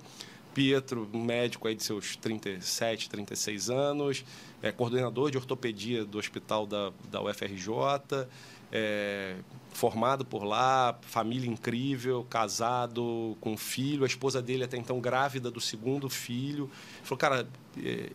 [0.53, 4.25] Pietro, médico aí de seus 37, 36 anos,
[4.61, 8.27] é coordenador de ortopedia do hospital da, da UFRJ,
[8.71, 9.35] é,
[9.73, 15.59] formado por lá, família incrível, casado, com filho, a esposa dele até então grávida do
[15.59, 16.69] segundo filho.
[17.03, 17.45] Falou, cara, é,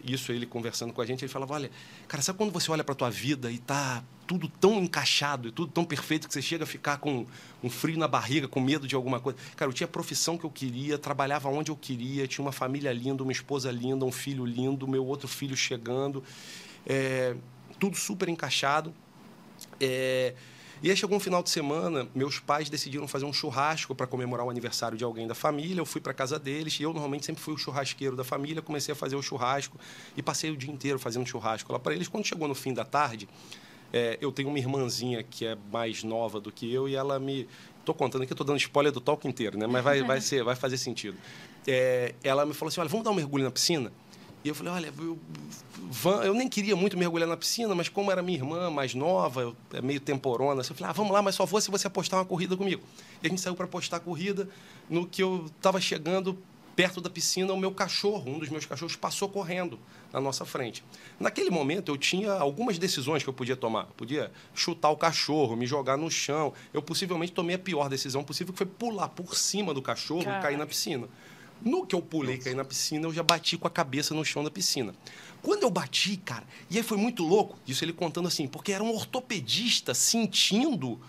[0.04, 1.70] isso ele conversando com a gente, ele falava, olha,
[2.06, 5.52] cara, sabe quando você olha para a tua vida e tá tudo tão encaixado e
[5.52, 7.26] tudo tão perfeito que você chega a ficar com
[7.62, 9.38] um frio na barriga, com medo de alguma coisa.
[9.54, 12.92] Cara, eu tinha a profissão que eu queria, trabalhava onde eu queria, tinha uma família
[12.92, 16.22] linda, uma esposa linda, um filho lindo, meu outro filho chegando,
[16.86, 17.36] é,
[17.78, 18.92] tudo super encaixado.
[19.80, 20.34] É,
[20.82, 24.46] e aí chegou um final de semana, meus pais decidiram fazer um churrasco para comemorar
[24.46, 25.80] o aniversário de alguém da família.
[25.80, 28.60] Eu fui para casa deles e eu normalmente sempre fui o churrasqueiro da família.
[28.60, 29.78] Comecei a fazer o churrasco
[30.16, 32.08] e passei o dia inteiro fazendo churrasco lá para eles.
[32.08, 33.26] Quando chegou no fim da tarde,
[33.92, 37.48] é, eu tenho uma irmãzinha que é mais nova do que eu e ela me.
[37.80, 39.66] Estou contando aqui, estou dando spoiler do talk inteiro, né?
[39.66, 41.16] Mas vai, vai, ser, vai fazer sentido.
[41.66, 43.92] É, ela me falou assim: olha, vamos dar um mergulho na piscina?
[44.46, 45.18] E eu falei, olha, eu,
[46.22, 49.82] eu nem queria muito mergulhar na piscina, mas como era minha irmã mais nova, é
[49.82, 52.24] meio temporona, assim, eu falei, ah, vamos lá, mas só vou se você apostar uma
[52.24, 52.80] corrida comigo.
[53.20, 54.48] E a gente saiu para apostar a corrida.
[54.88, 56.38] No que eu estava chegando
[56.76, 59.80] perto da piscina, o meu cachorro, um dos meus cachorros, passou correndo
[60.12, 60.84] na nossa frente.
[61.18, 63.86] Naquele momento, eu tinha algumas decisões que eu podia tomar.
[63.86, 66.52] Eu podia chutar o cachorro, me jogar no chão.
[66.72, 70.38] Eu possivelmente tomei a pior decisão possível, que foi pular por cima do cachorro Caraca.
[70.38, 71.08] e cair na piscina.
[71.62, 74.44] No que eu pulei, caí na piscina, eu já bati com a cabeça no chão
[74.44, 74.94] da piscina.
[75.42, 78.82] Quando eu bati, cara, e aí foi muito louco, isso ele contando assim, porque era
[78.82, 81.00] um ortopedista sentindo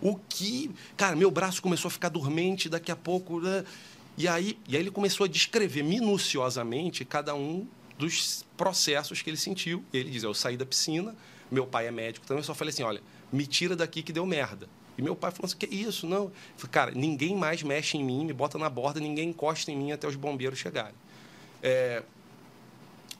[0.00, 0.70] o que.
[0.96, 3.40] Cara, meu braço começou a ficar dormente, daqui a pouco.
[3.40, 3.64] Né?
[4.16, 7.66] E aí, e aí ele começou a descrever minuciosamente cada um
[7.98, 9.82] dos processos que ele sentiu.
[9.92, 11.14] Ele diz: Eu saí da piscina,
[11.50, 13.02] meu pai é médico também, eu só falei assim: olha,
[13.32, 14.68] me tira daqui que deu merda.
[14.96, 16.06] E meu pai falou assim: que isso?
[16.06, 16.24] Não.
[16.24, 19.76] Eu falei, cara, ninguém mais mexe em mim, me bota na borda, ninguém encosta em
[19.76, 20.94] mim até os bombeiros chegarem.
[21.62, 22.02] É...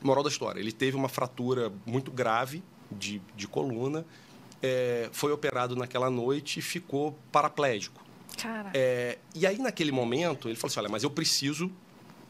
[0.02, 4.06] Moral da história: ele teve uma fratura muito grave de, de coluna,
[4.62, 5.08] é...
[5.12, 8.04] foi operado naquela noite e ficou paraplégico.
[8.36, 8.70] Cara.
[8.74, 9.18] É...
[9.34, 11.70] E aí, naquele momento, ele falou assim: olha, mas eu preciso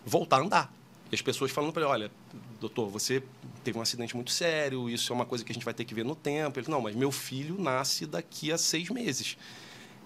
[0.04, 0.74] voltar a andar.
[1.10, 2.10] E as pessoas falando para ele: olha,
[2.64, 3.22] doutor, você
[3.62, 5.94] teve um acidente muito sério, isso é uma coisa que a gente vai ter que
[5.94, 6.58] ver no tempo.
[6.58, 9.36] Ele não, mas meu filho nasce daqui a seis meses.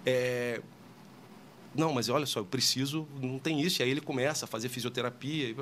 [0.05, 0.61] É...
[1.75, 3.81] Não, mas olha só, eu preciso, não tem isso.
[3.81, 5.55] E aí ele começa a fazer fisioterapia.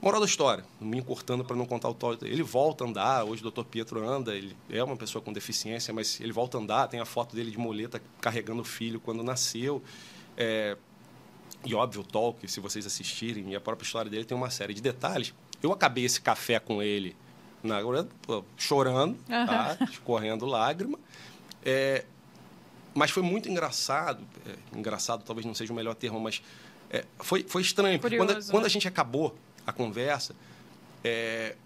[0.00, 2.26] Moral da história, me encurtando para não contar o todo.
[2.26, 5.92] Ele volta a andar, hoje o doutor Pietro anda, ele é uma pessoa com deficiência,
[5.92, 9.22] mas ele volta a andar, tem a foto dele de moleta carregando o filho quando
[9.22, 9.82] nasceu.
[10.36, 10.76] É...
[11.64, 14.72] E óbvio, o talk, se vocês assistirem, e a própria história dele tem uma série
[14.72, 17.16] de detalhes eu acabei esse café com ele
[17.62, 17.80] na,
[18.56, 19.46] chorando, uhum.
[19.46, 19.76] tá?
[19.90, 20.98] escorrendo lágrima.
[21.64, 22.04] É,
[22.94, 24.24] mas foi muito engraçado.
[24.46, 26.42] É, engraçado talvez não seja o melhor termo, mas
[26.90, 27.98] é, foi, foi estranho.
[28.00, 28.70] Curioso, quando, quando, a né?
[28.70, 29.36] gente acabou
[29.66, 30.34] a conversa,
[31.04, 31.56] é,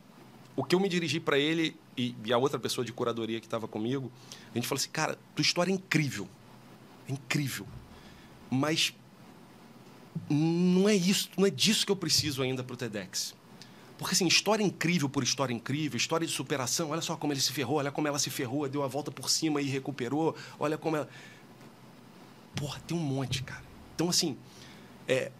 [0.56, 3.46] o que eu me dirigi para ele e, e, a outra pessoa de curadoria que
[3.46, 4.10] estava comigo,
[4.52, 6.28] a gente falou assim, cara, tua história é incrível.
[7.08, 7.66] É incrível.
[8.50, 8.94] Mas
[10.28, 13.34] não é isso, não é disso que eu preciso ainda para o TEDx.
[13.96, 17.52] Porque, assim, história incrível por história incrível, história de superação, olha só como ele se
[17.52, 20.96] ferrou, olha como ela se ferrou, deu a volta por cima e recuperou, olha como
[20.96, 21.08] ela.
[22.56, 23.62] Porra, tem um monte, cara.
[23.94, 24.36] Então, assim,
[25.06, 25.30] é...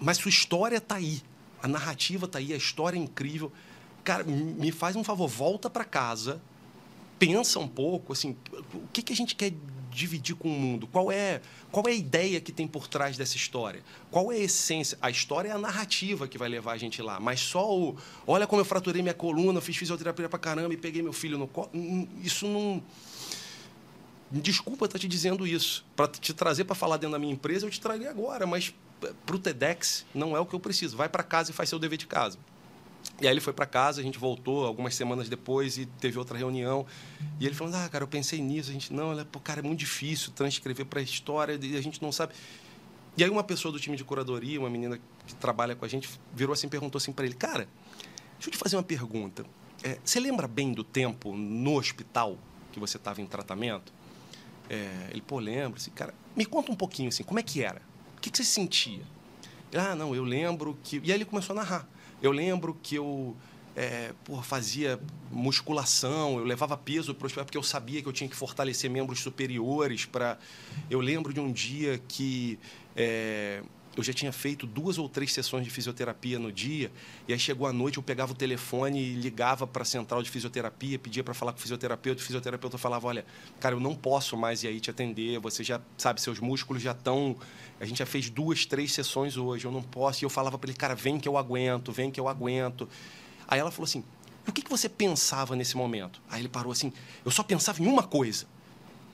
[0.00, 1.22] mas sua história tá aí,
[1.62, 3.52] a narrativa tá aí, a história é incrível.
[4.04, 6.40] Cara, me faz um favor, volta para casa,
[7.18, 8.36] pensa um pouco, assim,
[8.74, 9.52] o que, que a gente quer
[9.94, 10.86] dividir com o mundo?
[10.86, 11.40] Qual é,
[11.70, 13.82] qual é a ideia que tem por trás dessa história?
[14.10, 14.98] Qual é a essência?
[15.00, 18.46] A história é a narrativa que vai levar a gente lá, mas só o olha
[18.46, 21.70] como eu fraturei minha coluna, fiz fisioterapia pra caramba e peguei meu filho no colo.
[22.22, 22.82] Isso não.
[24.30, 25.84] Desculpa estar te dizendo isso.
[25.94, 28.74] Para te trazer para falar dentro da minha empresa, eu te traria agora, mas
[29.24, 30.96] para o TEDx não é o que eu preciso.
[30.96, 32.38] Vai para casa e faz seu dever de casa.
[33.20, 36.36] E aí ele foi para casa, a gente voltou algumas semanas depois e teve outra
[36.36, 36.84] reunião.
[37.38, 38.70] E ele falou: Ah, cara, eu pensei nisso.
[38.70, 41.80] A gente, não, ela, pô, cara, é muito difícil transcrever para a história e a
[41.80, 42.34] gente não sabe.
[43.16, 46.10] E aí uma pessoa do time de curadoria, uma menina que trabalha com a gente,
[46.34, 47.68] virou assim perguntou assim para ele: Cara,
[48.32, 49.46] deixa eu te fazer uma pergunta.
[49.82, 52.36] É, você lembra bem do tempo no hospital
[52.72, 53.92] que você estava em tratamento?
[54.68, 55.78] É, ele, pô, lembra.
[55.78, 57.80] Assim, cara, me conta um pouquinho assim, como é que era?
[58.16, 59.02] O que, que você sentia?
[59.70, 61.00] Ele, ah, não, eu lembro que.
[61.04, 61.88] E aí ele começou a narrar.
[62.24, 63.36] Eu lembro que eu
[63.76, 64.98] é, porra, fazia
[65.30, 69.20] musculação, eu levava peso para o porque eu sabia que eu tinha que fortalecer membros
[69.20, 70.06] superiores.
[70.06, 70.38] para
[70.88, 72.58] Eu lembro de um dia que
[72.96, 73.62] é,
[73.96, 76.90] eu já tinha feito duas ou três sessões de fisioterapia no dia,
[77.28, 80.30] e aí chegou a noite, eu pegava o telefone e ligava para a central de
[80.30, 83.24] fisioterapia, pedia para falar com o fisioterapeuta, o fisioterapeuta falava, olha,
[83.60, 86.92] cara, eu não posso mais ir aí te atender, você já, sabe, seus músculos já
[86.92, 87.36] estão...
[87.80, 90.22] A gente já fez duas, três sessões hoje, eu não posso.
[90.22, 92.88] E eu falava para ele, cara, vem que eu aguento, vem que eu aguento.
[93.48, 94.04] Aí ela falou assim,
[94.46, 96.22] o que, que você pensava nesse momento?
[96.30, 96.92] Aí ele parou assim,
[97.24, 98.46] eu só pensava em uma coisa,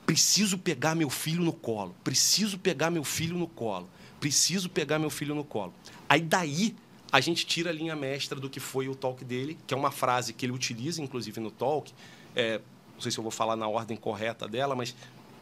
[0.05, 3.89] preciso pegar meu filho no colo, preciso pegar meu filho no colo
[4.21, 5.75] preciso pegar meu filho no colo.
[6.09, 6.77] Aí daí
[7.11, 9.91] a gente tira a linha mestra do que foi o talk dele, que é uma
[9.91, 11.93] frase que ele utiliza, inclusive, no talk.
[12.37, 12.61] É,
[12.95, 14.95] não sei se eu vou falar na ordem correta dela, mas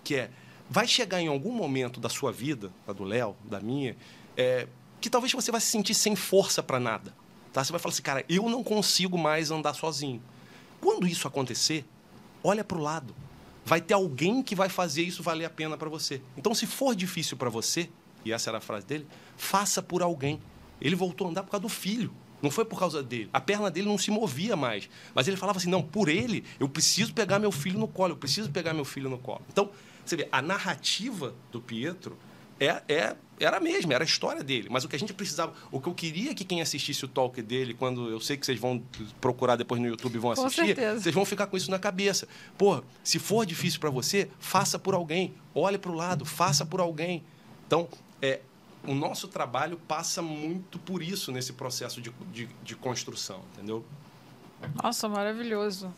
[0.03, 0.31] que é:
[0.71, 3.97] vai chegar em algum momento da sua vida, da do Léo, da minha,
[4.37, 4.67] é,
[5.01, 7.15] que talvez você vai se sentir sem força para nada.
[7.53, 7.63] Tá?
[7.63, 10.23] Você vai falar assim, cara, eu não consigo mais andar sozinho.
[10.81, 11.85] Quando isso acontecer,
[12.43, 13.15] olha para o lado.
[13.65, 16.23] Vai ter alguém que vai fazer isso valer a pena para você.
[16.37, 17.91] Então, se for difícil para você,
[18.29, 19.07] e essa era a frase dele,
[19.37, 20.41] faça por alguém.
[20.81, 22.13] Ele voltou a andar por causa do filho.
[22.41, 23.29] Não foi por causa dele.
[23.33, 24.89] A perna dele não se movia mais.
[25.15, 28.17] Mas ele falava assim: não, por ele, eu preciso pegar meu filho no colo, eu
[28.17, 29.43] preciso pegar meu filho no colo.
[29.51, 29.71] Então,
[30.05, 32.17] você vê, a narrativa do Pietro
[32.61, 34.69] é, é, era a mesma, era a história dele.
[34.71, 37.41] Mas o que a gente precisava, o que eu queria que quem assistisse o talk
[37.43, 38.83] dele, quando eu sei que vocês vão
[39.21, 42.29] procurar depois no YouTube e vão assistir, vocês vão ficar com isso na cabeça.
[42.57, 45.35] Pô, se for difícil para você, faça por alguém.
[45.55, 47.25] Olhe para o lado, faça por alguém.
[47.67, 47.89] Então,
[48.21, 48.41] é,
[48.85, 53.85] o nosso trabalho passa muito por isso nesse processo de, de, de construção, entendeu?
[54.83, 55.93] Nossa, maravilhoso.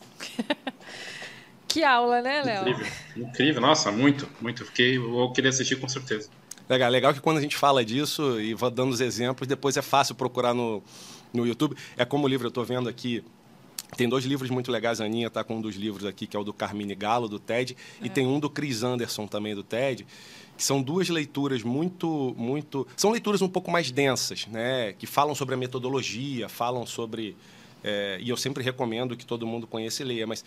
[1.67, 2.69] que aula, né, Léo?
[2.69, 3.61] Incrível, incrível.
[3.61, 4.65] Nossa, muito, muito.
[4.65, 6.29] Fiquei, eu queria assistir com certeza.
[6.69, 9.81] Legal, legal que quando a gente fala disso e vai dando os exemplos, depois é
[9.81, 10.81] fácil procurar no,
[11.33, 11.75] no YouTube.
[11.97, 13.23] É como o livro, eu estou vendo aqui,
[13.97, 16.39] Tem dois livros muito legais, a Aninha está com um dos livros aqui, que é
[16.39, 18.05] o do Carmine Galo, do TED, é.
[18.05, 20.07] e tem um do Chris Anderson também, do TED,
[20.61, 22.87] que são duas leituras muito, muito...
[22.95, 24.93] São leituras um pouco mais densas, né?
[24.93, 27.35] que falam sobre a metodologia, falam sobre...
[27.83, 30.45] É, e eu sempre recomendo que todo mundo conheça e leia, mas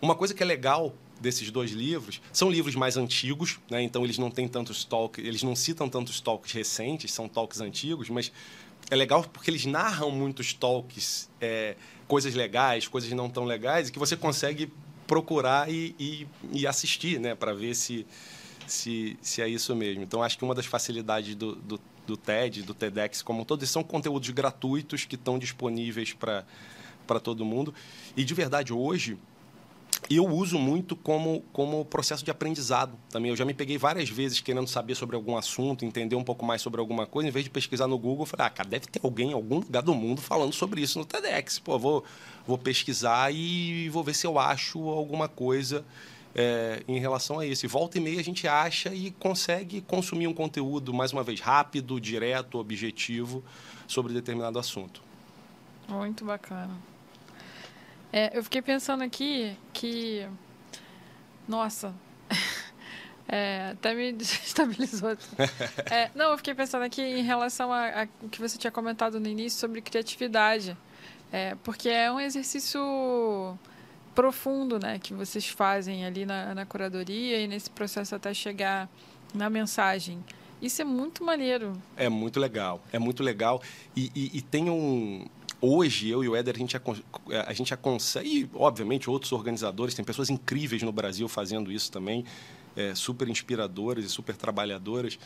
[0.00, 3.82] uma coisa que é legal desses dois livros são livros mais antigos, né?
[3.82, 8.08] então eles não têm tantos talks, eles não citam tantos talks recentes, são talks antigos,
[8.08, 8.32] mas
[8.90, 11.76] é legal porque eles narram muitos talks, é,
[12.08, 14.72] coisas legais, coisas não tão legais, e que você consegue
[15.06, 18.06] procurar e, e, e assistir, né, para ver se,
[18.72, 20.02] se, se é isso mesmo.
[20.02, 23.64] Então, acho que uma das facilidades do, do, do TED, do TEDx como um todo,
[23.66, 27.74] são conteúdos gratuitos que estão disponíveis para todo mundo.
[28.16, 29.18] E, de verdade, hoje,
[30.08, 33.30] eu uso muito como, como processo de aprendizado também.
[33.30, 36.62] Eu já me peguei várias vezes querendo saber sobre algum assunto, entender um pouco mais
[36.62, 39.00] sobre alguma coisa, em vez de pesquisar no Google, eu falei, ah, cara, deve ter
[39.02, 41.58] alguém em algum lugar do mundo falando sobre isso no TEDx.
[41.58, 42.04] Pô, vou,
[42.46, 45.84] vou pesquisar e vou ver se eu acho alguma coisa
[46.34, 47.66] é, em relação a isso.
[47.66, 51.40] E volta e meia a gente acha e consegue consumir um conteúdo, mais uma vez,
[51.40, 53.44] rápido, direto, objetivo,
[53.86, 55.02] sobre determinado assunto.
[55.88, 56.76] Muito bacana.
[58.12, 60.26] É, eu fiquei pensando aqui que.
[61.48, 61.94] Nossa.
[63.32, 65.16] É, até me desestabilizou.
[65.88, 69.60] É, não, eu fiquei pensando aqui em relação ao que você tinha comentado no início
[69.60, 70.76] sobre criatividade.
[71.30, 73.56] É, porque é um exercício
[74.14, 78.88] profundo né, que vocês fazem ali na, na curadoria e nesse processo até chegar
[79.34, 80.22] na mensagem.
[80.60, 81.72] Isso é muito maneiro.
[81.96, 83.62] É muito legal, é muito legal.
[83.96, 85.26] E, e, e tem um,
[85.60, 90.04] hoje eu e o Éder a gente, a gente consegue, e obviamente outros organizadores, tem
[90.04, 92.24] pessoas incríveis no Brasil fazendo isso também,
[92.76, 95.18] é, super inspiradoras e super trabalhadoras,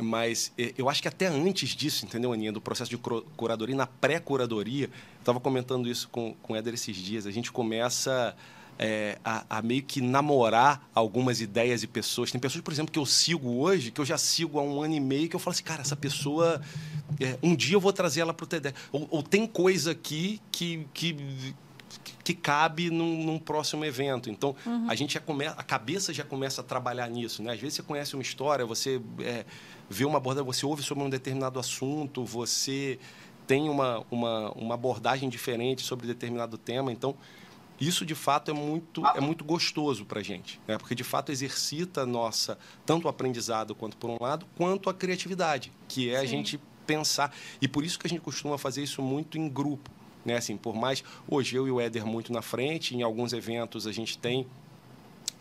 [0.00, 2.98] mas é, eu acho que até antes disso, entendeu, Aninha, do processo de
[3.36, 8.34] curadoria, na pré-curadoria, estava comentando isso com, com o Éder esses dias, a gente começa
[8.78, 12.30] é, a, a, meio que namorar algumas ideias e pessoas.
[12.30, 14.94] Tem pessoas, por exemplo, que eu sigo hoje, que eu já sigo há um ano
[14.94, 16.60] e meio, que eu falo assim, cara, essa pessoa,
[17.20, 18.78] é, um dia eu vou trazer ela para o TEDx.
[18.90, 21.54] Ou, ou, tem coisa aqui que, que,
[22.24, 24.30] que cabe num, num próximo evento.
[24.30, 24.86] Então, uhum.
[24.88, 27.42] a gente já começa, a cabeça já começa a trabalhar nisso.
[27.42, 27.52] Né?
[27.52, 29.44] Às vezes você conhece uma história, você é,
[29.88, 32.98] vê uma abordagem, você ouve sobre um determinado assunto, você
[33.46, 36.92] tem uma, uma, uma abordagem diferente sobre determinado tema.
[36.92, 37.16] Então,
[37.80, 40.78] isso, de fato, é muito, é muito gostoso para a gente, né?
[40.78, 42.56] porque, de fato, exercita nossa,
[42.86, 46.24] tanto o aprendizado, quanto por um lado, quanto a criatividade, que é Sim.
[46.24, 47.34] a gente pensar.
[47.60, 49.90] E por isso que a gente costuma fazer isso muito em grupo.
[50.24, 50.36] Né?
[50.36, 53.92] Assim, por mais, hoje eu e o Éder muito na frente, em alguns eventos a
[53.92, 54.46] gente tem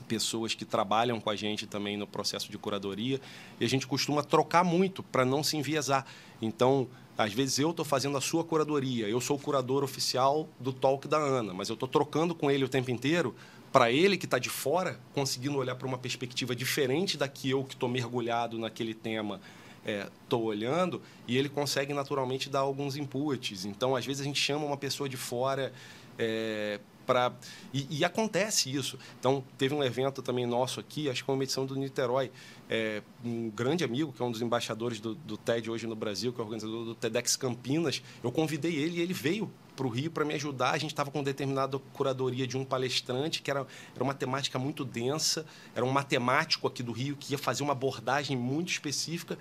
[0.08, 3.22] pessoas que trabalham com a gente também no processo de curadoria,
[3.60, 6.06] e a gente costuma trocar muito para não se enviesar.
[6.42, 10.74] Então, às vezes eu estou fazendo a sua curadoria, eu sou o curador oficial do
[10.74, 13.34] talk da Ana, mas eu estou trocando com ele o tempo inteiro
[13.72, 17.64] para ele que está de fora, conseguindo olhar para uma perspectiva diferente da que eu
[17.64, 19.40] que estou mergulhado naquele tema
[19.86, 23.66] estou é, olhando, e ele consegue naturalmente dar alguns inputs.
[23.66, 25.74] Então, às vezes a gente chama uma pessoa de fora
[26.18, 27.34] é, para
[27.74, 28.98] e, e, acontece isso.
[29.20, 32.32] Então teve um evento também nosso aqui, acho que foi uma edição do Niterói,
[32.70, 36.32] é, um grande amigo que é um dos embaixadores do, do, TED hoje no Brasil,
[36.32, 38.02] que é organizador do TEDx Campinas.
[38.24, 40.72] Eu convidei ele e ele veio para o Rio para me ajudar.
[40.72, 43.66] A gente estava com determinada curadoria de um palestrante que era,
[43.96, 47.74] era uma temática muito densa, era um matemático aqui do Rio que ia fazer uma
[47.74, 49.38] abordagem muito específica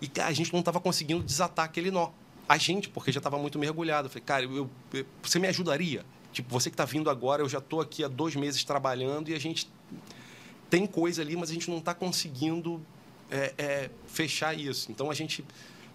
[0.00, 2.10] e a gente não estava conseguindo desatar aquele nó.
[2.48, 4.06] A gente, porque já estava muito mergulhado.
[4.06, 6.04] Eu falei, cara, eu, eu, você me ajudaria?
[6.32, 9.34] Tipo, você que está vindo agora, eu já estou aqui há dois meses trabalhando e
[9.34, 9.70] a gente
[10.68, 12.84] tem coisa ali, mas a gente não está conseguindo
[13.30, 14.90] é, é, fechar isso.
[14.90, 15.44] Então a gente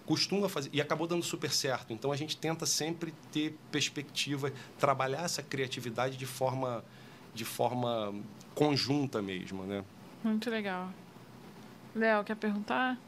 [0.06, 1.92] costuma fazer e acabou dando super certo.
[1.92, 6.82] Então a gente tenta sempre ter perspectiva, trabalhar essa criatividade de forma
[7.32, 8.12] de forma
[8.54, 9.84] conjunta mesmo, né?
[10.24, 10.92] Muito legal.
[11.94, 12.98] Léo, quer perguntar?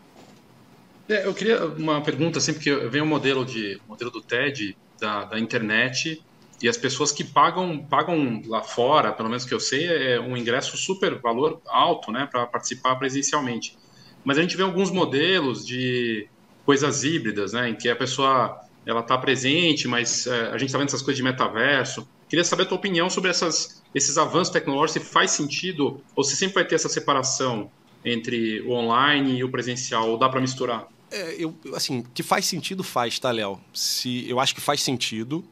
[1.13, 4.75] É, eu queria uma pergunta sempre que vem o um modelo de modelo do TED
[4.99, 6.23] da, da internet
[6.63, 10.35] e as pessoas que pagam pagam lá fora, pelo menos que eu sei, é um
[10.35, 13.77] ingresso super valor alto, né, para participar presencialmente.
[14.25, 16.27] Mas a gente vê alguns modelos de
[16.65, 20.79] coisas híbridas, né, em que a pessoa ela está presente, mas é, a gente está
[20.79, 22.09] vendo essas coisas de metaverso.
[22.27, 26.37] Queria saber a tua opinião sobre essas, esses avanços tecnológicos, se faz sentido ou se
[26.37, 27.71] sempre vai ter essa separação
[28.03, 30.92] entre o online e o presencial, ou dá para misturar?
[31.13, 33.61] É, eu, assim, que faz sentido faz, tá, Léo?
[33.73, 35.45] Se, eu acho que faz sentido,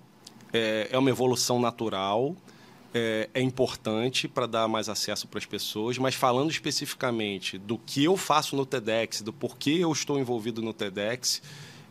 [0.52, 2.34] é, é uma evolução natural,
[2.94, 8.02] é, é importante para dar mais acesso para as pessoas, mas falando especificamente do que
[8.02, 11.42] eu faço no TEDx, do porquê eu estou envolvido no TEDx,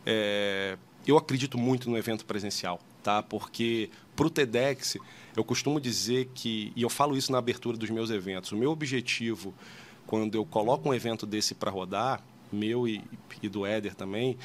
[0.04, 2.80] é, eu acredito muito no evento presencial.
[3.04, 3.22] tá?
[3.22, 4.96] Porque para o TEDx,
[5.36, 8.70] eu costumo dizer que, e eu falo isso na abertura dos meus eventos, o meu
[8.70, 9.54] objetivo,
[10.06, 13.02] quando eu coloco um evento desse para rodar, meu e,
[13.42, 14.36] e do Éder também,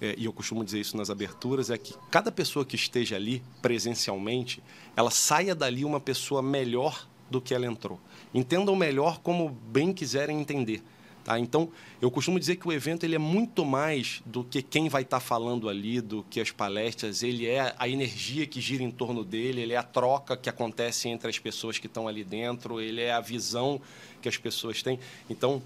[0.00, 3.42] é, e eu costumo dizer isso nas aberturas, é que cada pessoa que esteja ali
[3.62, 4.62] presencialmente,
[4.96, 8.00] ela saia dali uma pessoa melhor do que ela entrou.
[8.32, 10.82] Entendam melhor como bem quiserem entender.
[11.24, 11.38] Tá?
[11.38, 11.70] Então,
[12.02, 15.20] eu costumo dizer que o evento ele é muito mais do que quem vai estar
[15.20, 19.24] tá falando ali, do que as palestras, ele é a energia que gira em torno
[19.24, 23.00] dele, ele é a troca que acontece entre as pessoas que estão ali dentro, ele
[23.00, 23.80] é a visão
[24.20, 24.98] que as pessoas têm.
[25.30, 25.62] Então,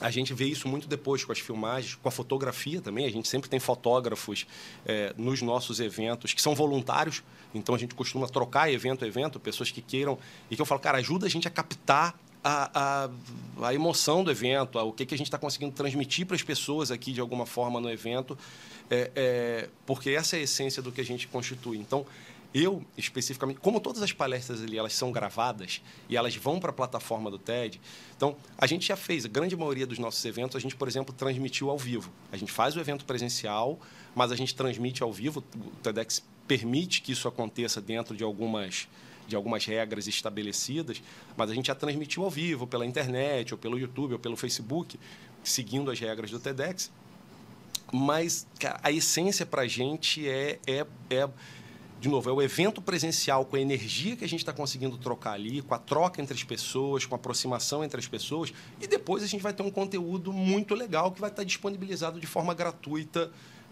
[0.00, 3.06] a gente vê isso muito depois com as filmagens, com a fotografia também.
[3.06, 4.46] A gente sempre tem fotógrafos
[4.84, 7.22] é, nos nossos eventos que são voluntários,
[7.54, 10.18] então a gente costuma trocar evento a evento, pessoas que queiram.
[10.50, 12.70] E que eu falo, cara, ajuda a gente a captar a,
[13.60, 16.36] a, a emoção do evento, a, o que, que a gente está conseguindo transmitir para
[16.36, 18.38] as pessoas aqui de alguma forma no evento,
[18.88, 21.78] é, é, porque essa é a essência do que a gente constitui.
[21.78, 22.06] Então,
[22.58, 26.72] eu, especificamente, como todas as palestras ali, elas são gravadas e elas vão para a
[26.72, 27.80] plataforma do TED,
[28.16, 31.14] então, a gente já fez, a grande maioria dos nossos eventos, a gente, por exemplo,
[31.14, 32.10] transmitiu ao vivo.
[32.32, 33.78] A gente faz o evento presencial,
[34.14, 38.88] mas a gente transmite ao vivo, o TEDx permite que isso aconteça dentro de algumas
[39.26, 41.02] de algumas regras estabelecidas,
[41.36, 45.00] mas a gente já transmitiu ao vivo pela internet, ou pelo YouTube, ou pelo Facebook,
[45.42, 46.92] seguindo as regras do TEDx.
[47.92, 48.46] Mas
[48.84, 51.28] a essência para a gente é, é, é,
[51.98, 55.32] de novo, é o evento presencial com a energia que a gente está conseguindo trocar
[55.32, 59.22] ali, com a troca entre as pessoas, com a aproximação entre as pessoas, e depois
[59.22, 63.30] a gente vai ter um conteúdo muito legal que vai estar disponibilizado de forma gratuita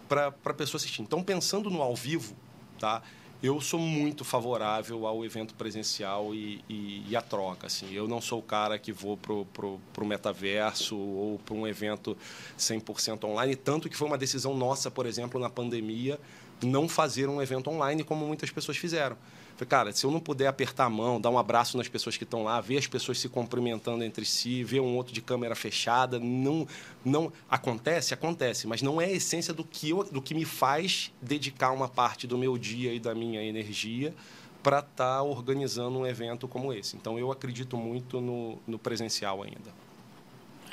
[0.09, 1.01] para a pessoa assistir.
[1.01, 2.35] Então, pensando no ao vivo,
[2.79, 3.03] tá?
[3.43, 7.67] eu sou muito favorável ao evento presencial e, e, e a troca.
[7.67, 7.93] Assim.
[7.93, 12.17] Eu não sou o cara que vou para o metaverso ou para um evento
[12.57, 16.19] 100% online, tanto que foi uma decisão nossa, por exemplo, na pandemia,
[16.63, 19.17] não fazer um evento online como muitas pessoas fizeram.
[19.55, 22.25] Falei, cara, se eu não puder apertar a mão, dar um abraço nas pessoas que
[22.25, 26.19] estão lá, ver as pessoas se cumprimentando entre si, ver um outro de câmera fechada,
[26.19, 26.67] não,
[27.05, 31.13] não acontece, acontece, mas não é a essência do que eu, do que me faz
[31.21, 34.13] dedicar uma parte do meu dia e da minha energia
[34.61, 36.97] para estar tá organizando um evento como esse.
[36.97, 39.73] Então eu acredito muito no, no presencial ainda.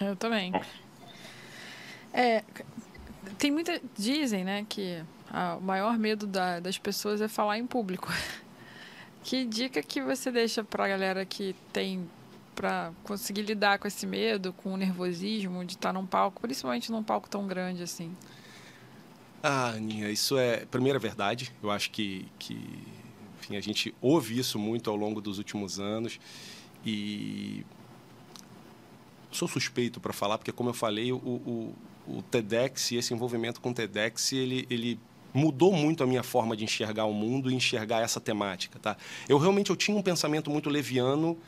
[0.01, 0.53] Eu também.
[2.13, 2.43] É,
[3.39, 8.09] tem muita dizem, né, que o maior medo da, das pessoas é falar em público.
[9.25, 12.11] Que dica que você deixa para a galera que tem
[12.57, 17.05] para conseguir lidar com esse medo, com o nervosismo de estar num palco, principalmente num
[17.05, 18.15] palco tão grande assim?
[19.43, 21.53] Ah, Aninha, isso é primeira verdade.
[21.63, 22.59] Eu acho que, que
[23.41, 26.21] enfim, a gente ouve isso muito ao longo dos últimos anos
[26.85, 27.65] e
[29.31, 31.75] sou suspeito para falar, porque como eu falei, o, o,
[32.07, 35.01] o TEDx e esse envolvimento com o TEDx, ele, ele
[35.33, 38.97] mudou muito a minha forma de enxergar o mundo e enxergar essa temática, tá?
[39.29, 41.39] Eu realmente eu tinha um pensamento muito leviano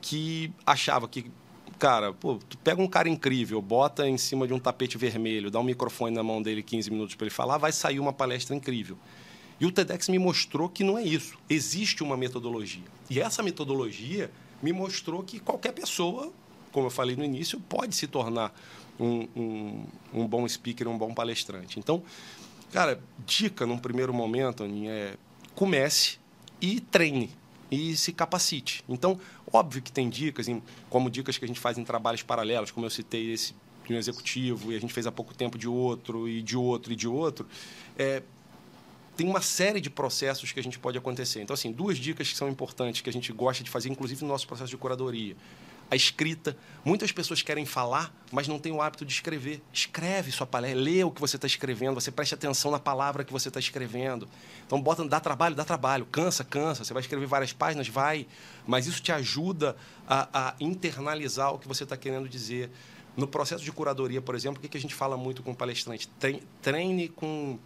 [0.00, 1.30] que achava que
[1.78, 5.58] cara, pô, tu pega um cara incrível, bota em cima de um tapete vermelho, dá
[5.58, 8.96] um microfone na mão dele 15 minutos para ele falar, vai sair uma palestra incrível.
[9.58, 11.36] E o TEDx me mostrou que não é isso.
[11.48, 12.84] Existe uma metodologia.
[13.10, 14.30] E essa metodologia
[14.62, 16.32] me mostrou que qualquer pessoa,
[16.70, 18.54] como eu falei no início, pode se tornar
[18.98, 19.84] um, um,
[20.14, 21.78] um bom speaker, um bom palestrante.
[21.78, 22.02] Então,
[22.72, 25.14] Cara, dica num primeiro momento, Aninha, é
[25.54, 26.18] comece
[26.58, 27.30] e treine
[27.70, 28.82] e se capacite.
[28.88, 29.20] Então,
[29.52, 30.46] óbvio que tem dicas,
[30.88, 33.54] como dicas que a gente faz em trabalhos paralelos, como eu citei esse
[33.86, 36.92] de um executivo e a gente fez há pouco tempo de outro e de outro
[36.92, 37.46] e de outro.
[37.98, 38.22] É,
[39.16, 41.42] tem uma série de processos que a gente pode acontecer.
[41.42, 44.28] Então, assim, duas dicas que são importantes que a gente gosta de fazer, inclusive no
[44.28, 45.36] nosso processo de curadoria
[45.90, 46.56] a escrita.
[46.84, 49.62] Muitas pessoas querem falar, mas não têm o hábito de escrever.
[49.72, 53.32] Escreve sua palestra, lê o que você está escrevendo, você preste atenção na palavra que
[53.32, 54.28] você está escrevendo.
[54.66, 56.06] Então, bota, dá trabalho, dá trabalho.
[56.06, 56.84] Cansa, cansa.
[56.84, 58.26] Você vai escrever várias páginas, vai.
[58.66, 59.76] Mas isso te ajuda
[60.08, 62.70] a, a internalizar o que você está querendo dizer.
[63.16, 66.08] No processo de curadoria, por exemplo, o que a gente fala muito com o palestrante?
[66.62, 67.58] Treine com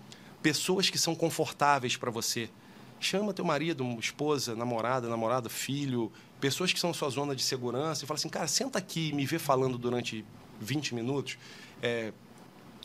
[0.42, 2.50] pessoas que são confortáveis para você.
[2.98, 6.10] Chama teu marido, esposa, namorada, namorado, filho,
[6.40, 9.26] pessoas que são sua zona de segurança e fala assim, cara, senta aqui e me
[9.26, 10.24] vê falando durante
[10.60, 11.38] 20 minutos.
[11.82, 12.12] É,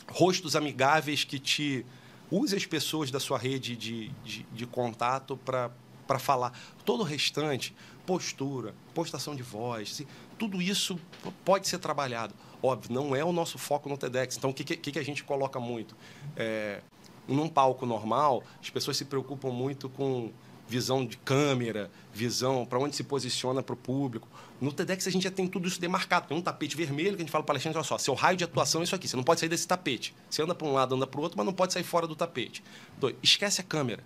[0.10, 1.86] rostos amigáveis que te...
[2.30, 6.58] Use as pessoas da sua rede de, de, de contato para falar.
[6.86, 7.76] Todo o restante,
[8.06, 10.02] postura, postação de voz,
[10.38, 10.97] tudo isso
[11.43, 12.34] pode ser trabalhado.
[12.64, 14.38] Óbvio, não é o nosso foco no TEDx.
[14.38, 15.95] Então, o que, que, que a gente coloca muito?
[16.38, 16.82] É,
[17.28, 20.32] num palco normal, as pessoas se preocupam muito com
[20.72, 24.26] visão de câmera, visão para onde se posiciona para o público.
[24.62, 26.30] No TEDx a gente já tem tudo isso demarcado.
[26.30, 28.46] Tem um tapete vermelho que a gente fala para palestrante, olha só, seu raio de
[28.46, 29.06] atuação é isso aqui.
[29.06, 30.16] Você não pode sair desse tapete.
[30.30, 32.16] Você anda para um lado, anda para o outro, mas não pode sair fora do
[32.16, 32.64] tapete.
[32.98, 34.02] Dois, esquece a câmera.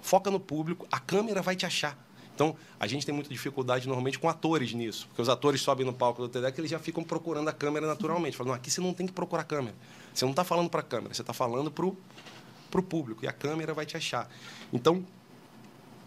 [0.00, 1.98] foca no público, a câmera vai te achar.
[2.34, 5.92] Então, a gente tem muita dificuldade normalmente com atores nisso, porque os atores sobem no
[5.92, 8.36] palco do TEDx eles já ficam procurando a câmera naturalmente.
[8.36, 9.74] Falam, aqui você não tem que procurar a câmera.
[10.14, 13.32] Você não está falando para a câmera, você está falando para o público, e a
[13.32, 14.30] câmera vai te achar.
[14.72, 15.04] Então,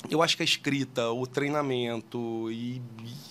[0.09, 2.81] eu acho que a escrita, o treinamento e,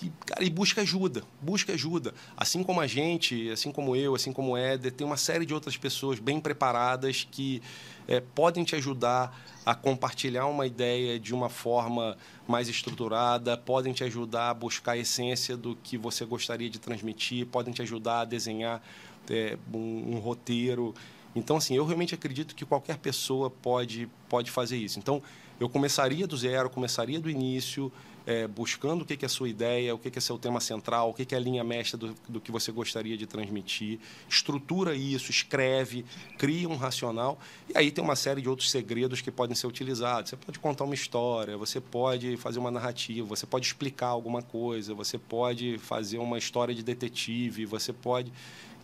[0.01, 2.13] e, cara, e busca ajuda, busca ajuda.
[2.35, 5.53] Assim como a gente, assim como eu, assim como o Éder, tem uma série de
[5.53, 7.61] outras pessoas bem preparadas que
[8.07, 12.17] é, podem te ajudar a compartilhar uma ideia de uma forma
[12.47, 17.45] mais estruturada, podem te ajudar a buscar a essência do que você gostaria de transmitir,
[17.47, 18.81] podem te ajudar a desenhar
[19.29, 20.95] é, um, um roteiro.
[21.35, 24.99] Então, assim, eu realmente acredito que qualquer pessoa pode, pode fazer isso.
[24.99, 25.21] Então,
[25.61, 27.91] eu começaria do zero, começaria do início,
[28.25, 31.13] é, buscando o que, é a sua ideia, o que, é seu tema central, o
[31.13, 36.03] que, é a linha mestra do, do que você gostaria de transmitir, estrutura isso, escreve,
[36.35, 37.39] cria um racional,
[37.69, 40.31] e aí tem uma série de outros segredos que podem ser utilizados.
[40.31, 44.95] Você pode contar uma história, você pode fazer uma narrativa, você pode explicar alguma coisa,
[44.95, 48.33] você pode fazer uma história de detetive, você pode.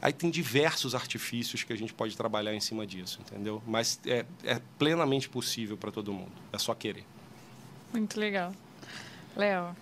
[0.02, 3.62] Aí tem diversos artifícios que a gente pode trabalhar em cima disso, entendeu?
[3.66, 6.32] Mas é, é plenamente possível para todo mundo.
[6.54, 7.04] É só querer.
[7.91, 8.54] Muito legal.
[9.36, 9.76] Léo.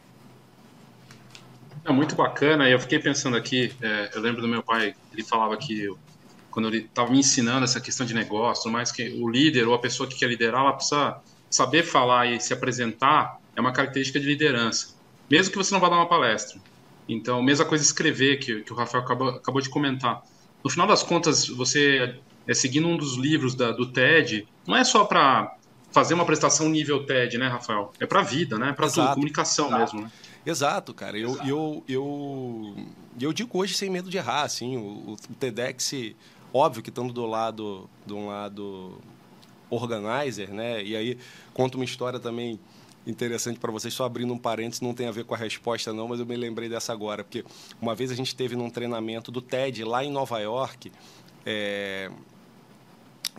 [1.83, 2.69] É muito bacana.
[2.69, 5.87] Eu fiquei pensando aqui, é, eu lembro do meu pai, ele falava que
[6.49, 9.79] quando ele estava me ensinando essa questão de negócio, mais que o líder ou a
[9.79, 14.25] pessoa que quer liderar, ela precisa saber falar e se apresentar, é uma característica de
[14.25, 14.95] liderança.
[15.29, 16.59] Mesmo que você não vá dar uma palestra.
[17.07, 20.23] Então, mesma coisa escrever, que, que o Rafael acabou, acabou de comentar.
[20.63, 24.83] No final das contas, você, é, seguindo um dos livros da, do TED, não é
[24.83, 25.55] só para
[25.91, 27.93] fazer uma prestação nível TED, né, Rafael?
[27.99, 28.69] É para a vida, né?
[28.69, 29.81] É para tudo, comunicação Exato.
[29.81, 30.11] mesmo, né?
[30.45, 31.17] Exato, cara.
[31.17, 32.75] Eu, eu, eu,
[33.19, 36.15] eu digo hoje sem medo de errar, assim, o, o TEDx,
[36.53, 38.99] óbvio que estando do lado, de um lado
[39.69, 40.83] organizer, né?
[40.83, 41.17] E aí
[41.53, 42.59] conta uma história também
[43.05, 46.07] interessante para vocês, só abrindo um parênteses, não tem a ver com a resposta não,
[46.07, 47.43] mas eu me lembrei dessa agora, porque
[47.81, 50.91] uma vez a gente teve num treinamento do TED lá em Nova York,
[51.45, 52.09] é,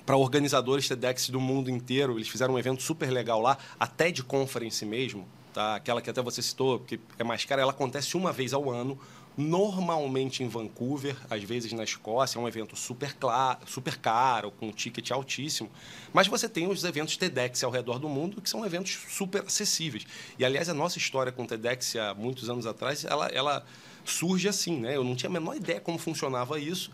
[0.04, 4.22] para organizadores TEDx do mundo inteiro, eles fizeram um evento super legal lá, a TED
[4.22, 5.74] Conference mesmo, tá?
[5.74, 8.98] aquela que até você citou, que é mais cara, ela acontece uma vez ao ano,
[9.36, 14.68] normalmente em Vancouver, às vezes na Escócia, é um evento super, claro, super caro, com
[14.68, 15.70] um ticket altíssimo.
[16.12, 20.06] Mas você tem os eventos TEDx ao redor do mundo, que são eventos super acessíveis.
[20.38, 23.66] E, aliás, a nossa história com o TEDx há muitos anos atrás, ela, ela
[24.04, 24.96] surge assim, né?
[24.96, 26.90] Eu não tinha a menor ideia como funcionava isso.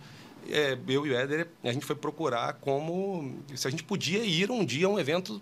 [0.48, 3.36] É, eu e o Éder, a gente foi procurar como...
[3.54, 5.40] Se a gente podia ir um dia a um evento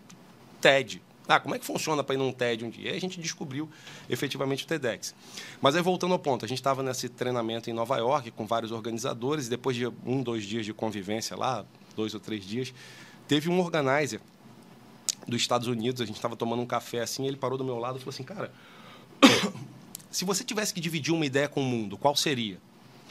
[0.61, 2.93] TED, ah, como é que funciona para ir num TED um dia?
[2.93, 3.69] E a gente descobriu
[4.09, 5.15] efetivamente o TEDx.
[5.63, 8.73] Mas aí voltando ao ponto, a gente estava nesse treinamento em Nova York com vários
[8.73, 11.65] organizadores e depois de um, dois dias de convivência lá,
[11.95, 12.75] dois ou três dias,
[13.29, 14.21] teve um organizer
[15.29, 17.97] dos Estados Unidos, a gente estava tomando um café assim, ele parou do meu lado
[17.97, 18.53] e falou assim, cara,
[20.11, 22.59] se você tivesse que dividir uma ideia com o mundo, qual seria?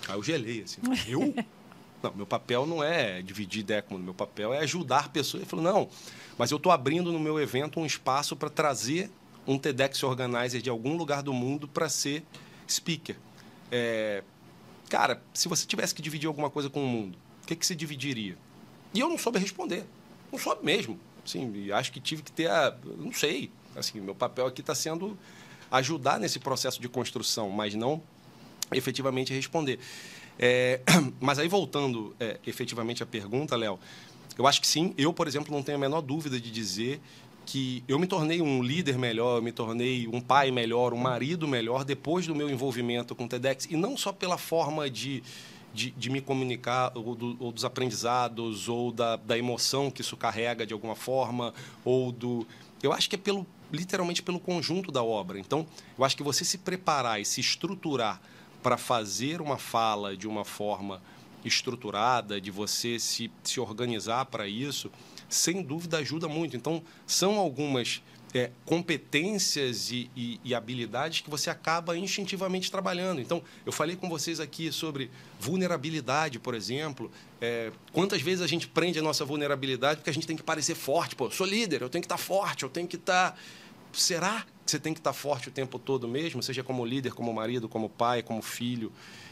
[0.09, 1.33] Aí eu gelei assim, eu?
[2.01, 5.41] Não, meu papel não é dividir ideia com o mundo, meu papel é ajudar pessoas.
[5.41, 5.89] Ele falou, não,
[6.37, 9.09] mas eu estou abrindo no meu evento um espaço para trazer
[9.45, 12.23] um TEDx Organizer de algum lugar do mundo para ser
[12.69, 13.17] speaker.
[13.71, 14.23] É,
[14.89, 17.75] cara, se você tivesse que dividir alguma coisa com o mundo, o que, que você
[17.75, 18.37] dividiria?
[18.93, 19.85] E eu não soube responder.
[20.31, 20.99] Não soube mesmo.
[21.25, 22.75] Assim, acho que tive que ter a.
[22.97, 23.51] Não sei.
[23.75, 25.17] Assim, meu papel aqui está sendo
[25.71, 28.01] ajudar nesse processo de construção, mas não
[28.71, 29.79] efetivamente responder.
[30.39, 30.79] É,
[31.19, 33.77] mas aí, voltando é, efetivamente à pergunta, Léo,
[34.37, 34.93] eu acho que sim.
[34.97, 37.01] Eu, por exemplo, não tenho a menor dúvida de dizer
[37.45, 41.47] que eu me tornei um líder melhor, eu me tornei um pai melhor, um marido
[41.47, 43.65] melhor depois do meu envolvimento com o TEDx.
[43.69, 45.21] E não só pela forma de,
[45.73, 50.15] de, de me comunicar, ou, do, ou, dos aprendizados, ou da, da emoção que isso
[50.15, 52.47] carrega de alguma forma, ou do.
[52.81, 55.37] Eu acho que é pelo, literalmente pelo conjunto da obra.
[55.39, 55.65] Então,
[55.97, 58.21] eu acho que você se preparar e se estruturar
[58.61, 61.01] para fazer uma fala de uma forma
[61.43, 64.91] estruturada, de você se, se organizar para isso,
[65.29, 66.57] sem dúvida ajuda muito.
[66.57, 68.01] Então, são algumas
[68.33, 73.21] é, competências e, e, e, habilidades que você acaba instintivamente trabalhando.
[73.21, 77.11] Então, eu falei com vocês aqui sobre vulnerabilidade, por exemplo.
[77.41, 80.75] É, quantas vezes a gente prende a nossa vulnerabilidade porque a gente tem que parecer
[80.75, 81.15] forte?
[81.15, 83.39] Pô, eu sou líder, eu tenho que estar forte, eu tenho que estar.
[83.91, 87.67] Será você tem que estar forte o tempo todo mesmo, seja como líder, como marido,
[87.67, 88.91] como pai, como filho?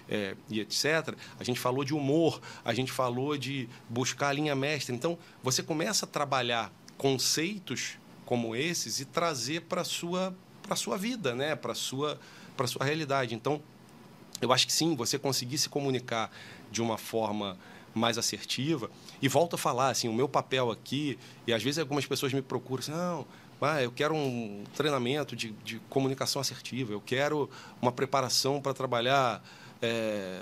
[0.09, 4.55] é, e etc., a gente falou de humor, a gente falou de buscar a linha
[4.55, 4.95] mestra.
[4.95, 10.35] Então, você começa a trabalhar conceitos como esses e trazer para a sua,
[10.75, 11.55] sua vida, né?
[11.55, 12.19] para a sua,
[12.65, 13.35] sua realidade.
[13.35, 13.61] Então,
[14.41, 16.31] eu acho que sim, você conseguir se comunicar
[16.71, 17.57] de uma forma
[17.93, 18.89] mais assertiva.
[19.21, 22.41] E volto a falar, assim, o meu papel aqui, e às vezes algumas pessoas me
[22.41, 23.25] procuram assim, não,
[23.61, 27.49] ah, eu quero um treinamento de, de comunicação assertiva, eu quero
[27.81, 29.43] uma preparação para trabalhar
[29.81, 30.41] é,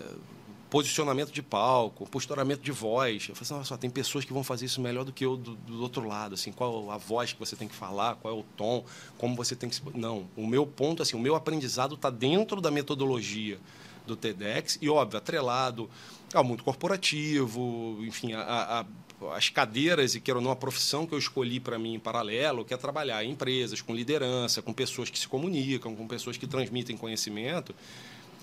[0.69, 3.27] posicionamento de palco, posturamento de voz.
[3.29, 5.55] Eu falei assim, só tem pessoas que vão fazer isso melhor do que eu do,
[5.55, 8.43] do, outro lado, assim, qual a voz que você tem que falar, qual é o
[8.57, 8.83] tom,
[9.17, 12.69] como você tem que não, o meu ponto assim, o meu aprendizado está dentro da
[12.69, 13.57] metodologia
[14.05, 15.89] do TEDx e óbvio atrelado
[16.33, 18.85] ao mundo corporativo, enfim, a, a
[19.33, 22.65] as cadeiras e quero ou não a profissão que eu escolhi para mim em paralelo,
[22.65, 26.47] que é trabalhar em empresas com liderança, com pessoas que se comunicam, com pessoas que
[26.47, 27.73] transmitem conhecimento.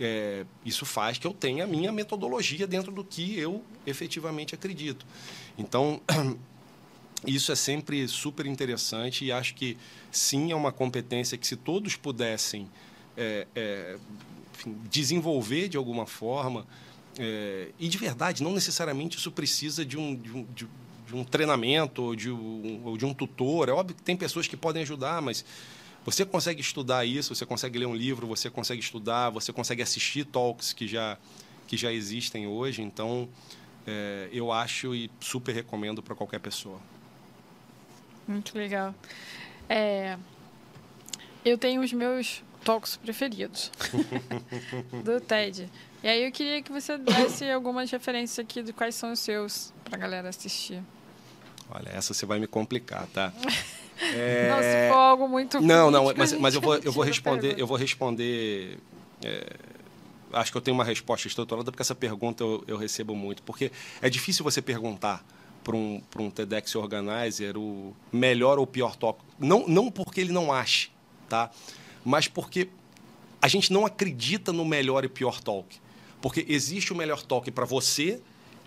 [0.01, 5.07] É, isso faz que eu tenha a minha metodologia dentro do que eu efetivamente acredito.
[5.57, 6.01] Então,
[7.26, 9.76] isso é sempre super interessante e acho que
[10.11, 12.68] sim é uma competência que se todos pudessem
[13.16, 13.97] é, é,
[14.55, 16.66] enfim, desenvolver de alguma forma
[17.19, 20.69] é, e de verdade, não necessariamente isso precisa de um, de um, de,
[21.07, 23.69] de um treinamento ou de um, ou de um tutor.
[23.69, 25.45] É óbvio que tem pessoas que podem ajudar, mas
[26.05, 30.25] você consegue estudar isso, você consegue ler um livro, você consegue estudar, você consegue assistir
[30.25, 31.19] talks que já,
[31.67, 32.83] que já existem hoje.
[32.83, 33.29] Então,
[33.87, 36.81] é, eu acho e super recomendo para qualquer pessoa.
[38.27, 38.95] Muito legal.
[39.69, 40.17] É,
[41.45, 43.71] eu tenho os meus talks preferidos
[45.05, 45.69] do TED.
[46.03, 49.73] E aí eu queria que você desse algumas referências aqui de quais são os seus
[49.85, 50.83] para a galera assistir.
[51.71, 53.33] Olha, essa você vai me complicar, tá?
[54.15, 54.49] É...
[54.49, 57.67] Não, se for algo muito Não, não, mas, mas eu vou, eu vou responder, eu
[57.67, 58.79] vou responder.
[59.23, 59.57] É...
[60.33, 63.43] Acho que eu tenho uma resposta estruturada porque essa pergunta eu, eu recebo muito.
[63.43, 65.25] Porque é difícil você perguntar
[65.63, 69.21] para um, um TEDx Organizer o melhor ou pior talk.
[69.39, 70.91] Não, não porque ele não ache,
[71.29, 71.51] tá?
[72.05, 72.69] Mas porque
[73.41, 75.81] a gente não acredita no melhor e pior talk.
[76.21, 78.21] Porque existe o melhor toque para você,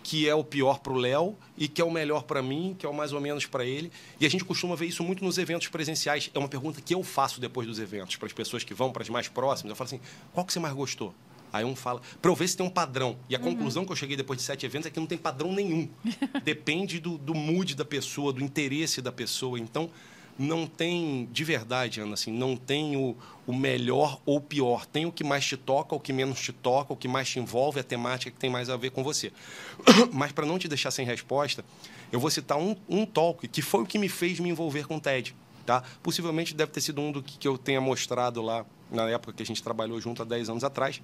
[0.04, 2.86] que é o pior para o Léo e que é o melhor para mim, que
[2.86, 3.92] é o mais ou menos para ele.
[4.20, 6.30] E a gente costuma ver isso muito nos eventos presenciais.
[6.34, 9.02] É uma pergunta que eu faço depois dos eventos, para as pessoas que vão, para
[9.02, 9.70] as mais próximas.
[9.70, 11.16] Eu falo assim: qual que você mais gostou?
[11.52, 13.18] Aí um fala, para eu ver se tem um padrão.
[13.30, 13.46] E a uhum.
[13.46, 15.88] conclusão que eu cheguei depois de sete eventos é que não tem padrão nenhum.
[16.44, 19.58] Depende do, do mood da pessoa, do interesse da pessoa.
[19.58, 19.90] Então,
[20.38, 23.16] não tem, de verdade, Ana, assim, não tem o,
[23.48, 24.86] o melhor ou pior.
[24.86, 27.40] Tem o que mais te toca, o que menos te toca, o que mais te
[27.40, 29.32] envolve, a temática que tem mais a ver com você.
[30.12, 31.64] Mas, para não te deixar sem resposta,
[32.12, 34.98] eu vou citar um, um talk que foi o que me fez me envolver com
[34.98, 35.36] o TED.
[35.66, 35.84] Tá?
[36.04, 39.42] Possivelmente deve ter sido um do que, que eu tenha mostrado lá na época que
[39.42, 41.02] a gente trabalhou junto há 10 anos atrás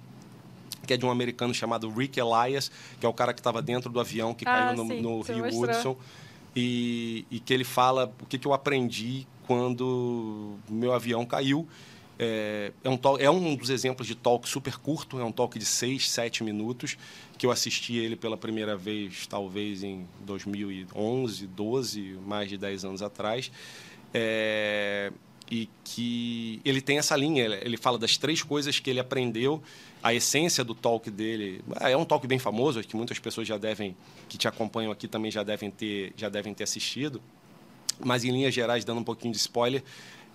[0.86, 2.68] que é de um americano chamado Rick Elias,
[2.98, 5.46] que é o cara que estava dentro do avião que ah, caiu no, no Rio
[5.46, 5.96] Hudson
[6.54, 11.66] e, e que ele fala o que, que eu aprendi quando meu avião caiu.
[12.18, 15.58] É, é, um talk, é um dos exemplos de talk super curto, é um talk
[15.58, 16.96] de 6, 7 minutos,
[17.36, 23.02] que eu assisti ele pela primeira vez, talvez em 2011, 12, mais de 10 anos
[23.02, 23.50] atrás.
[24.14, 25.10] É,
[25.50, 29.62] e que ele tem essa linha, ele fala das três coisas que ele aprendeu
[30.02, 33.58] a essência do talk dele ah, é um talk bem famoso que muitas pessoas já
[33.58, 33.96] devem
[34.28, 37.22] que te acompanham aqui também já devem ter já devem ter assistido
[38.00, 39.82] mas em linhas gerais dando um pouquinho de spoiler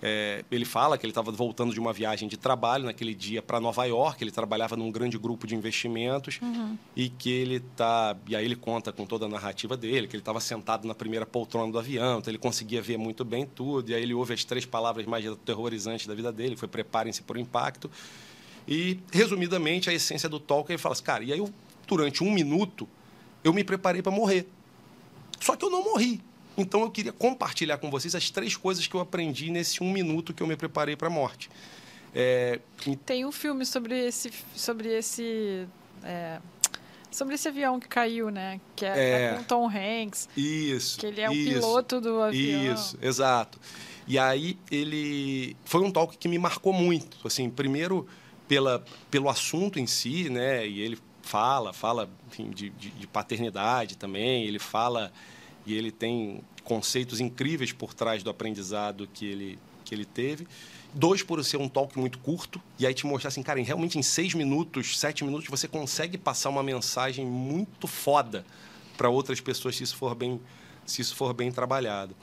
[0.00, 3.60] é, ele fala que ele estava voltando de uma viagem de trabalho naquele dia para
[3.60, 4.22] Nova York.
[4.22, 6.78] Ele trabalhava num grande grupo de investimentos uhum.
[6.94, 8.16] e que ele tá.
[8.28, 11.26] E aí ele conta com toda a narrativa dele, que ele estava sentado na primeira
[11.26, 13.90] poltrona do avião, então ele conseguia ver muito bem tudo.
[13.90, 17.36] E aí ele ouve as três palavras mais terrorizantes da vida dele, foi preparem-se para
[17.36, 17.90] o impacto.
[18.68, 21.50] E, resumidamente, a essência do talk, ele fala assim, cara, e aí eu,
[21.86, 22.86] durante um minuto,
[23.42, 24.46] eu me preparei para morrer.
[25.40, 26.20] Só que eu não morri.
[26.56, 30.34] Então eu queria compartilhar com vocês as três coisas que eu aprendi nesse um minuto
[30.34, 31.48] que eu me preparei para a morte.
[32.14, 32.60] É...
[33.06, 35.66] Tem um filme sobre esse, sobre esse,
[36.02, 36.38] é...
[37.10, 38.60] sobre esse avião que caiu, né?
[38.74, 39.22] Que é, é...
[39.22, 40.28] é com Tom Hanks.
[40.36, 40.98] Isso.
[40.98, 42.74] Que ele é o piloto do avião.
[42.74, 43.58] Isso, exato.
[44.06, 47.24] E aí ele foi um talk que me marcou muito.
[47.24, 48.06] Assim, primeiro
[48.48, 50.66] pela, pelo assunto em si, né?
[50.66, 55.12] E ele fala, fala enfim, de, de, de, paternidade também, ele fala
[55.66, 60.48] e ele tem conceitos incríveis por trás do aprendizado que ele, que ele teve.
[60.94, 64.02] Dois, por ser um talk muito curto, e aí te mostrar assim, cara, realmente em
[64.02, 68.44] seis minutos, sete minutos, você consegue passar uma mensagem muito foda
[68.96, 70.40] para outras pessoas se isso for bem,
[70.86, 72.16] se isso for bem trabalhado.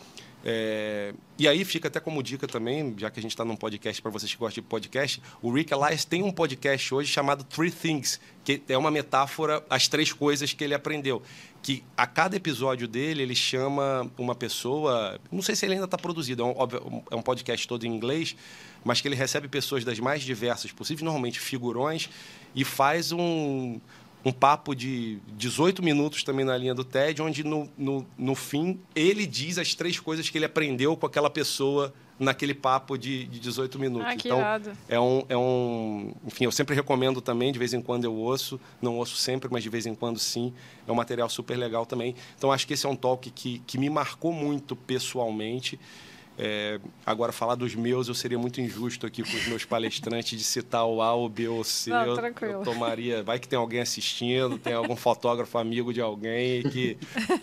[0.47, 3.99] É, e aí fica até como dica também, já que a gente está num podcast
[3.99, 7.71] para vocês que gostam de podcast, o Rick Elias tem um podcast hoje chamado Three
[7.71, 11.23] Things, que é uma metáfora as três coisas que ele aprendeu.
[11.63, 15.97] Que a cada episódio dele ele chama uma pessoa, não sei se ele ainda está
[15.97, 18.35] produzido, é um, é um podcast todo em inglês,
[18.83, 22.07] mas que ele recebe pessoas das mais diversas possíveis, normalmente figurões,
[22.53, 23.79] e faz um
[24.25, 28.79] um papo de 18 minutos também na linha do TED, onde no, no, no fim
[28.95, 33.39] ele diz as três coisas que ele aprendeu com aquela pessoa naquele papo de, de
[33.39, 34.07] 18 minutos.
[34.07, 34.71] Ah, que então, irado.
[34.89, 36.13] é um, é um.
[36.25, 39.61] Enfim, eu sempre recomendo também, de vez em quando eu ouço, não ouço sempre, mas
[39.61, 40.53] de vez em quando sim.
[40.87, 42.15] É um material super legal também.
[42.37, 45.79] Então, acho que esse é um talk que, que me marcou muito pessoalmente.
[46.37, 50.43] É, agora, falar dos meus, eu seria muito injusto aqui com os meus palestrantes de
[50.43, 51.89] citar o A, o B ou o C.
[51.89, 52.53] Não, eu, tranquilo.
[52.53, 53.23] eu tomaria.
[53.23, 56.97] Vai que tem alguém assistindo, tem algum fotógrafo amigo de alguém que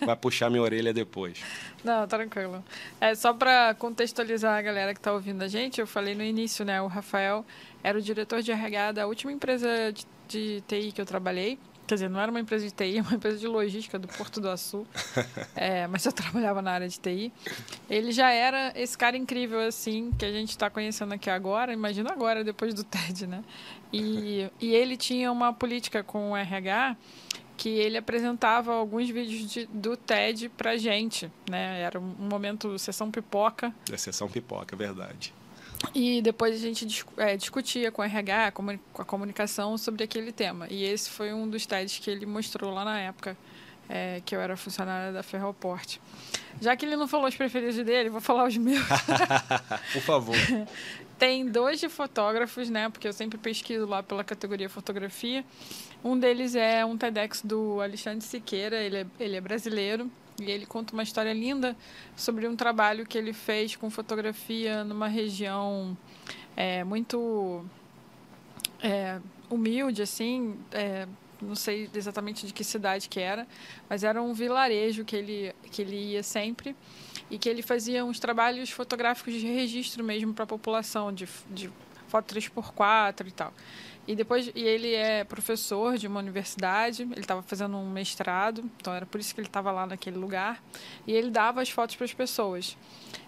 [0.04, 1.38] vai puxar minha orelha depois.
[1.82, 2.62] Não, tranquilo.
[3.00, 6.64] É, só para contextualizar a galera que está ouvindo a gente, eu falei no início,
[6.64, 6.80] né?
[6.82, 7.44] O Rafael
[7.82, 11.58] era o diretor de RH da última empresa de, de TI que eu trabalhei.
[11.86, 14.40] Quer dizer, não era uma empresa de TI, era uma empresa de logística do Porto
[14.40, 14.86] do Açu.
[15.54, 17.32] É, mas eu trabalhava na área de TI.
[17.88, 21.72] Ele já era esse cara incrível, assim, que a gente está conhecendo aqui agora.
[21.72, 23.44] Imagina agora, depois do TED, né?
[23.92, 26.96] E, e ele tinha uma política com o RH
[27.56, 31.80] que ele apresentava alguns vídeos de, do TED pra gente, né?
[31.82, 35.32] Era um momento sessão pipoca Da sessão pipoca, é verdade.
[35.94, 40.66] E depois a gente é, discutia com a RH, com a comunicação sobre aquele tema.
[40.70, 43.36] E esse foi um dos TEDs que ele mostrou lá na época
[43.88, 46.00] é, que eu era funcionária da Ferroporte.
[46.60, 48.84] Já que ele não falou os preferidos dele, vou falar os meus.
[49.92, 50.36] Por favor.
[51.18, 52.88] Tem dois de fotógrafos, né?
[52.88, 55.44] Porque eu sempre pesquiso lá pela categoria fotografia.
[56.02, 60.10] Um deles é um TEDx do Alexandre Siqueira, ele é, ele é brasileiro.
[60.42, 61.76] E ele conta uma história linda
[62.16, 65.96] sobre um trabalho que ele fez com fotografia numa região
[66.56, 67.64] é, muito
[68.82, 69.20] é,
[69.50, 70.56] humilde, assim.
[70.72, 71.06] é,
[71.42, 73.46] não sei exatamente de que cidade que era,
[73.88, 76.76] mas era um vilarejo que ele, que ele ia sempre
[77.30, 81.70] e que ele fazia uns trabalhos fotográficos de registro mesmo para a população, de, de
[82.08, 83.52] foto 3x4 e tal.
[84.06, 88.92] E depois e ele é professor de uma universidade, ele estava fazendo um mestrado, então
[88.92, 90.62] era por isso que ele estava lá naquele lugar,
[91.06, 92.76] e ele dava as fotos para as pessoas.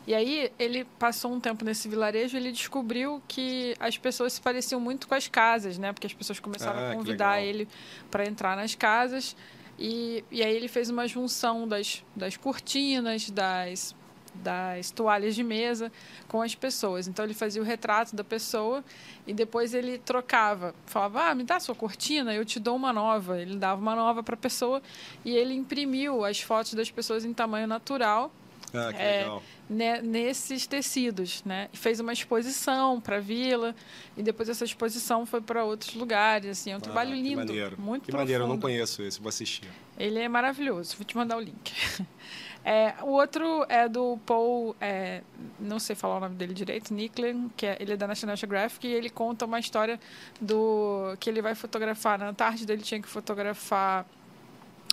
[0.06, 4.40] E aí ele passou um tempo nesse vilarejo e ele descobriu que as pessoas se
[4.40, 5.92] pareciam muito com as casas, né?
[5.92, 7.66] Porque as pessoas começaram Ah, a convidar ele
[8.10, 9.34] para entrar nas casas.
[9.78, 13.94] E, e aí ele fez uma junção das, das cortinas, das,
[14.34, 15.90] das toalhas de mesa
[16.28, 17.06] com as pessoas.
[17.08, 18.84] Então ele fazia o retrato da pessoa
[19.26, 20.74] e depois ele trocava.
[20.86, 23.40] Falava, ah, me dá sua cortina, eu te dou uma nova.
[23.40, 24.82] Ele dava uma nova para a pessoa
[25.24, 28.32] e ele imprimiu as fotos das pessoas em tamanho natural
[28.72, 29.42] Ah, que É, legal.
[29.70, 31.68] né, nesses tecidos, né?
[31.72, 33.72] E fez uma exposição para a vila
[34.16, 37.36] e depois essa exposição foi para outros lugares, assim, é um trabalho Ah, que lindo,
[37.36, 37.80] maneiro.
[37.80, 38.62] muito Que maneiro, eu não profundo.
[38.74, 39.68] conheço esse, vou assistir.
[39.96, 41.72] Ele é maravilhoso, vou te mandar o link.
[42.64, 45.20] É, o outro é do Paul, é,
[45.60, 48.86] não sei falar o nome dele direito, Nicklin, que é, ele é da National Geographic,
[48.86, 50.00] e ele conta uma história
[50.40, 52.18] do que ele vai fotografar.
[52.18, 54.06] Na tarde dele tinha que fotografar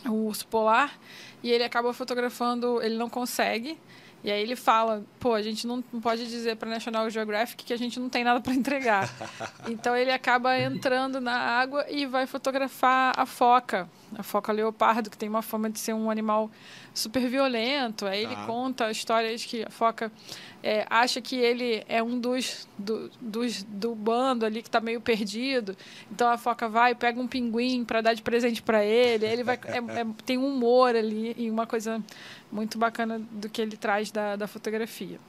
[0.06, 1.00] o urso polar
[1.44, 3.78] e ele acaba fotografando, ele não consegue.
[4.24, 7.74] E aí ele fala, pô, a gente não não pode dizer para National Geographic que
[7.74, 9.10] a gente não tem nada para entregar.
[9.68, 15.18] então ele acaba entrando na água e vai fotografar a foca, a foca leopardo, que
[15.18, 16.50] tem uma fama de ser um animal
[16.94, 18.06] super violento.
[18.06, 18.46] Aí ele Tá.
[18.46, 20.12] conta a história de que a foca
[20.64, 25.00] é, acha que ele é um dos do, dos do bando ali que está meio
[25.02, 25.76] perdido.
[26.12, 29.26] Então a foca vai, pega um pinguim para dar de presente para ele.
[29.26, 32.02] Aí ele vai, é- é- tem um humor ali e uma coisa
[32.52, 35.20] muito bacana do que ele traz da, da fotografia.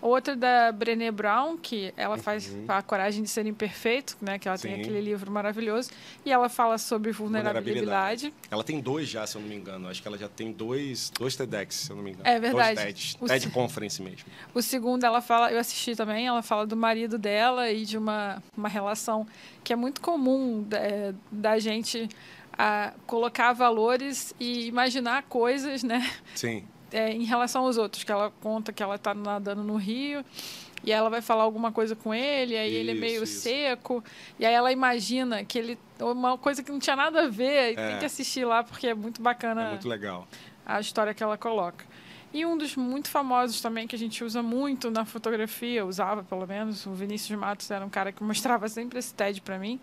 [0.00, 4.38] Outra da Brené Brown, que ela faz a coragem de ser imperfeito, né?
[4.38, 4.80] Que ela tem Sim.
[4.80, 5.90] aquele livro maravilhoso.
[6.24, 8.32] E ela fala sobre vulnerabilidade.
[8.50, 9.88] Ela tem dois já, se eu não me engano.
[9.88, 12.28] Acho que ela já tem dois, dois TEDx, se eu não me engano.
[12.28, 12.74] É verdade.
[12.76, 13.16] Dois TEDs.
[13.20, 14.26] O TED se- Conference mesmo.
[14.54, 18.42] O segundo, ela fala, eu assisti também, ela fala do marido dela e de uma,
[18.56, 19.26] uma relação
[19.64, 22.08] que é muito comum da, é, da gente
[22.56, 26.08] a, colocar valores e imaginar coisas, né?
[26.34, 26.64] Sim.
[26.92, 30.24] É, em relação aos outros, que ela conta que ela está nadando no rio
[30.84, 33.40] e ela vai falar alguma coisa com ele, aí ele é Isso, meio isso.
[33.42, 34.02] seco,
[34.38, 35.78] e aí ela imagina que ele.
[36.00, 37.88] Uma coisa que não tinha nada a ver, e É.
[37.90, 40.26] tem que assistir lá porque é muito bacana É muito legal.
[40.64, 41.84] a história que ela coloca.
[42.32, 46.46] E um dos muito famosos também, que a gente usa muito na fotografia, usava pelo
[46.46, 49.80] menos, o Vinícius Matos era um cara que mostrava sempre esse TED para mim,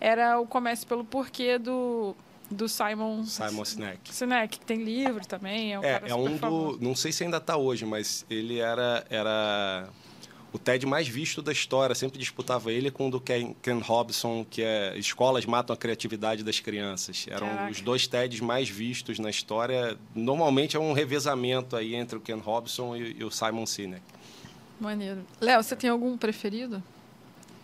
[0.00, 2.16] era o Comece pelo Porquê do,
[2.50, 4.14] do Simon, Simon Sinek.
[4.14, 6.78] Sinek, que tem livro também, é um É, cara é super um do.
[6.80, 9.88] Não sei se ainda está hoje, mas ele era, era
[10.52, 11.94] o TED mais visto da história.
[11.94, 16.44] Sempre disputava ele com o do Ken, Ken Robson, que é Escolas Matam a Criatividade
[16.44, 17.26] das Crianças.
[17.28, 17.72] Eram Caraca.
[17.72, 19.98] os dois TEDs mais vistos na história.
[20.14, 24.02] Normalmente é um revezamento aí entre o Ken Robson e, e o Simon Sinek.
[24.78, 25.24] Maneiro.
[25.40, 26.82] Léo, você tem algum preferido?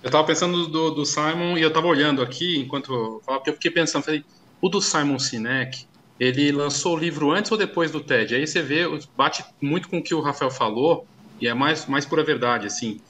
[0.02, 3.50] Eu estava pensando do, do Simon e eu estava olhando aqui enquanto eu falava, porque
[3.50, 4.24] eu fiquei pensando, falei,
[4.60, 5.86] o do Simon Sinek,
[6.18, 8.34] ele lançou o livro antes ou depois do TED?
[8.34, 8.82] Aí você vê,
[9.16, 11.06] bate muito com o que o Rafael falou,
[11.40, 13.00] e é mais, mais pura verdade, assim.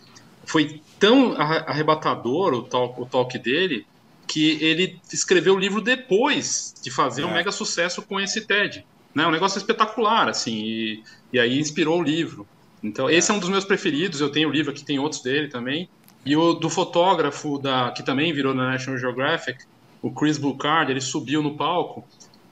[0.45, 3.85] Foi tão arrebatador o talk, o talk dele,
[4.29, 7.27] que ele escreveu o livro depois de fazer é.
[7.27, 8.87] um mega sucesso com esse TED.
[9.13, 9.27] Né?
[9.27, 11.03] Um negócio espetacular, assim, e,
[11.33, 12.47] e aí inspirou o livro.
[12.81, 13.15] Então, é.
[13.15, 15.89] esse é um dos meus preferidos, eu tenho o livro aqui, tem outros dele também.
[16.25, 19.65] E o do fotógrafo, da, que também virou na National Geographic,
[20.03, 22.05] o Chris Blucard, ele subiu no palco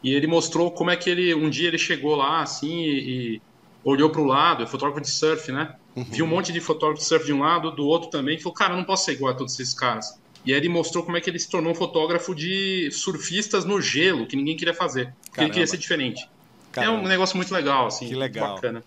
[0.03, 3.43] e ele mostrou como é que ele, um dia ele chegou lá, assim, e, e
[3.83, 5.75] olhou para o lado, é fotógrafo de surf, né?
[5.97, 6.05] Uhum.
[6.05, 8.55] Viu um monte de fotógrafo de surf de um lado, do outro também, e falou,
[8.55, 10.19] cara, eu não posso ser igual a todos esses caras.
[10.45, 13.81] E aí ele mostrou como é que ele se tornou um fotógrafo de surfistas no
[13.81, 15.45] gelo, que ninguém queria fazer, porque Caramba.
[15.45, 16.29] ele queria ser diferente.
[16.71, 16.99] Caramba.
[16.99, 18.55] É um negócio muito legal, assim, que legal.
[18.55, 18.85] bacana.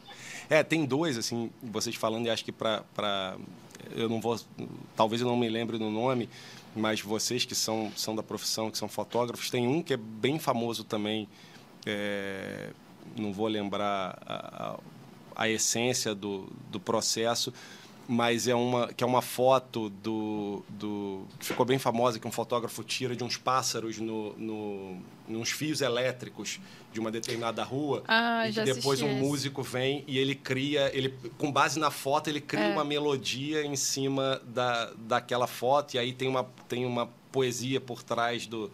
[0.49, 3.35] É, tem dois, assim, vocês falando, e acho que para.
[3.95, 4.39] Eu não vou.
[4.95, 6.29] Talvez eu não me lembre do nome,
[6.75, 10.39] mas vocês que são, são da profissão, que são fotógrafos, tem um que é bem
[10.39, 11.27] famoso também.
[11.85, 12.69] É,
[13.17, 14.75] não vou lembrar a,
[15.35, 17.53] a, a essência do, do processo,
[18.07, 22.31] mas é uma que é uma foto do, do que ficou bem famosa que um
[22.31, 24.97] fotógrafo tira de uns pássaros no, no
[25.27, 26.59] nos fios elétricos
[26.91, 29.19] de uma determinada rua ah, e que depois um esse.
[29.19, 32.73] músico vem e ele cria ele com base na foto ele cria é.
[32.73, 38.03] uma melodia em cima da, daquela foto e aí tem uma tem uma poesia por
[38.03, 38.71] trás do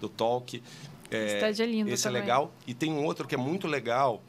[0.00, 0.62] do talk
[1.10, 2.18] é, é lindo esse também.
[2.18, 4.22] é legal e tem um outro que é muito legal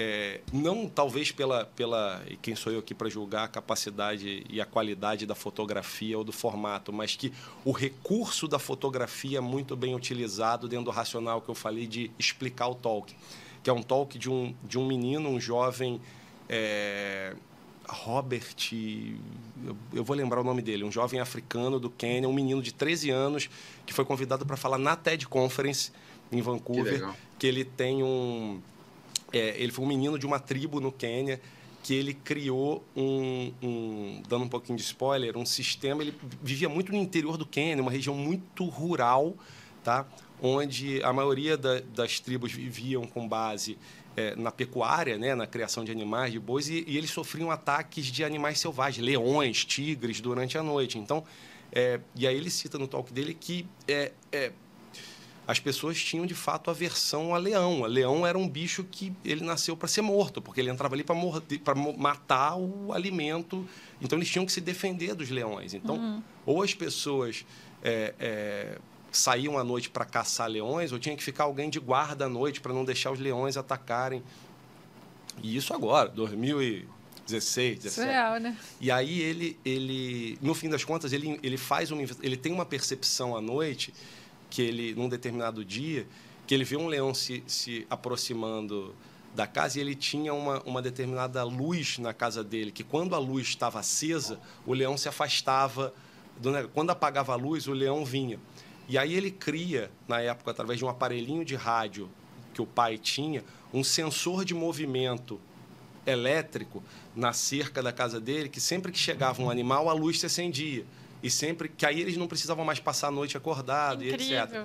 [0.00, 4.60] é, não talvez pela, pela e quem sou eu aqui para julgar a capacidade e
[4.60, 7.32] a qualidade da fotografia ou do formato, mas que
[7.64, 12.12] o recurso da fotografia é muito bem utilizado dentro do racional que eu falei de
[12.16, 13.12] explicar o talk,
[13.60, 16.00] que é um talk de um, de um menino, um jovem
[16.48, 17.34] é,
[17.88, 18.54] Robert,
[19.92, 23.10] eu vou lembrar o nome dele, um jovem africano do Quênia, um menino de 13
[23.10, 23.50] anos
[23.84, 25.90] que foi convidado para falar na TED Conference
[26.30, 28.60] em Vancouver, que, que ele tem um
[29.32, 31.40] é, ele foi um menino de uma tribo no Quênia
[31.82, 36.02] que ele criou um, um, dando um pouquinho de spoiler, um sistema.
[36.02, 39.34] Ele vivia muito no interior do Quênia, uma região muito rural,
[39.82, 40.06] tá?
[40.42, 43.78] onde a maioria da, das tribos viviam com base
[44.16, 45.34] é, na pecuária, né?
[45.34, 49.64] na criação de animais, de bois, e, e, eles sofriam ataques de animais selvagens, leões,
[49.64, 50.98] tigres, durante a noite.
[50.98, 51.24] Então,
[51.72, 54.52] é, e aí ele cita no talk dele que é, é
[55.48, 57.82] as pessoas tinham de fato aversão a leão.
[57.82, 61.02] A leão era um bicho que ele nasceu para ser morto, porque ele entrava ali
[61.02, 63.66] para matar o alimento.
[63.98, 65.72] Então eles tinham que se defender dos leões.
[65.72, 66.22] Então, uhum.
[66.44, 67.46] ou as pessoas
[67.82, 68.78] é, é,
[69.10, 72.60] saíam à noite para caçar leões, ou tinha que ficar alguém de guarda à noite
[72.60, 74.22] para não deixar os leões atacarem.
[75.42, 77.90] E isso agora, 2016, 17.
[77.90, 78.54] Surreal, né?
[78.78, 82.66] E aí ele, ele, no fim das contas, ele, ele faz uma, ele tem uma
[82.66, 83.94] percepção à noite
[84.50, 86.06] que ele, num determinado dia,
[86.46, 88.94] que ele viu um leão se, se aproximando
[89.34, 93.18] da casa e ele tinha uma, uma determinada luz na casa dele, que quando a
[93.18, 95.92] luz estava acesa, o leão se afastava.
[96.38, 98.38] Do, quando apagava a luz, o leão vinha.
[98.88, 102.08] E aí ele cria, na época, através de um aparelhinho de rádio
[102.54, 105.38] que o pai tinha, um sensor de movimento
[106.06, 106.82] elétrico
[107.14, 110.86] na cerca da casa dele, que sempre que chegava um animal, a luz se acendia.
[111.22, 114.64] E sempre que aí eles não precisavam mais passar a noite acordado e etc.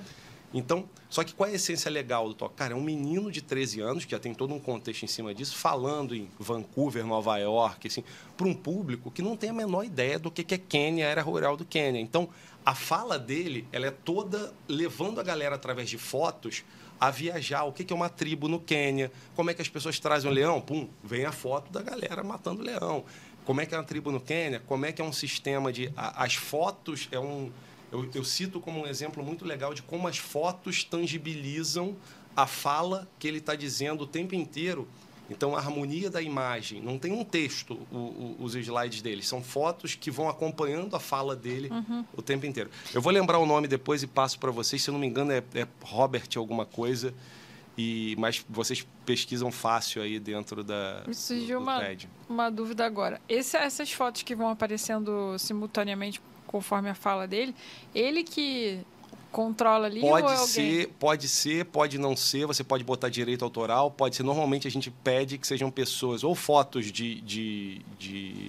[0.54, 2.56] Então, só que qual é a essência legal do toque?
[2.56, 5.34] Cara, é um menino de 13 anos, que já tem todo um contexto em cima
[5.34, 8.04] disso, falando em Vancouver, Nova York, assim,
[8.38, 11.58] para um público que não tem a menor ideia do que é Quênia, era rural
[11.58, 12.00] do Quênia.
[12.00, 12.30] Então,
[12.64, 16.64] a fala dele, ela é toda levando a galera através de fotos
[17.00, 17.64] a viajar.
[17.64, 19.12] O que é uma tribo no Quênia?
[19.36, 20.62] Como é que as pessoas trazem um leão?
[20.62, 23.04] Pum, vem a foto da galera matando leão
[23.46, 25.92] como é que é uma tribo no Quênia, como é que é um sistema de...
[25.96, 27.52] A, as fotos é um...
[27.92, 31.96] Eu, eu, cito como um exemplo muito legal de como as fotos tangibilizam
[32.36, 34.88] a fala que ele está dizendo o tempo inteiro.
[35.30, 39.42] Então, a harmonia da imagem, não tem um texto, o, o, os slides dele, são
[39.42, 42.06] fotos que vão acompanhando a fala dele uhum.
[42.16, 42.70] o tempo inteiro.
[42.94, 45.32] Eu vou lembrar o nome depois e passo para vocês, se eu não me engano
[45.32, 47.14] é, é Robert alguma coisa,
[47.78, 51.98] e, mas vocês pesquisam fácil aí dentro da Me surgiu do, do uma,
[52.30, 53.20] uma dúvida agora.
[53.28, 57.56] Esse, essas fotos que vão aparecendo simultaneamente conforme a fala dele,
[57.96, 58.80] ele que
[59.32, 63.44] controla ali pode ou é ser pode ser pode não ser você pode botar direito
[63.44, 64.22] autoral pode ser.
[64.22, 68.48] Normalmente a gente pede que sejam pessoas ou fotos de, de, de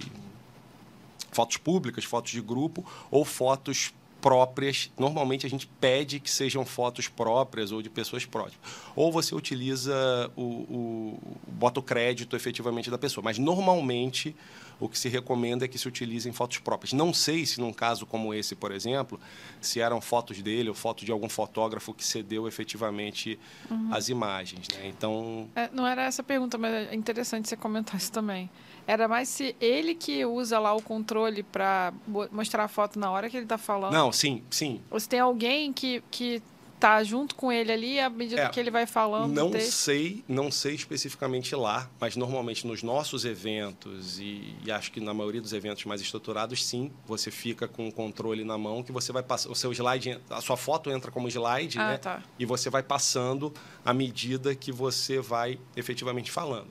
[1.31, 3.91] fotos públicas fotos de grupo ou fotos
[4.25, 4.91] próprias.
[4.97, 8.67] Normalmente a gente pede que sejam fotos próprias ou de pessoas próximas.
[8.95, 9.93] Ou você utiliza
[10.35, 13.23] o, o bota o crédito efetivamente da pessoa.
[13.23, 14.35] Mas normalmente
[14.79, 16.91] o que se recomenda é que se utilizem fotos próprias.
[16.91, 19.19] Não sei se num caso como esse, por exemplo,
[19.61, 23.37] se eram fotos dele ou fotos de algum fotógrafo que cedeu efetivamente
[23.69, 23.93] uhum.
[23.93, 24.67] as imagens.
[24.69, 24.87] Né?
[24.87, 25.47] Então.
[25.55, 28.49] É, não era essa a pergunta, mas é interessante você comentar isso também.
[28.87, 31.93] Era mais se ele que usa lá o controle para
[32.31, 33.91] mostrar a foto na hora que ele está falando.
[33.93, 34.81] Não, sim, sim.
[34.91, 36.41] Ou se tem alguém que, que
[36.79, 39.33] tá junto com ele ali à medida é, que ele vai falando.
[39.33, 44.99] Não sei, não sei especificamente lá, mas normalmente nos nossos eventos e, e, acho que
[44.99, 48.91] na maioria dos eventos mais estruturados, sim, você fica com o controle na mão que
[48.91, 51.97] você vai passar o seu slide, a sua foto entra como slide, ah, né?
[51.97, 52.21] Tá.
[52.37, 53.53] E você vai passando
[53.83, 56.67] à medida que você vai efetivamente falando.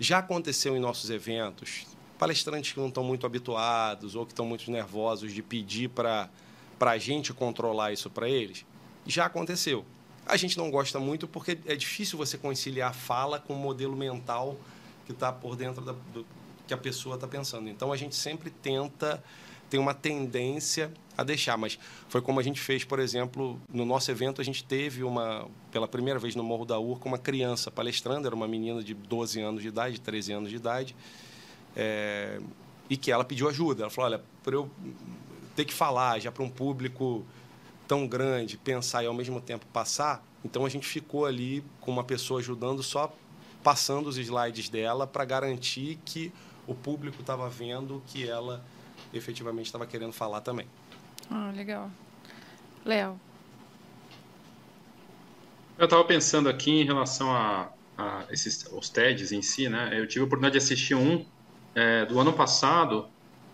[0.00, 1.86] Já aconteceu em nossos eventos,
[2.18, 6.28] palestrantes que não estão muito habituados ou que estão muito nervosos de pedir para
[6.80, 8.64] a gente controlar isso para eles,
[9.06, 9.84] já aconteceu.
[10.26, 14.56] A gente não gosta muito porque é difícil você conciliar fala com o modelo mental
[15.06, 16.26] que está por dentro da, do
[16.66, 17.68] que a pessoa está pensando.
[17.68, 19.24] Então a gente sempre tenta
[19.68, 21.78] tem uma tendência a deixar, mas
[22.08, 25.88] foi como a gente fez, por exemplo, no nosso evento a gente teve uma, pela
[25.88, 29.62] primeira vez no Morro da Urca, uma criança palestrando, era uma menina de 12 anos
[29.62, 30.94] de idade, 13 anos de idade,
[31.76, 32.40] é,
[32.88, 33.82] e que ela pediu ajuda.
[33.82, 34.70] Ela falou, olha, para eu
[35.56, 37.26] ter que falar já para um público
[37.88, 42.04] tão grande, pensar e ao mesmo tempo passar, então a gente ficou ali com uma
[42.04, 43.12] pessoa ajudando só
[43.62, 46.32] passando os slides dela para garantir que
[46.66, 48.64] o público estava vendo que ela
[49.12, 50.66] efetivamente estava querendo falar também.
[51.30, 51.90] Ah, legal.
[52.84, 53.20] Léo.
[55.78, 59.90] Eu estava pensando aqui em relação a, a esses, os TEDs em si, né?
[59.92, 61.24] Eu tive a oportunidade de assistir um
[61.74, 63.06] é, do ano passado.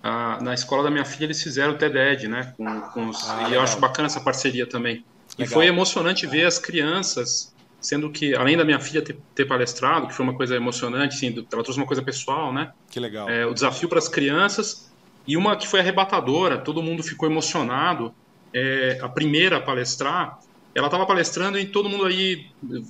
[0.02, 2.54] A, na escola da minha filha eles fizeram o TED, né?
[2.56, 5.04] Com, com os, ah, e eu acho bacana essa parceria também.
[5.38, 5.38] Legal.
[5.38, 10.06] E foi emocionante ver as crianças, sendo que, além da minha filha ter, ter palestrado,
[10.06, 12.72] que foi uma coisa emocionante, assim, ela trouxe uma coisa pessoal, né?
[12.90, 13.28] Que legal.
[13.28, 14.93] É, o desafio para as crianças
[15.26, 18.14] e uma que foi arrebatadora, todo mundo ficou emocionado.
[18.52, 20.38] É, a primeira a palestrar,
[20.74, 22.46] ela estava palestrando e todo mundo aí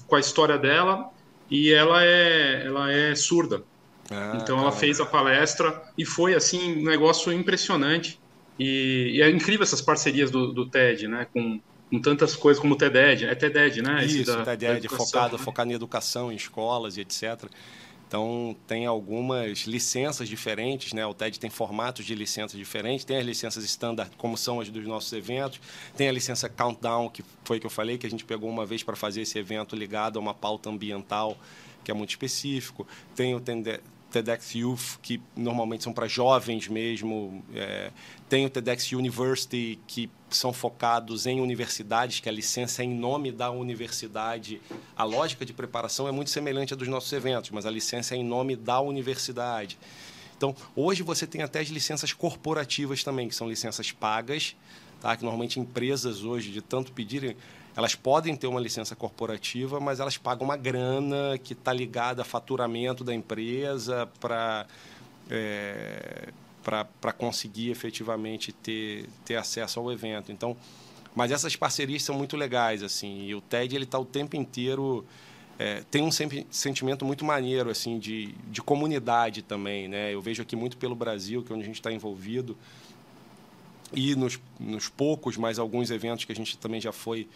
[0.07, 1.11] com a história dela
[1.51, 3.63] e ela é, ela é surda.
[4.11, 8.21] Ah, então ela fez a palestra e foi assim um negócio impressionante.
[8.59, 11.27] E, e é incrível essas parcerias do, do TED, né?
[11.33, 14.05] Com, com tantas coisas como o TEDED, é TEDED, né?
[14.05, 15.43] Isso, da, TEDED, focado, né?
[15.43, 17.45] focado em educação, em escolas e etc.
[18.15, 21.05] Então, tem algumas licenças diferentes, né?
[21.05, 24.87] O TED tem formatos de licenças diferentes, tem as licenças standard, como são as dos
[24.87, 25.61] nossos eventos,
[25.97, 28.85] tem a licença Countdown, que foi que eu falei, que a gente pegou uma vez
[28.85, 31.37] para fazer esse evento ligado a uma pauta ambiental,
[31.83, 32.87] que é muito específico,
[33.17, 33.41] tem o
[34.15, 37.43] TEDx Youth, que normalmente são para jovens mesmo.
[37.53, 37.91] É,
[38.29, 43.33] tem o TEDx University, que são focados em universidades, que a licença é em nome
[43.33, 44.63] da universidade.
[44.97, 48.19] A lógica de preparação é muito semelhante à dos nossos eventos, mas a licença é
[48.19, 49.77] em nome da universidade.
[50.37, 54.55] Então, hoje você tem até as licenças corporativas também, que são licenças pagas,
[55.01, 55.17] tá?
[55.17, 57.37] que normalmente empresas hoje, de tanto pedirem,
[57.77, 62.25] elas podem ter uma licença corporativa, mas elas pagam uma grana que está ligada a
[62.25, 64.67] faturamento da empresa para
[65.31, 66.29] é,
[66.63, 70.33] para conseguir efetivamente ter, ter acesso ao evento.
[70.33, 70.57] Então,
[71.15, 73.27] mas essas parcerias são muito legais assim.
[73.27, 75.05] E o TED ele está o tempo inteiro
[75.59, 80.13] é, tem um sentimento muito maneiro assim de, de comunidade também, né?
[80.13, 82.57] Eu vejo aqui muito pelo Brasil, que é onde a gente está envolvido
[83.93, 87.29] e nos, nos poucos, mas alguns eventos que a gente também já foi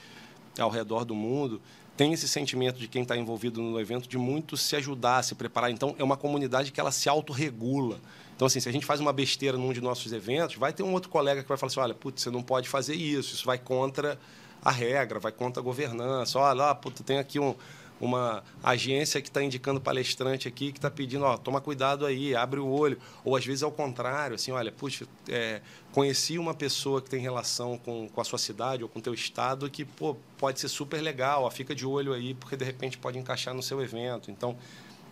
[0.60, 1.60] ao redor do mundo,
[1.96, 5.70] tem esse sentimento de quem está envolvido no evento de muito se ajudar, se preparar.
[5.70, 7.98] Então, é uma comunidade que ela se autorregula.
[8.36, 10.92] Então, assim, se a gente faz uma besteira num de nossos eventos, vai ter um
[10.92, 13.58] outro colega que vai falar assim, olha, putz, você não pode fazer isso, isso vai
[13.58, 14.16] contra
[14.64, 16.38] a regra, vai contra a governança.
[16.38, 17.52] Olha, ah, putz, tem aqui um,
[18.00, 22.60] uma agência que está indicando palestrante aqui, que está pedindo, ó, toma cuidado aí, abre
[22.60, 22.96] o olho.
[23.24, 25.60] Ou às vezes ao contrário, assim, olha, puxa, é,
[25.98, 29.12] conheci uma pessoa que tem relação com, com a sua cidade ou com o teu
[29.12, 32.96] estado que, pô, pode ser super legal, ó, fica de olho aí, porque de repente
[32.96, 34.30] pode encaixar no seu evento.
[34.30, 34.56] Então,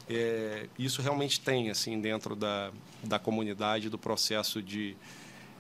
[0.08, 2.70] é, isso realmente tem, assim, dentro da,
[3.02, 4.96] da comunidade, do processo de,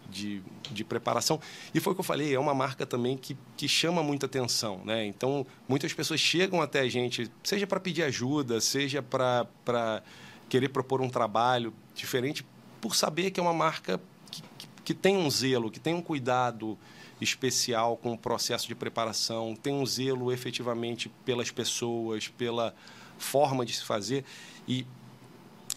[0.08, 0.40] de,
[0.70, 1.40] de, preparação.
[1.74, 4.80] E foi o que eu falei, é uma marca também que, que chama muita atenção.
[4.84, 5.06] Né?
[5.06, 10.04] Então, muitas pessoas chegam até a gente, seja para pedir ajuda, seja para
[10.48, 12.46] querer propor um trabalho diferente,
[12.80, 14.00] por saber que é uma marca
[14.30, 16.78] que, que, que tem um zelo, que tem um cuidado
[17.20, 22.72] especial com o processo de preparação, tem um zelo efetivamente pelas pessoas, pela
[23.18, 24.24] forma de se fazer.
[24.68, 24.86] E,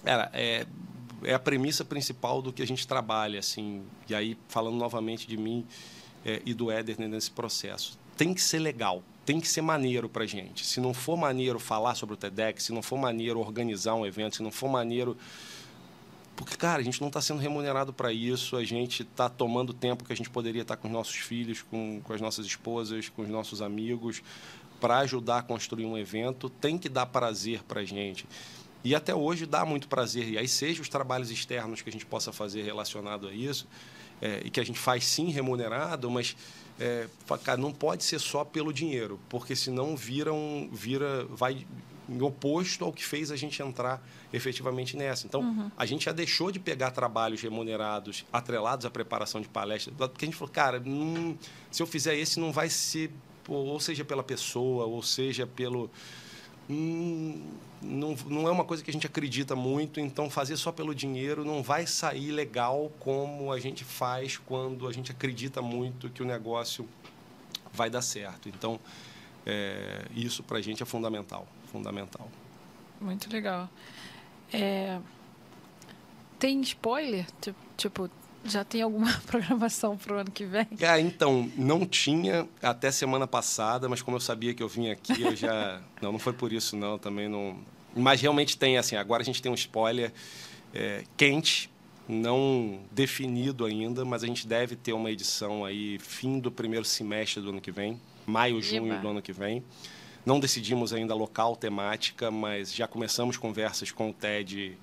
[0.05, 0.67] era, é,
[1.23, 3.81] é a premissa principal do que a gente trabalha, assim.
[4.07, 5.65] E aí, falando novamente de mim,
[6.23, 7.97] é, e do Éder nesse processo.
[8.15, 10.63] Tem que ser legal, tem que ser maneiro para gente.
[10.67, 14.35] Se não for maneiro falar sobre o TEDx, se não for maneiro organizar um evento,
[14.35, 15.17] se não for maneiro
[16.39, 20.05] porque, cara, a gente não está sendo remunerado para isso, a gente está tomando tempo
[20.05, 23.09] que a gente poderia estar tá com os nossos filhos, com, com as nossas esposas,
[23.09, 24.23] com os nossos amigos,
[24.79, 28.25] para ajudar a construir um evento, tem que dar prazer para a gente.
[28.85, 30.29] E até hoje dá muito prazer.
[30.29, 33.67] E aí, seja os trabalhos externos que a gente possa fazer relacionado a isso,
[34.21, 36.37] é, e que a gente faz sim remunerado, mas
[36.79, 37.09] é,
[37.43, 41.67] cara, não pode ser só pelo dinheiro, porque senão vira, um, vira vai
[42.21, 44.01] oposto ao que fez a gente entrar
[44.33, 45.27] efetivamente nessa.
[45.27, 45.71] Então, uhum.
[45.77, 50.27] a gente já deixou de pegar trabalhos remunerados atrelados à preparação de palestras, porque a
[50.27, 51.37] gente falou, cara, hum,
[51.71, 53.11] se eu fizer esse, não vai ser,
[53.47, 55.89] ou seja pela pessoa, ou seja pelo.
[56.69, 57.41] Hum,
[57.81, 61.45] não, não é uma coisa que a gente acredita muito, então fazer só pelo dinheiro
[61.45, 66.25] não vai sair legal como a gente faz quando a gente acredita muito que o
[66.25, 66.87] negócio
[67.71, 68.49] vai dar certo.
[68.49, 68.79] Então,
[69.45, 72.27] é, isso para a gente é fundamental, fundamental.
[72.99, 73.69] Muito legal.
[74.51, 74.99] É,
[76.37, 77.25] tem spoiler?
[77.77, 78.09] Tipo,
[78.43, 80.67] já tem alguma programação para o ano que vem?
[80.87, 85.21] Ah, então, não tinha até semana passada, mas como eu sabia que eu vim aqui,
[85.21, 85.81] eu já.
[86.01, 87.57] não, não foi por isso, não, também não.
[87.95, 90.13] Mas realmente tem, assim, agora a gente tem um spoiler
[90.73, 91.69] é, quente,
[92.07, 97.41] não definido ainda, mas a gente deve ter uma edição aí fim do primeiro semestre
[97.41, 99.63] do ano que vem, maio, junho do ano que vem.
[100.29, 104.77] Não decidimos ainda local, temática, mas já começamos conversas com o TED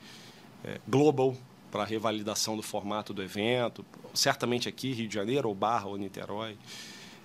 [0.64, 1.36] é, Global
[1.70, 6.56] para revalidação do formato do evento, certamente aqui, Rio de Janeiro, ou Barra, ou Niterói.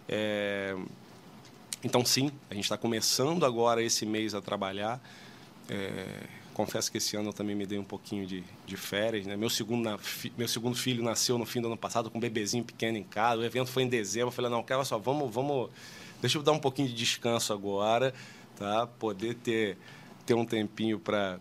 [0.08, 0.78] É,
[1.84, 5.02] então, sim, a gente está começando agora esse mês a trabalhar.
[5.68, 6.06] É,
[6.54, 9.26] confesso que esse ano eu também me dei um pouquinho de, de férias.
[9.26, 9.36] Né?
[9.36, 10.00] Meu, segundo,
[10.38, 13.42] meu segundo filho nasceu no fim do ano passado com um bebezinho pequeno em casa.
[13.42, 14.28] O evento foi em dezembro.
[14.28, 15.72] Eu falei, não, quero só, vamos, vamos
[16.22, 18.14] Deixa eu dar um pouquinho de descanso agora,
[18.56, 18.86] tá?
[18.86, 19.78] Poder ter,
[20.26, 21.40] ter um tempinho para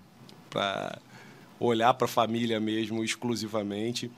[1.60, 4.10] olhar para a família mesmo exclusivamente.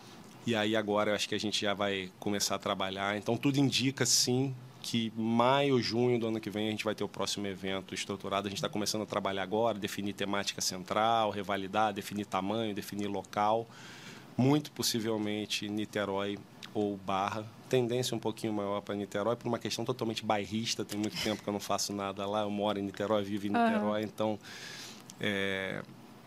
[0.47, 3.17] E aí agora eu acho que a gente já vai começar a trabalhar.
[3.17, 7.05] Então tudo indica sim que maio, junho do ano que vem a gente vai ter
[7.05, 8.47] o próximo evento estruturado.
[8.47, 13.69] A gente está começando a trabalhar agora, definir temática central, revalidar, definir tamanho, definir local.
[14.37, 16.39] Muito possivelmente Niterói
[16.75, 17.45] ou Barra.
[17.69, 20.85] Tendência um pouquinho maior para Niterói, por uma questão totalmente bairrista.
[20.85, 22.43] Tem muito tempo que eu não faço nada lá.
[22.43, 24.03] Eu moro em Niterói, vivo em Niterói.
[24.03, 24.07] Uhum.
[24.07, 24.39] Então,
[25.21, 25.83] é...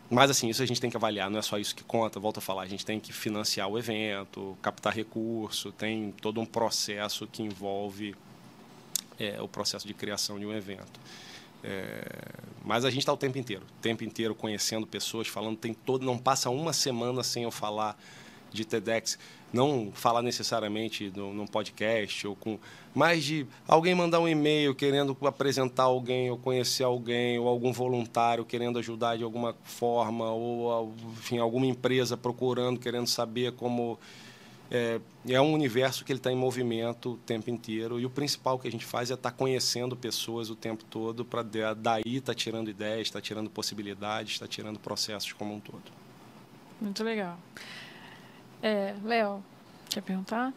[0.10, 1.30] mas assim, isso a gente tem que avaliar.
[1.30, 2.20] Não é só isso que conta.
[2.20, 5.72] Volto a falar, a gente tem que financiar o evento, captar recurso.
[5.72, 8.16] Tem todo um processo que envolve
[9.20, 11.00] é, o processo de criação de um evento.
[11.64, 12.06] É,
[12.64, 16.06] mas a gente está o tempo inteiro, o tempo inteiro conhecendo pessoas, falando, tem todo,
[16.06, 17.98] não passa uma semana sem eu falar
[18.52, 19.18] de TEDx
[19.56, 22.60] não falar necessariamente num podcast ou com
[22.94, 28.44] mais de alguém mandar um e-mail querendo apresentar alguém ou conhecer alguém ou algum voluntário
[28.44, 33.98] querendo ajudar de alguma forma ou enfim alguma empresa procurando querendo saber como
[34.70, 35.00] é,
[35.30, 38.68] é um universo que ele está em movimento o tempo inteiro e o principal que
[38.68, 42.36] a gente faz é estar tá conhecendo pessoas o tempo todo para daí estar tá
[42.36, 45.84] tirando ideias, estar tá tirando possibilidades, estar tá tirando processos como um todo.
[46.82, 47.38] Muito legal.
[48.62, 49.44] É, Léo,
[49.90, 50.54] quer perguntar?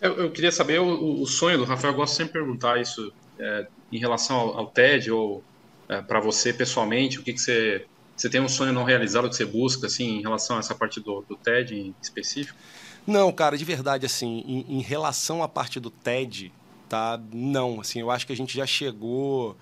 [0.00, 1.92] Eu, eu queria saber o, o, sonho do Rafael.
[1.92, 5.44] Eu gosto sempre de perguntar isso é, em relação ao, ao TED ou
[5.88, 7.18] é, para você pessoalmente.
[7.18, 7.86] O que, que você
[8.16, 11.00] você tem um sonho não realizado que você busca assim em relação a essa parte
[11.00, 12.58] do, do TED em específico?
[13.06, 16.52] Não, cara, de verdade assim, em, em relação à parte do TED,
[16.88, 17.20] tá?
[17.32, 19.56] Não, assim, eu acho que a gente já chegou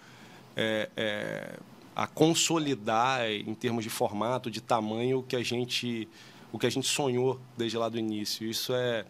[0.57, 1.59] é, é,
[1.97, 6.09] a consolidar em termos de formato, de tamanho, o que a gente
[6.53, 8.49] o que a gente sonhou desde lá do início.
[8.49, 9.05] Isso é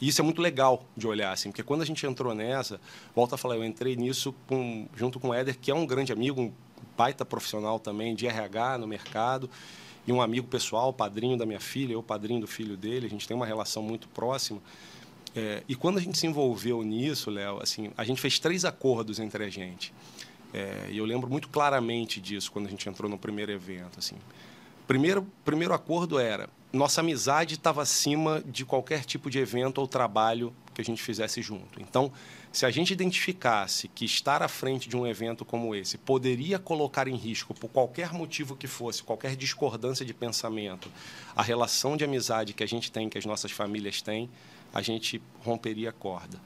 [0.00, 2.80] isso é muito legal de olhar, assim, porque quando a gente entrou nessa,
[3.14, 6.12] volta a falar, eu entrei nisso com, junto com o Éder, que é um grande
[6.12, 6.52] amigo, um
[6.96, 9.50] baita profissional também de RH no mercado,
[10.06, 13.28] e um amigo pessoal, padrinho da minha filha, eu padrinho do filho dele, a gente
[13.28, 14.60] tem uma relação muito próxima.
[15.34, 19.18] É, e quando a gente se envolveu nisso, Léo, assim, a gente fez três acordos
[19.18, 19.92] entre a gente.
[20.52, 24.16] É, e eu lembro muito claramente disso quando a gente entrou no primeiro evento, assim.
[24.86, 30.54] Primeiro, primeiro acordo era: nossa amizade estava acima de qualquer tipo de evento ou trabalho
[30.72, 31.80] que a gente fizesse junto.
[31.80, 32.10] Então,
[32.50, 37.08] se a gente identificasse que estar à frente de um evento como esse poderia colocar
[37.08, 40.90] em risco, por qualquer motivo que fosse, qualquer discordância de pensamento,
[41.36, 44.30] a relação de amizade que a gente tem, que as nossas famílias têm,
[44.72, 46.40] a gente romperia a corda.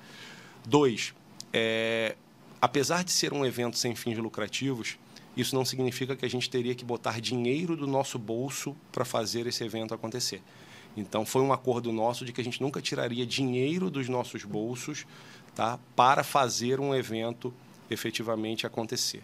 [0.64, 1.14] Dois,
[1.52, 2.16] é,
[2.60, 4.98] apesar de ser um evento sem fins lucrativos,
[5.36, 9.46] isso não significa que a gente teria que botar dinheiro do nosso bolso para fazer
[9.46, 10.42] esse evento acontecer.
[10.96, 15.06] Então foi um acordo nosso de que a gente nunca tiraria dinheiro dos nossos bolsos
[15.54, 17.52] tá, para fazer um evento
[17.90, 19.22] efetivamente acontecer.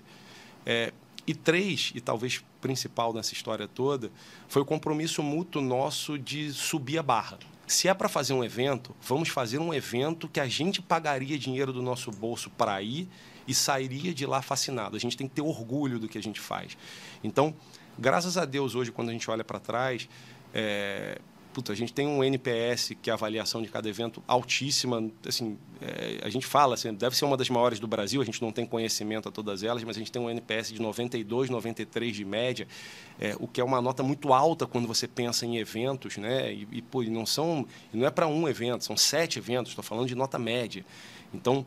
[0.66, 0.93] É,
[1.26, 4.10] e três, e talvez principal nessa história toda,
[4.48, 7.39] foi o compromisso mútuo nosso de subir a barra.
[7.66, 11.72] Se é para fazer um evento, vamos fazer um evento que a gente pagaria dinheiro
[11.72, 13.09] do nosso bolso para ir
[13.47, 14.97] e sairia de lá fascinado.
[14.97, 16.77] A gente tem que ter orgulho do que a gente faz.
[17.23, 17.55] Então,
[17.98, 20.09] graças a Deus, hoje, quando a gente olha para trás,
[20.55, 21.19] é,
[21.52, 25.10] puta, a gente tem um NPS, que é a avaliação de cada evento, altíssima.
[25.27, 28.40] Assim, é, a gente fala, assim, deve ser uma das maiores do Brasil, a gente
[28.40, 32.16] não tem conhecimento a todas elas, mas a gente tem um NPS de 92, 93
[32.16, 32.66] de média,
[33.20, 36.52] é, o que é uma nota muito alta quando você pensa em eventos, né?
[36.52, 40.09] E, e pô, não são, não é para um evento, são sete eventos, estou falando
[40.09, 40.85] de nota média.
[41.35, 41.66] Então,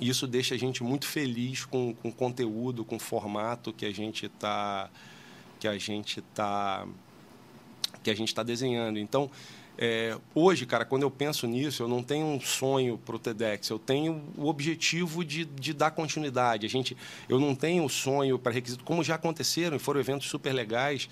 [0.00, 3.92] isso deixa a gente muito feliz com, com o conteúdo, com o formato que a
[3.92, 4.90] gente está
[5.58, 6.86] que a gente está
[8.02, 8.98] que a gente está desenhando.
[8.98, 9.30] Então,
[9.76, 13.70] é, hoje, cara, quando eu penso nisso, eu não tenho um sonho para o TEDx,
[13.70, 16.66] eu tenho o objetivo de, de dar continuidade.
[16.66, 16.96] A gente,
[17.28, 21.08] eu não tenho o sonho para requisito, como já aconteceram e foram eventos super legais.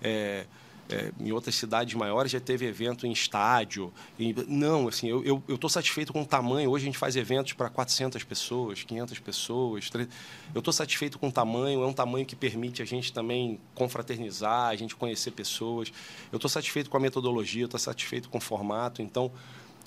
[0.00, 0.46] É,
[0.88, 3.92] é, em outras cidades maiores já teve evento em estádio.
[4.18, 6.70] Em, não, assim, eu estou satisfeito com o tamanho.
[6.70, 9.90] Hoje a gente faz eventos para 400 pessoas, 500 pessoas.
[9.90, 10.08] 3...
[10.54, 11.82] Eu estou satisfeito com o tamanho.
[11.82, 15.92] É um tamanho que permite a gente também confraternizar, a gente conhecer pessoas.
[16.30, 19.02] Eu estou satisfeito com a metodologia, estou satisfeito com o formato.
[19.02, 19.32] Então,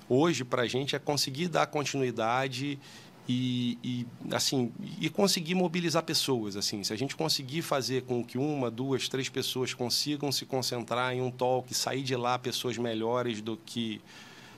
[0.09, 2.77] hoje, para a gente é conseguir dar continuidade
[3.31, 6.83] e, e, assim e conseguir mobilizar pessoas assim.
[6.83, 11.21] Se a gente conseguir fazer com que uma duas três pessoas consigam se concentrar em
[11.21, 14.01] um talk sair de lá pessoas melhores do que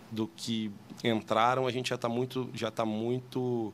[0.10, 0.72] do que
[1.04, 3.74] entraram a gente já está muito já está muito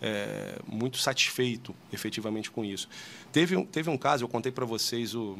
[0.00, 2.88] é, muito satisfeito efetivamente com isso.
[3.30, 5.38] Teve teve um caso eu contei para vocês o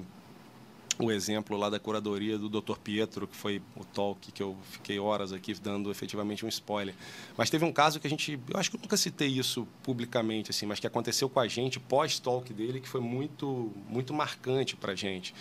[1.07, 2.77] o exemplo lá da curadoria do Dr.
[2.83, 6.95] Pietro, que foi o talk que eu fiquei horas aqui dando efetivamente um spoiler.
[7.37, 10.51] Mas teve um caso que a gente, eu acho que eu nunca citei isso publicamente,
[10.51, 14.93] assim, mas que aconteceu com a gente pós-talk dele, que foi muito, muito marcante para
[14.93, 15.35] a gente.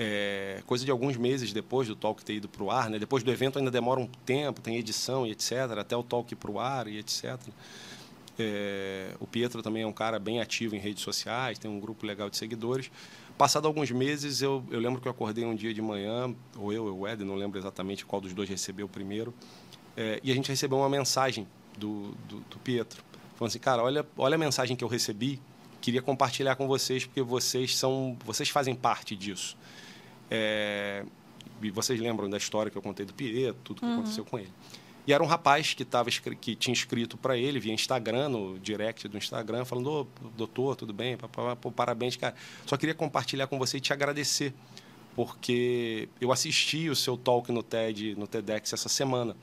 [0.00, 3.00] É, coisa de alguns meses depois do talk ter ido para o ar, né?
[3.00, 6.50] depois do evento ainda demora um tempo, tem edição e etc., até o talk para
[6.50, 7.36] o ar e etc.
[8.38, 12.06] É, o Pietro também é um cara bem ativo em redes sociais, tem um grupo
[12.06, 12.90] legal de seguidores.
[13.38, 16.86] Passado alguns meses, eu, eu lembro que eu acordei um dia de manhã, ou eu,
[16.86, 19.32] ou o Ed, não lembro exatamente qual dos dois recebeu primeiro,
[19.96, 21.46] é, e a gente recebeu uma mensagem
[21.76, 23.00] do, do, do Pietro,
[23.36, 25.40] falando assim, cara, olha, olha a mensagem que eu recebi,
[25.80, 29.56] queria compartilhar com vocês, porque vocês são, vocês fazem parte disso.
[30.28, 31.04] É,
[31.62, 33.94] e vocês lembram da história que eu contei do Pietro, tudo que uhum.
[33.94, 34.52] aconteceu com ele.
[35.08, 39.08] E era um rapaz que, tava, que tinha escrito para ele via Instagram, no direct
[39.08, 40.06] do Instagram, falando: Ô,
[40.36, 41.16] doutor, tudo bem?
[41.62, 42.34] Pô, parabéns, cara.
[42.66, 44.52] Só queria compartilhar com você e te agradecer,
[45.16, 49.34] porque eu assisti o seu talk no TED, no TEDx essa semana.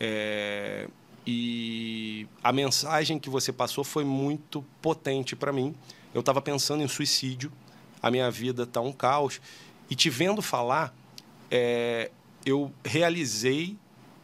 [0.00, 0.88] É,
[1.24, 5.72] e a mensagem que você passou foi muito potente para mim.
[6.12, 7.52] Eu estava pensando em suicídio,
[8.02, 9.40] a minha vida está um caos.
[9.88, 10.92] E te vendo falar,
[11.48, 12.10] é,
[12.44, 13.78] eu realizei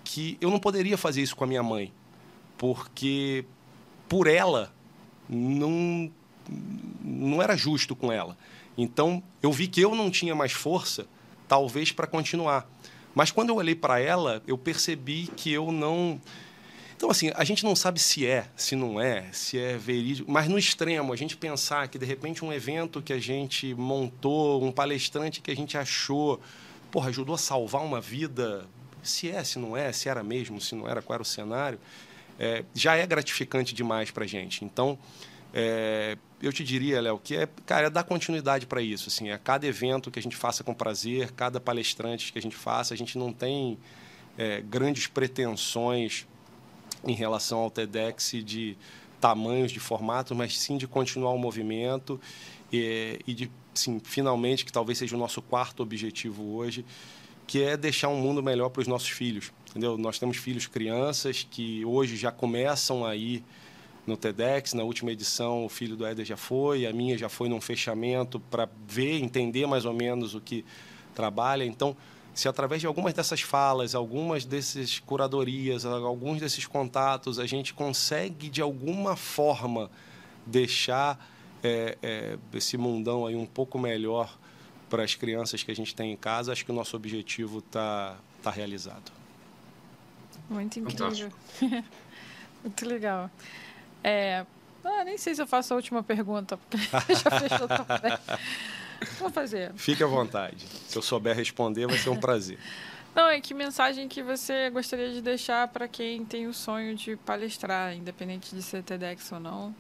[0.07, 1.93] que eu não poderia fazer isso com a minha mãe,
[2.57, 3.45] porque
[4.09, 4.73] por ela
[5.28, 6.09] não
[7.03, 8.39] não era justo com ela.
[8.78, 11.07] Então eu vi que eu não tinha mais força,
[11.49, 12.70] talvez para continuar.
[13.16, 16.20] Mas quando eu olhei para ela, eu percebi que eu não
[16.97, 20.49] então, assim, a gente não sabe se é, se não é, se é verídico, mas
[20.49, 24.73] no extremo, a gente pensar que, de repente, um evento que a gente montou, um
[24.73, 26.41] palestrante que a gente achou,
[26.91, 28.66] porra, ajudou a salvar uma vida,
[29.07, 31.78] se é, se não é, se era mesmo, se não era, qual era o cenário,
[32.39, 34.65] é, já é gratificante demais para a gente.
[34.65, 34.99] Então,
[35.55, 39.09] é, eu te diria, Léo, que é, cara, é dar continuidade para isso.
[39.09, 42.57] Assim, é cada evento que a gente faça com prazer, cada palestrante que a gente
[42.57, 43.78] faça, a gente não tem
[44.37, 46.27] é, grandes pretensões
[47.05, 48.77] em relação ao TEDx de
[49.20, 52.20] tamanhos, de formatos, mas sim de continuar o movimento
[52.73, 56.85] e, e de, sim, finalmente, que talvez seja o nosso quarto objetivo hoje,
[57.47, 59.52] que é deixar um mundo melhor para os nossos filhos.
[59.70, 59.97] Entendeu?
[59.97, 63.44] Nós temos filhos crianças que hoje já começam aí
[64.06, 64.73] no TEDx.
[64.73, 68.40] Na última edição, o filho do Éder já foi, a minha já foi num fechamento
[68.40, 70.64] para ver, entender mais ou menos o que
[71.14, 71.64] trabalha.
[71.64, 71.97] Então,
[72.32, 78.48] se através de algumas dessas falas, algumas dessas curadorias, alguns desses contatos, a gente consegue
[78.48, 79.90] de alguma forma
[80.47, 81.18] deixar
[81.62, 84.39] é, é, esse mundão aí um pouco melhor
[84.88, 88.16] para as crianças que a gente tem em casa, acho que o nosso objetivo está
[88.42, 89.12] tá realizado.
[90.48, 91.30] Muito incrível.
[92.62, 93.30] Muito legal.
[94.02, 94.44] É,
[94.84, 96.78] ah, nem sei se eu faço a última pergunta, porque
[97.14, 98.18] já fechou também.
[99.18, 99.72] Vou fazer.
[99.74, 100.64] Fique à vontade.
[100.86, 102.58] Se eu souber responder, vai ser um prazer.
[103.14, 107.16] Não, é que mensagem que você gostaria de deixar para quem tem o sonho de
[107.16, 109.74] palestrar, independente de ser TEDx ou não?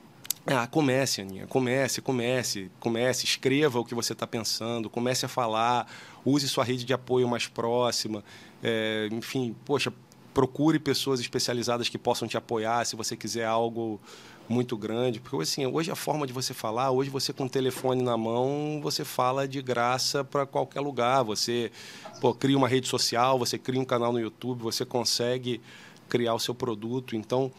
[0.46, 1.46] Ah, comece, Aninha.
[1.48, 3.24] Comece, comece, comece.
[3.24, 5.90] Escreva o que você está pensando, comece a falar,
[6.24, 8.22] use sua rede de apoio mais próxima.
[8.62, 9.92] É, enfim, poxa,
[10.32, 14.00] procure pessoas especializadas que possam te apoiar se você quiser algo
[14.48, 15.18] muito grande.
[15.18, 18.78] Porque assim, hoje a forma de você falar, hoje você com o telefone na mão,
[18.80, 21.24] você fala de graça para qualquer lugar.
[21.24, 21.72] Você
[22.20, 25.60] pô, cria uma rede social, você cria um canal no YouTube, você consegue
[26.08, 27.16] criar o seu produto.
[27.16, 27.50] Então,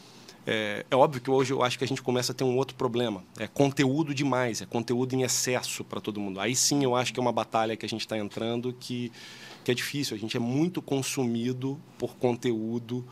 [0.50, 2.74] é, é, óbvio que hoje eu acho que a gente começa a ter um outro
[2.78, 3.22] problema.
[3.38, 6.40] É conteúdo demais, é conteúdo em excesso para todo mundo.
[6.40, 9.12] Aí sim eu acho que é uma batalha que a gente está entrando que,
[9.66, 10.16] que é difícil.
[10.16, 13.06] A gente é muito consumido por conteúdo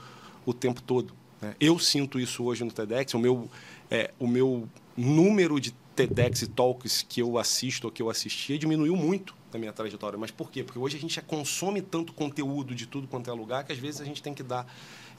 [0.46, 1.14] o tempo todo.
[1.42, 1.54] Né?
[1.60, 3.14] Eu sinto isso hoje no TEDx.
[3.14, 3.50] O meu,
[3.92, 8.58] é, o meu número de TEDx e Talks que eu assisto ou que eu assistia
[8.58, 10.18] diminuiu muito na minha trajetória.
[10.18, 10.64] Mas por quê?
[10.64, 14.00] Porque hoje a gente consome tanto conteúdo de tudo quanto é lugar que às vezes
[14.00, 14.66] a gente tem que dar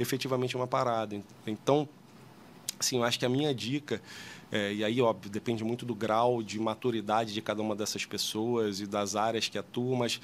[0.00, 1.22] efetivamente uma parada.
[1.46, 1.86] Então,
[2.78, 4.00] assim, eu acho que a minha dica,
[4.50, 8.80] é, e aí, óbvio, depende muito do grau de maturidade de cada uma dessas pessoas
[8.80, 10.20] e das áreas que atuam, mas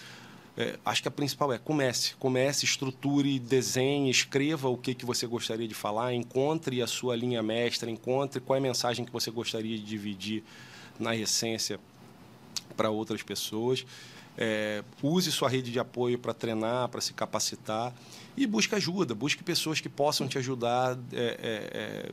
[0.56, 5.26] é, acho que a principal é comece, comece, estruture, desenhe, escreva o que, que você
[5.26, 9.30] gostaria de falar, encontre a sua linha mestra, encontre qual é a mensagem que você
[9.30, 10.44] gostaria de dividir
[10.98, 11.80] na essência
[12.76, 13.86] para outras pessoas.
[14.36, 17.92] É, use sua rede de apoio para treinar, para se capacitar
[18.36, 22.12] e busque ajuda, busque pessoas que possam te ajudar é, é, é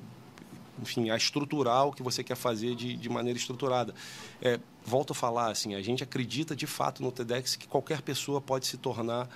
[0.81, 3.93] enfim, a estruturar o que você quer fazer de, de maneira estruturada.
[4.41, 8.39] É, volto a falar, assim, a gente acredita de fato no TEDx que qualquer pessoa
[8.41, 9.29] pode se tornar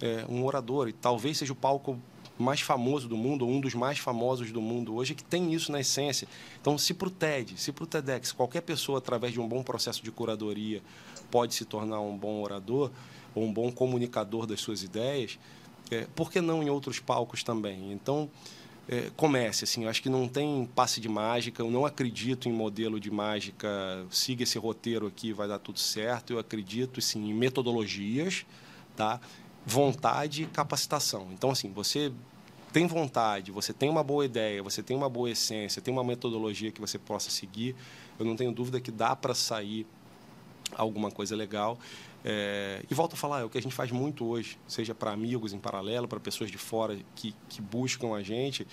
[0.00, 1.98] é, um orador e talvez seja o palco
[2.38, 5.70] mais famoso do mundo, ou um dos mais famosos do mundo hoje, que tem isso
[5.70, 6.26] na essência.
[6.60, 9.62] Então, se para o TED, se para o TEDx, qualquer pessoa, através de um bom
[9.62, 10.82] processo de curadoria,
[11.30, 12.90] pode se tornar um bom orador
[13.34, 15.38] ou um bom comunicador das suas ideias,
[15.90, 17.92] é, por que não em outros palcos também?
[17.92, 18.30] Então,
[18.90, 19.62] é, comece.
[19.62, 21.62] Assim, eu acho que não tem passe de mágica.
[21.62, 23.68] Eu não acredito em modelo de mágica.
[24.10, 26.32] Siga esse roteiro aqui, vai dar tudo certo.
[26.32, 28.44] Eu acredito sim em metodologias,
[28.96, 29.20] tá?
[29.64, 31.28] Vontade e capacitação.
[31.32, 32.12] Então, assim, você
[32.72, 36.72] tem vontade, você tem uma boa ideia, você tem uma boa essência, tem uma metodologia
[36.72, 37.76] que você possa seguir.
[38.18, 39.86] Eu não tenho dúvida que dá para sair
[40.76, 41.78] alguma coisa legal.
[42.24, 45.10] É, e volto a falar, é o que a gente faz muito hoje, seja para
[45.10, 48.66] amigos em paralelo, para pessoas de fora que, que buscam a gente,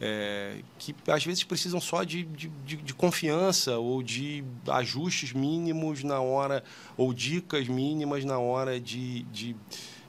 [0.00, 6.04] é, que às vezes precisam só de, de, de, de, confiança ou de ajustes mínimos
[6.04, 6.62] na hora,
[6.96, 9.56] ou dicas mínimas na hora de, de,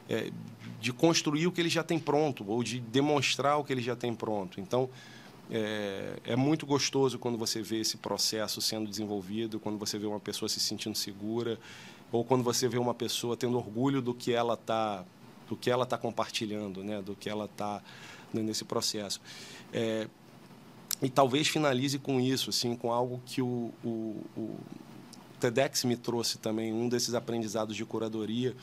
[0.09, 0.31] é,
[0.79, 3.95] de construir o que ele já tem pronto, ou de demonstrar o que ele já
[3.95, 4.59] tem pronto.
[4.59, 4.89] Então,
[5.49, 10.19] é, é, muito gostoso quando você vê esse processo sendo desenvolvido, quando você vê uma
[10.19, 11.59] pessoa se sentindo segura
[12.15, 15.03] ou quando você vê uma pessoa tendo orgulho do que ela está
[15.47, 17.01] do que ela está compartilhando, né?
[17.01, 17.81] do que ela está
[18.33, 19.21] nesse processo.
[19.71, 20.07] É,
[21.01, 24.57] e talvez finalize com isso, assim, com algo que o, o, o
[25.39, 28.55] TEDx me trouxe também, um desses aprendizados de curadoria,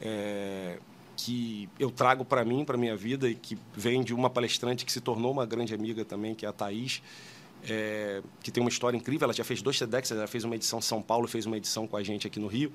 [0.00, 0.78] é,
[1.16, 4.92] que eu trago para mim, para minha vida, e que vem de uma palestrante que
[4.92, 7.02] se tornou uma grande amiga também, que é a Thaís,
[7.68, 9.26] é, que tem uma história incrível.
[9.26, 11.86] Ela já fez dois TEDx, ela fez uma edição em São Paulo, fez uma edição
[11.86, 12.72] com a gente aqui no Rio.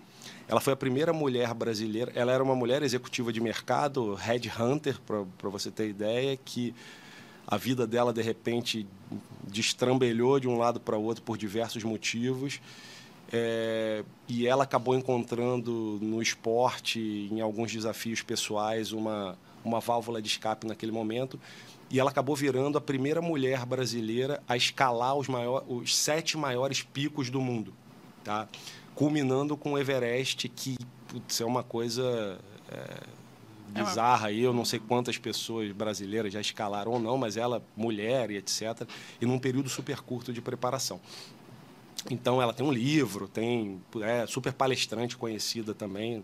[0.48, 5.50] Ela foi a primeira mulher brasileira, ela era uma mulher executiva de mercado, headhunter, para
[5.50, 6.74] você ter ideia, que
[7.46, 8.88] a vida dela, de repente,
[9.44, 12.60] destrambelhou de um lado para o outro por diversos motivos.
[13.32, 20.30] É, e ela acabou encontrando no esporte, em alguns desafios pessoais, uma, uma válvula de
[20.30, 21.38] escape naquele momento
[21.90, 26.82] e ela acabou virando a primeira mulher brasileira a escalar os, maior, os sete maiores
[26.82, 27.74] picos do mundo,
[28.24, 28.48] tá?
[28.98, 30.76] culminando com o Everest, que
[31.08, 32.40] putz, é uma coisa
[32.70, 33.04] é,
[33.68, 34.30] bizarra.
[34.30, 38.38] Aí eu não sei quantas pessoas brasileiras já escalaram ou não, mas ela, mulher e
[38.38, 38.88] etc.,
[39.22, 41.00] e num período super curto de preparação.
[42.10, 46.24] Então ela tem um livro, tem é super palestrante conhecida também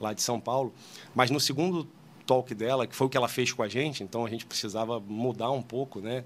[0.00, 0.72] lá de São Paulo.
[1.14, 1.86] Mas no segundo
[2.26, 5.00] talk dela, que foi o que ela fez com a gente, então a gente precisava
[5.00, 6.24] mudar um pouco, né?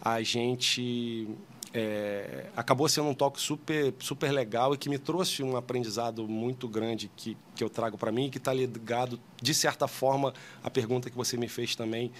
[0.00, 1.28] A gente
[1.72, 6.68] é, acabou sendo um talk super, super legal e que me trouxe um aprendizado muito
[6.68, 10.32] grande que, que eu trago para mim e que está ligado, de certa forma,
[10.62, 12.12] à pergunta que você me fez também,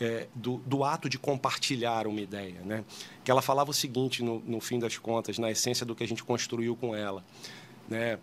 [0.00, 2.60] é, do, do, ato de compartilhar uma ideia.
[2.64, 2.84] Né?
[3.24, 6.08] Que ela falava o seguinte, no, no fim das contas, na essência do que a
[6.08, 7.24] gente construiu com ela.
[7.88, 8.16] Né?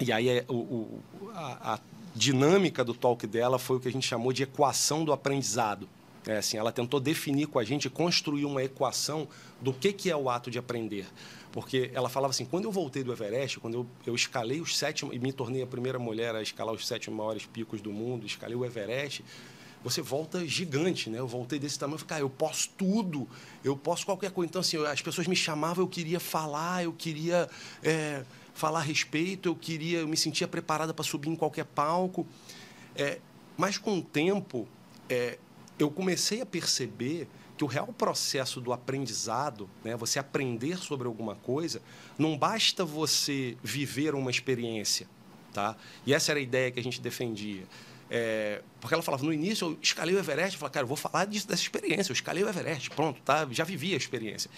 [0.00, 1.02] E aí é, o, o,
[1.34, 1.78] a, a
[2.14, 5.88] dinâmica do talk dela foi o que a gente chamou de equação do aprendizado.
[6.26, 9.26] É, assim, ela tentou definir com a gente, construir uma equação
[9.60, 11.06] do que, que é o ato de aprender.
[11.50, 15.06] Porque ela falava assim, quando eu voltei do Everest, quando eu, eu escalei os sete,
[15.10, 18.54] e me tornei a primeira mulher a escalar os sete maiores picos do mundo, escalei
[18.54, 19.24] o Everest,
[19.82, 21.18] você volta gigante, né?
[21.18, 23.26] Eu voltei desse tamanho, falei, cara, eu posso tudo,
[23.64, 24.50] eu posso qualquer coisa.
[24.50, 27.48] Então, assim, as pessoas me chamavam, eu queria falar, eu queria
[27.82, 28.22] é,
[28.58, 32.26] falar a respeito, eu queria, eu me sentia preparada para subir em qualquer palco.
[32.94, 33.20] É,
[33.56, 34.68] mas com o tempo,
[35.08, 35.38] é,
[35.78, 41.34] eu comecei a perceber que o real processo do aprendizado, né, você aprender sobre alguma
[41.34, 41.80] coisa,
[42.18, 45.08] não basta você viver uma experiência.
[45.52, 45.76] Tá?
[46.04, 47.64] E essa era a ideia que a gente defendia.
[48.10, 50.96] É, porque ela falava, no início eu escalei o Everest, eu falava, cara, eu vou
[50.96, 53.46] falar disso, dessa experiência, eu escalei o Everest, pronto, tá?
[53.50, 54.50] já vivi a experiência.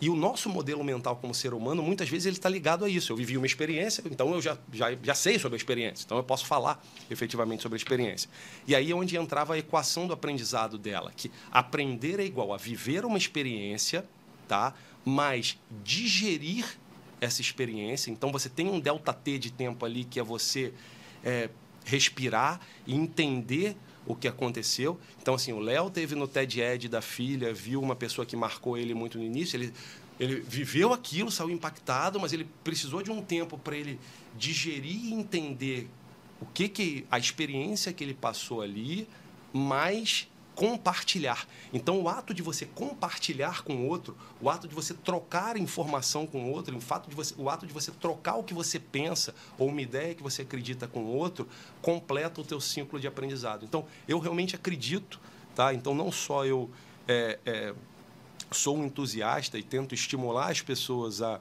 [0.00, 3.12] E o nosso modelo mental como ser humano, muitas vezes, ele está ligado a isso.
[3.12, 6.04] Eu vivi uma experiência, então eu já, já, já sei sobre a experiência.
[6.04, 8.30] Então eu posso falar efetivamente sobre a experiência.
[8.66, 12.56] E aí é onde entrava a equação do aprendizado dela, que aprender é igual a
[12.56, 14.06] viver uma experiência,
[14.48, 14.74] tá?
[15.04, 16.64] mas digerir
[17.20, 18.10] essa experiência.
[18.10, 20.72] Então você tem um delta T de tempo ali que é você
[21.24, 21.50] é,
[21.84, 24.98] respirar e entender o que aconteceu.
[25.20, 28.76] Então, assim, o Léo teve no TED Ed da filha, viu uma pessoa que marcou
[28.76, 29.72] ele muito no início, ele,
[30.18, 33.98] ele viveu aquilo, saiu impactado, mas ele precisou de um tempo para ele
[34.36, 35.88] digerir e entender
[36.40, 39.06] o que, que a experiência que ele passou ali,
[39.52, 41.46] mais compartilhar.
[41.72, 46.26] Então, o ato de você compartilhar com o outro, o ato de você trocar informação
[46.26, 48.78] com o outro, o, fato de você, o ato de você trocar o que você
[48.78, 51.48] pensa ou uma ideia que você acredita com o outro,
[51.80, 53.64] completa o teu ciclo de aprendizado.
[53.64, 55.20] Então, eu realmente acredito,
[55.54, 55.72] tá?
[55.72, 56.70] Então, não só eu
[57.08, 57.74] é, é,
[58.50, 61.40] sou um entusiasta e tento estimular as pessoas a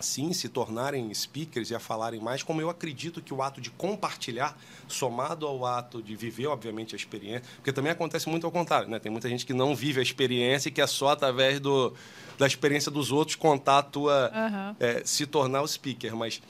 [0.00, 3.70] sim se tornarem speakers e a falarem mais, como eu acredito que o ato de
[3.70, 4.58] compartilhar,
[4.88, 8.98] somado ao ato de viver, obviamente, a experiência, porque também acontece muito ao contrário, né?
[8.98, 11.94] Tem muita gente que não vive a experiência e que é só através do,
[12.38, 14.30] da experiência dos outros contar a tua...
[14.34, 14.76] Uhum.
[14.78, 16.42] É, se tornar o speaker, mas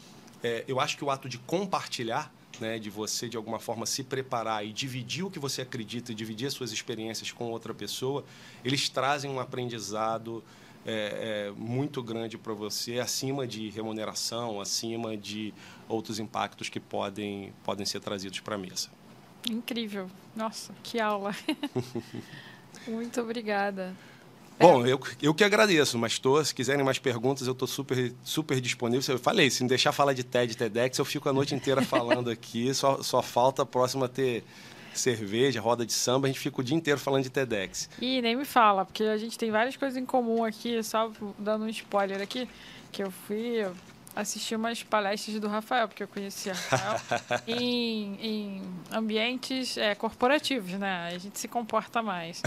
[0.43, 4.02] é, eu acho que o ato de compartilhar, né, de você, de alguma forma, se
[4.02, 8.24] preparar e dividir o que você acredita e dividir as suas experiências com outra pessoa,
[8.64, 10.43] eles trazem um aprendizado
[10.86, 15.52] é, é muito grande para você, acima de remuneração, acima de
[15.88, 18.88] outros impactos que podem, podem ser trazidos para a mesa.
[19.50, 20.08] Incrível.
[20.34, 21.34] Nossa, que aula.
[22.86, 23.94] muito obrigada.
[24.58, 28.58] Bom, eu, eu que agradeço, mas tô, se quiserem mais perguntas, eu estou super, super
[28.58, 29.14] disponível.
[29.14, 31.82] Eu falei, se me deixar falar de TED e TEDx, eu fico a noite inteira
[31.82, 32.72] falando aqui.
[32.72, 34.44] Só, só falta a próxima ter
[34.98, 37.89] cerveja, roda de samba, a gente fica o dia inteiro falando de TEDx.
[38.01, 41.64] E nem me fala, porque a gente tem várias coisas em comum aqui, só dando
[41.64, 42.48] um spoiler aqui,
[42.93, 43.64] que eu fui
[44.16, 51.10] assistir umas palestras do Rafael, porque eu conhecia Rafael, em, em ambientes é, corporativos, né?
[51.14, 52.43] A gente se comporta mais.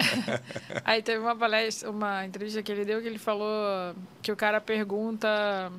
[0.82, 4.58] Aí teve uma palestra, uma entrevista que ele deu que ele falou que o cara
[4.58, 5.70] pergunta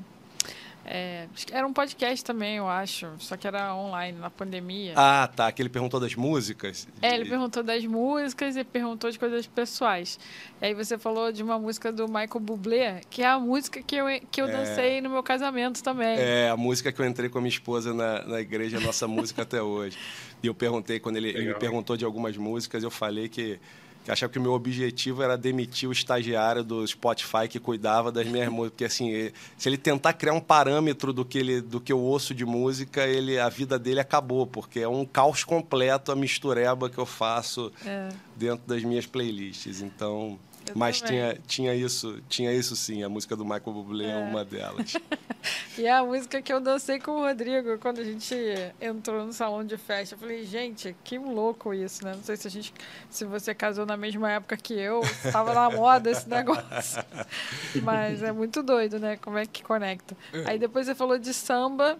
[0.89, 4.93] é, era um podcast também, eu acho, só que era online, na pandemia.
[4.95, 5.51] Ah, tá.
[5.51, 6.87] Que ele perguntou das músicas.
[7.01, 10.17] É, ele perguntou das músicas e perguntou de coisas pessoais.
[10.61, 13.97] E aí você falou de uma música do Michael Bublé, que é a música que
[13.97, 14.51] eu, que eu é...
[14.51, 16.17] dancei no meu casamento também.
[16.17, 19.07] É, a música que eu entrei com a minha esposa na, na igreja, a nossa
[19.09, 19.97] música até hoje.
[20.41, 23.59] E eu perguntei, quando ele, ele me perguntou de algumas músicas, eu falei que
[24.07, 28.25] que achava que o meu objetivo era demitir o estagiário do Spotify que cuidava das
[28.25, 28.71] minhas músicas.
[28.71, 32.33] Porque, assim, se ele tentar criar um parâmetro do que, ele, do que eu ouço
[32.33, 36.97] de música, ele, a vida dele acabou, porque é um caos completo a mistureba que
[36.97, 38.07] eu faço é.
[38.33, 39.81] dentro das minhas playlists.
[39.81, 40.39] Então,
[40.75, 44.43] mas tinha, tinha isso, tinha isso sim, a música do Michael Bublé é, é uma
[44.43, 44.93] delas.
[45.77, 48.35] e é a música que eu dancei com o Rodrigo quando a gente
[48.81, 50.15] entrou no salão de festa.
[50.15, 52.13] Eu falei, gente, que louco isso, né?
[52.13, 52.73] Não sei se a gente
[53.09, 57.03] se você casou na mesma época que eu, estava na moda esse negócio.
[57.83, 59.17] Mas é muito doido, né?
[59.17, 60.15] Como é que conecta.
[60.33, 60.51] É.
[60.51, 61.97] Aí depois você falou de samba.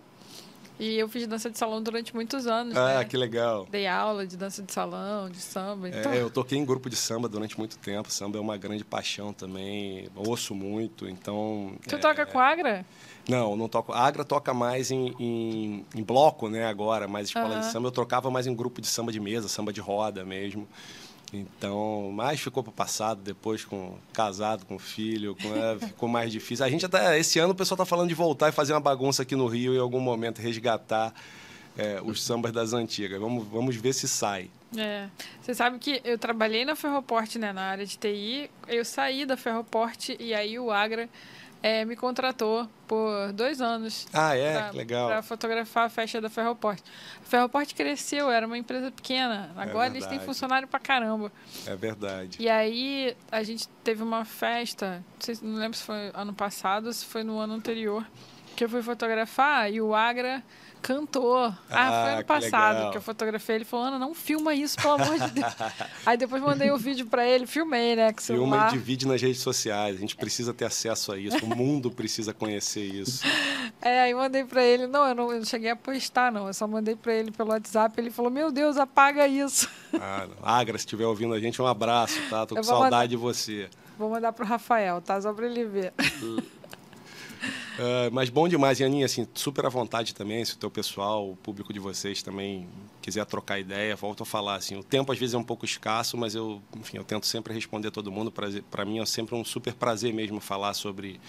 [0.79, 2.77] E eu fiz dança de salão durante muitos anos.
[2.77, 3.05] Ah, né?
[3.05, 3.67] que legal.
[3.69, 5.89] Dei aula de dança de salão, de samba.
[5.89, 6.13] Então...
[6.13, 8.11] É, eu toquei em grupo de samba durante muito tempo.
[8.11, 10.09] Samba é uma grande paixão também.
[10.15, 11.73] Ouço muito, então.
[11.87, 11.97] Tu é...
[11.97, 12.85] toca com Agra?
[13.27, 13.91] Não, não toco.
[13.91, 17.91] A Agra toca mais em, em, em bloco, né, agora, mas escola de samba eu
[17.91, 20.67] trocava mais em grupo de samba de mesa, samba de roda mesmo.
[21.33, 26.31] Então, mais ficou para o passado, depois com casado, com filho, com, é, ficou mais
[26.31, 26.65] difícil.
[26.65, 29.23] A gente até, esse ano o pessoal está falando de voltar e fazer uma bagunça
[29.23, 31.13] aqui no Rio em algum momento, resgatar
[31.77, 33.19] é, os sambas das antigas.
[33.19, 34.49] Vamos, vamos ver se sai.
[34.75, 35.07] É.
[35.41, 38.49] Você sabe que eu trabalhei na Ferroporte, né, na área de TI.
[38.67, 41.07] Eu saí da Ferroporte e aí o Agra
[41.61, 44.07] é, me contratou por dois anos.
[44.13, 44.53] Ah, é?
[44.53, 45.07] Pra, legal.
[45.07, 46.79] Para fotografar a festa da Ferroport.
[47.21, 49.51] A Ferroport cresceu, era uma empresa pequena.
[49.57, 51.31] É Agora é eles têm funcionário pra caramba.
[51.65, 52.37] É verdade.
[52.39, 56.87] E aí a gente teve uma festa, não, sei, não lembro se foi ano passado
[56.87, 58.05] ou se foi no ano anterior,
[58.55, 60.43] que eu fui fotografar e o Agra
[60.77, 61.37] cantou.
[61.37, 62.91] Ah, ah foi ano passado legal.
[62.91, 63.55] que eu fotografei.
[63.57, 65.55] Ele falou, Ana, não filma isso, pelo amor de Deus.
[66.05, 68.13] Aí depois mandei o um vídeo para ele, filmei, né?
[68.13, 69.95] Com Filma e divide nas redes sociais.
[69.95, 71.43] A gente precisa ter acesso a isso.
[71.45, 73.23] O mundo precisa conhecer isso.
[73.79, 74.87] É, aí mandei para ele.
[74.87, 76.47] Não eu, não, eu não cheguei a postar, não.
[76.47, 77.93] Eu só mandei para ele pelo WhatsApp.
[77.99, 79.69] Ele falou, meu Deus, apaga isso.
[80.01, 82.45] Ah, Agra, se estiver ouvindo a gente, um abraço, tá?
[82.45, 83.07] Tô com saudade mandar...
[83.07, 83.69] de você.
[83.97, 85.19] Vou mandar pro Rafael, tá?
[85.21, 85.93] Só para ele ver.
[87.37, 91.35] Uh, mas bom demais, Aninha, assim, super à vontade também, se o teu pessoal, o
[91.35, 92.67] público de vocês também
[93.01, 96.17] quiser trocar ideia, volto a falar, assim, o tempo às vezes é um pouco escasso,
[96.17, 99.73] mas eu, enfim, eu tento sempre responder todo mundo, para mim é sempre um super
[99.73, 101.19] prazer mesmo falar sobre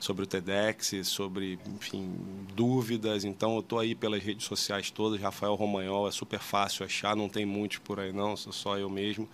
[0.00, 2.10] sobre o TEDx, sobre, enfim,
[2.56, 7.14] dúvidas, então eu estou aí pelas redes sociais todas, Rafael Romagnol, é super fácil achar,
[7.14, 9.28] não tem muitos por aí não, sou só eu mesmo.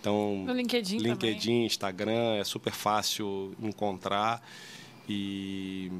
[0.00, 1.66] Então, no LinkedIn, LinkedIn também.
[1.66, 4.40] Instagram, é super fácil encontrar.
[5.08, 5.90] E,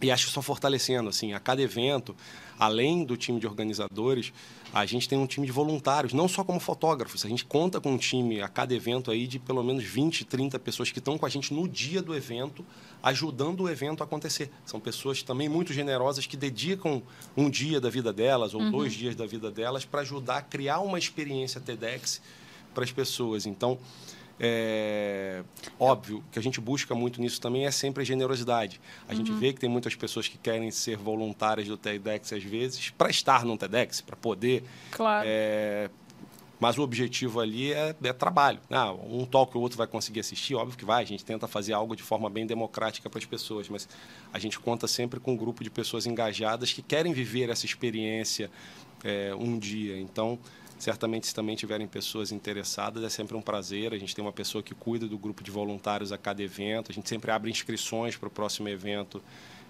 [0.00, 2.14] e acho que só fortalecendo, assim, a cada evento,
[2.58, 4.32] além do time de organizadores,
[4.72, 7.24] a gente tem um time de voluntários, não só como fotógrafos.
[7.24, 10.58] A gente conta com um time a cada evento aí de pelo menos 20, 30
[10.58, 12.64] pessoas que estão com a gente no dia do evento,
[13.02, 14.50] ajudando o evento a acontecer.
[14.64, 17.02] São pessoas também muito generosas que dedicam
[17.36, 18.70] um dia da vida delas ou uhum.
[18.70, 22.20] dois dias da vida delas para ajudar a criar uma experiência TEDx
[22.74, 23.46] para as pessoas.
[23.46, 23.78] Então,
[24.38, 25.42] é,
[25.80, 28.80] óbvio que a gente busca muito nisso também é sempre a generosidade.
[29.08, 29.18] A uhum.
[29.18, 33.08] gente vê que tem muitas pessoas que querem ser voluntárias do TEDx às vezes para
[33.08, 34.62] estar no TEDx, para poder.
[34.90, 35.26] Claro.
[35.28, 35.90] É,
[36.58, 38.60] mas o objetivo ali é, é trabalho.
[38.70, 41.02] Ah, um talk o outro vai conseguir assistir, óbvio que vai.
[41.02, 43.88] A gente tenta fazer algo de forma bem democrática para as pessoas, mas
[44.32, 48.50] a gente conta sempre com um grupo de pessoas engajadas que querem viver essa experiência
[49.04, 49.98] é, um dia.
[49.98, 50.38] Então,
[50.78, 53.94] Certamente, se também tiverem pessoas interessadas, é sempre um prazer.
[53.94, 56.90] A gente tem uma pessoa que cuida do grupo de voluntários a cada evento.
[56.90, 59.22] A gente sempre abre inscrições para o próximo evento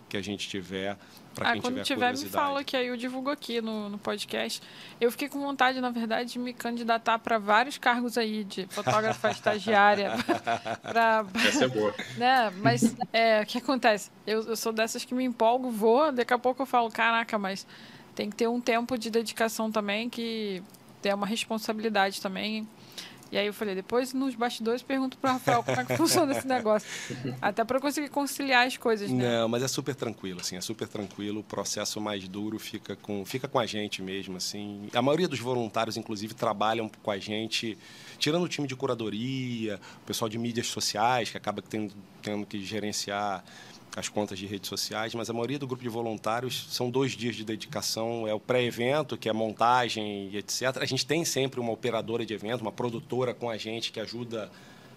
[0.09, 0.97] que a gente tiver,
[1.35, 3.99] para ah, quem quando tiver, tiver me fala que aí eu divulgo aqui no, no
[3.99, 4.63] podcast.
[5.01, 9.31] Eu fiquei com vontade, na verdade, de me candidatar para vários cargos aí, de fotógrafa
[9.33, 10.13] estagiária.
[10.83, 11.95] pra, Essa é boa.
[12.17, 12.51] Né?
[12.63, 14.11] Mas é, o que acontece?
[14.27, 17.67] Eu, eu sou dessas que me empolgo, vou, daqui a pouco eu falo, caraca, mas
[18.15, 20.63] tem que ter um tempo de dedicação também que
[21.07, 22.67] ter uma responsabilidade também.
[23.31, 26.33] E aí eu falei, depois nos bastidores pergunto para o Rafael como é que funciona
[26.33, 26.89] esse negócio.
[27.41, 29.41] Até para conseguir conciliar as coisas, né?
[29.41, 31.41] Não, mas é super tranquilo, assim, é super tranquilo.
[31.41, 34.89] O processo mais duro fica com, fica com a gente mesmo, assim.
[34.93, 37.79] A maioria dos voluntários, inclusive, trabalham com a gente,
[38.19, 42.65] tirando o time de curadoria, o pessoal de mídias sociais, que acaba tendo, tendo que
[42.65, 43.45] gerenciar
[43.97, 47.35] as contas de redes sociais, mas a maioria do grupo de voluntários são dois dias
[47.35, 48.29] de dedicação.
[48.29, 50.77] É o pré-evento, que é montagem e etc.
[50.77, 54.51] A gente tem sempre uma operadora de evento, uma produtora com a gente que ajuda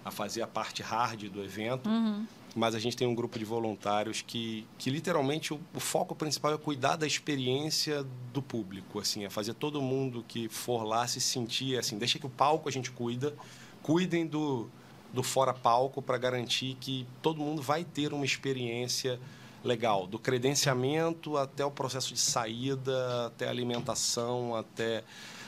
[0.04, 1.90] a fazer a parte hard do evento.
[1.90, 2.28] Uhum.
[2.54, 6.54] Mas a gente tem um grupo de voluntários que, que literalmente, o, o, foco principal
[6.54, 11.22] é cuidar da experiência do público, assim, é fazer todo mundo que for lá se
[11.22, 13.36] sentir, assim, deixa que o palco a gente cuida,
[13.84, 14.68] cuidem do,
[15.14, 19.20] do fora palco para garantir que todo mundo vai ter uma experiência
[19.64, 25.04] legal, do credenciamento até o processo de saída, até a alimentação, até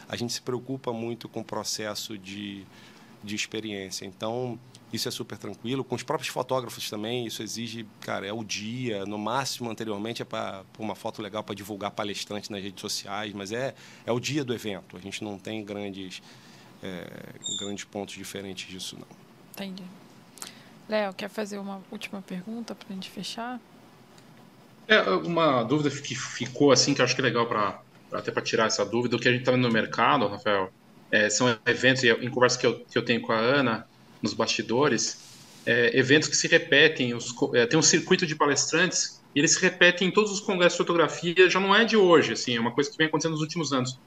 [0.08, 2.66] a gente se preocupa muito com o processo de,
[3.24, 4.06] de experiência.
[4.06, 4.60] Então,
[4.92, 5.84] isso é super tranquilo.
[5.84, 10.26] Com os próprios fotógrafos também, isso exige, cara, é o dia, no máximo anteriormente é
[10.26, 13.74] para uma foto legal para divulgar palestrante nas redes sociais, mas é,
[14.06, 14.98] é o dia do evento.
[14.98, 16.22] A gente não tem grandes,
[16.84, 17.08] é,
[17.60, 19.21] grandes pontos diferentes disso, não.
[19.52, 19.84] Entendi.
[20.90, 23.60] Léo, quer fazer uma última pergunta para a gente fechar?
[24.88, 28.42] É, uma dúvida que ficou assim, que eu acho que é legal para até para
[28.42, 30.70] tirar essa dúvida, o que a gente está vendo no mercado, Rafael,
[31.10, 33.88] é, são eventos, em conversa que eu, que eu tenho com a Ana,
[34.22, 35.18] nos bastidores,
[35.66, 39.62] é, eventos que se repetem, os, é, tem um circuito de palestrantes e eles se
[39.62, 42.72] repetem em todos os congressos de fotografia, já não é de hoje, assim, é uma
[42.72, 43.98] coisa que vem acontecendo nos últimos anos.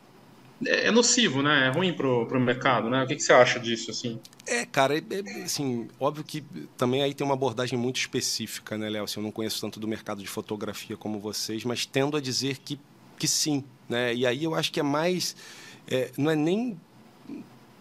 [0.64, 1.66] É, é, nocivo, né?
[1.66, 3.02] É ruim pro, pro mercado, né?
[3.02, 4.20] O que, que você acha disso, assim?
[4.46, 6.44] É, cara, é, é, assim, óbvio que
[6.76, 9.04] também aí tem uma abordagem muito específica, né, Léo?
[9.04, 12.58] Assim, eu não conheço tanto do mercado de fotografia como vocês, mas tendo a dizer
[12.58, 12.78] que,
[13.18, 14.14] que sim, né?
[14.14, 15.36] E aí eu acho que é mais...
[15.86, 16.78] É, não é nem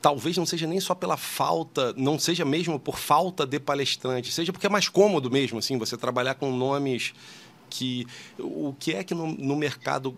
[0.02, 4.52] talvez não seja nem só pela falta, não seja mesmo por falta de palestrante, seja
[4.52, 7.14] porque é mais cômodo mesmo, assim, você trabalhar com nomes
[7.70, 8.06] que
[8.38, 10.18] o que é que no, no mercado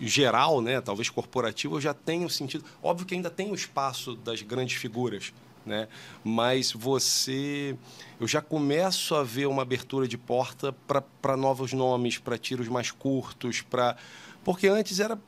[0.00, 2.64] geral, né, talvez corporativo, eu já tenho sentido.
[2.82, 5.32] Óbvio que ainda tem o espaço das grandes figuras,
[5.64, 5.88] né?
[6.22, 7.76] Mas você,
[8.20, 10.74] eu já começo a ver uma abertura de porta
[11.22, 13.96] para novos nomes, para tiros mais curtos, para
[14.44, 15.18] porque antes era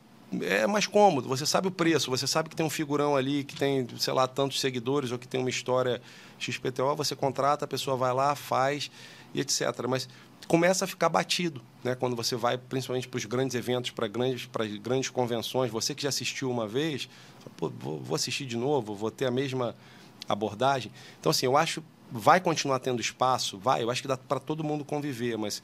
[0.43, 3.57] é mais cômodo, você sabe o preço, você sabe que tem um figurão ali que
[3.57, 6.03] tem, sei lá, tantos seguidores ou que tem uma história
[6.39, 8.91] XPTO, você contrata, a pessoa vai lá, faz
[9.33, 9.63] e etc.
[9.89, 10.07] Mas
[10.49, 11.95] começa a ficar batido, né?
[11.95, 14.49] Quando você vai, principalmente para os grandes eventos, para grandes,
[14.83, 17.09] grandes convenções, você que já assistiu uma vez,
[17.61, 19.77] vou assistir de novo, vou ter a mesma
[20.27, 20.91] abordagem.
[21.21, 23.83] Então, assim, eu acho vai continuar tendo espaço, vai.
[23.83, 25.63] Eu acho que dá para todo mundo conviver, mas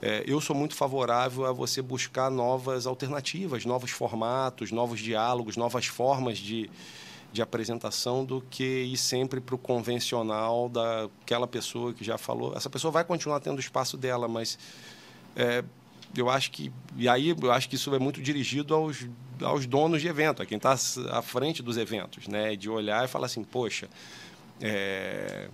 [0.00, 5.86] é, eu sou muito favorável a você buscar novas alternativas, novos formatos, novos diálogos, novas
[5.86, 6.70] formas de,
[7.32, 12.56] de apresentação do que ir sempre para o convencional daquela pessoa que já falou.
[12.56, 14.58] Essa pessoa vai continuar tendo o espaço dela, mas
[15.36, 15.62] é,
[16.16, 19.06] eu acho que e aí eu acho que isso é muito dirigido aos,
[19.40, 20.74] aos donos de evento, a quem está
[21.10, 22.56] à frente dos eventos, né?
[22.56, 23.88] De olhar e falar assim, poxa,
[24.60, 25.48] é,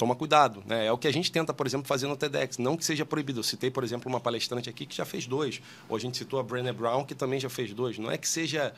[0.00, 0.62] toma cuidado.
[0.66, 0.86] Né?
[0.86, 2.58] É o que a gente tenta, por exemplo, fazer no TEDx.
[2.58, 3.40] Não que seja proibido.
[3.40, 5.60] Eu citei, por exemplo, uma palestrante aqui que já fez dois.
[5.88, 7.98] Ou a gente citou a Brené Brown, que também já fez dois.
[7.98, 8.72] Não é que seja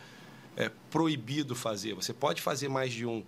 [0.56, 1.94] é, proibido fazer.
[1.94, 3.22] Você pode fazer mais de um.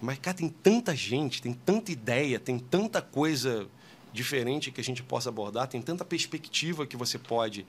[0.00, 3.68] Mas, cara, tem tanta gente, tem tanta ideia, tem tanta coisa
[4.12, 7.64] diferente que a gente possa abordar, tem tanta perspectiva que você pode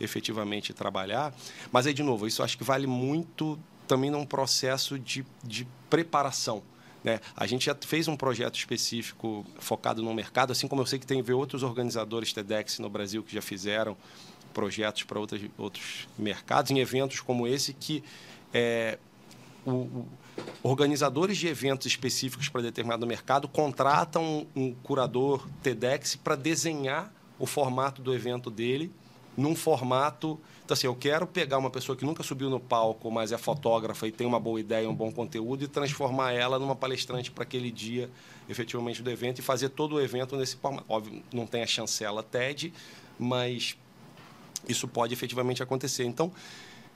[0.00, 1.34] efetivamente trabalhar.
[1.70, 6.62] Mas aí, de novo, isso acho que vale muito também num processo de, de preparação.
[7.04, 7.20] Né?
[7.36, 11.06] A gente já fez um projeto específico focado no mercado, assim como eu sei que
[11.06, 13.94] tem ver outros organizadores TEDx no Brasil que já fizeram
[14.54, 18.02] projetos para outros, mercados, em eventos como esse, que
[18.54, 18.98] é,
[19.66, 20.08] o, o,
[20.62, 27.46] organizadores de eventos específicos para determinado mercado contratam um, um curador TEDx para desenhar o
[27.46, 28.92] formato do evento dele
[29.36, 30.40] num formato.
[30.64, 34.06] Então, assim, eu quero pegar uma pessoa que nunca subiu no palco, mas é fotógrafa
[34.06, 37.70] e tem uma boa ideia, um bom conteúdo, e transformar ela numa palestrante para aquele
[37.70, 38.08] dia,
[38.48, 40.86] efetivamente, do evento, e fazer todo o evento nesse formato.
[40.88, 42.72] Óbvio, não tem a chancela TED,
[43.18, 43.76] mas
[44.68, 46.04] isso pode efetivamente acontecer.
[46.04, 46.32] Então,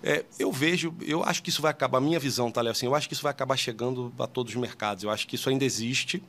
[0.02, 2.72] é, eu vejo, eu acho que isso vai acabar, a minha visão, tá, Léo?
[2.72, 5.04] Assim, eu acho que isso vai acabar chegando a todos os mercados.
[5.04, 6.22] Eu acho que isso ainda existe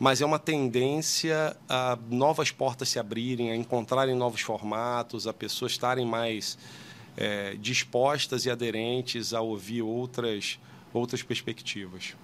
[0.00, 5.72] mas é uma tendência a novas portas se abrirem, a encontrarem novos formatos, a pessoas
[5.72, 6.56] estarem mais
[7.18, 10.58] é, dispostas e aderentes a ouvir outras,
[10.90, 12.16] outras perspectivas.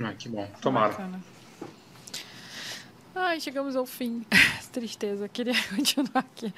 [0.00, 0.50] Ah, que bom.
[0.62, 0.88] Tomara.
[0.88, 1.22] Bacana.
[3.14, 4.24] Ai, chegamos ao fim.
[4.72, 5.28] Tristeza.
[5.28, 6.52] Queria continuar aqui.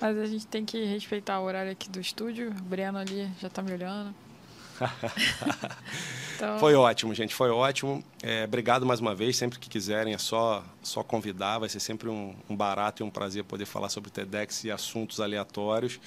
[0.00, 2.50] Mas a gente tem que respeitar o horário aqui do estúdio.
[2.50, 4.12] O Breno ali já está me olhando.
[6.34, 6.58] então...
[6.58, 8.02] Foi ótimo, gente, foi ótimo.
[8.22, 9.36] É, obrigado mais uma vez.
[9.36, 11.58] Sempre que quiserem, é só, só convidar.
[11.58, 15.20] Vai ser sempre um, um barato e um prazer poder falar sobre TEDx e assuntos
[15.20, 16.00] aleatórios.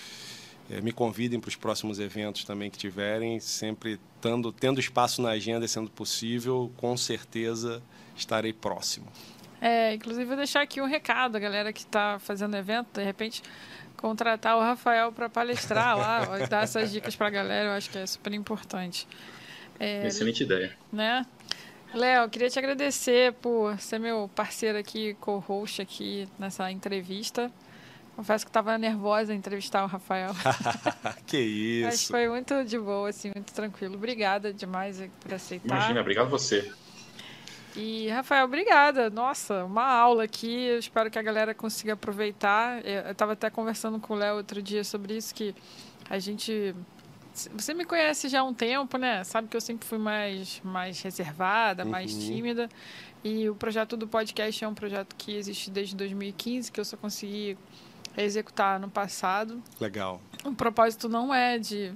[0.70, 5.30] É, me convidem para os próximos eventos também que tiverem, sempre tendo, tendo espaço na
[5.30, 7.82] agenda, sendo possível, com certeza
[8.16, 9.08] estarei próximo.
[9.66, 13.42] É, inclusive, vou deixar aqui um recado, a galera que está fazendo evento, de repente
[13.96, 17.98] contratar o Rafael para palestrar lá, dar essas dicas para a galera, eu acho que
[17.98, 19.08] é super importante.
[19.80, 20.76] É, Excelente ideia.
[20.92, 21.26] Né?
[21.94, 27.50] Léo, queria te agradecer por ser meu parceiro aqui, co-host aqui nessa entrevista.
[28.18, 30.32] Confesso que estava nervosa em entrevistar o Rafael.
[31.26, 31.86] que isso.
[31.86, 33.96] Mas foi muito de boa, assim, muito tranquilo.
[33.96, 35.74] Obrigada demais por aceitar.
[35.74, 36.70] Imagina, obrigado você.
[37.76, 39.10] E, Rafael, obrigada.
[39.10, 40.66] Nossa, uma aula aqui.
[40.66, 42.86] Eu espero que a galera consiga aproveitar.
[42.86, 45.56] Eu estava até conversando com o Léo outro dia sobre isso, que
[46.10, 46.76] a gente...
[47.56, 49.24] Você me conhece já há um tempo, né?
[49.24, 51.90] Sabe que eu sempre fui mais, mais reservada, uhum.
[51.90, 52.70] mais tímida.
[53.24, 56.96] E o projeto do podcast é um projeto que existe desde 2015, que eu só
[56.96, 57.58] consegui
[58.16, 59.64] executar no passado.
[59.80, 60.22] Legal.
[60.44, 61.92] O propósito não é de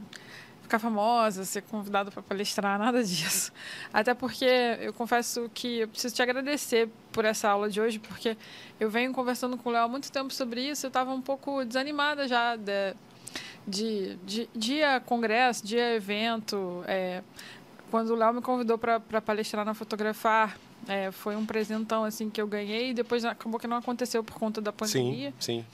[0.68, 3.52] ficar famosa, ser convidado para palestrar, nada disso.
[3.92, 4.46] Até porque
[4.82, 8.38] eu confesso que eu preciso te agradecer por essa aula de hoje, porque
[8.80, 11.64] eu venho conversando com o Léo há muito tempo sobre isso, eu estava um pouco
[11.64, 12.94] desanimada já de,
[13.66, 16.84] de, de, de a congresso, de evento.
[16.86, 17.24] É,
[17.90, 20.58] quando o Léo me convidou para palestrar na Fotografar,
[20.88, 24.38] é, foi um presentão assim que eu ganhei e depois acabou que não aconteceu por
[24.38, 25.34] conta da pandemia.
[25.40, 25.66] Sim, sim.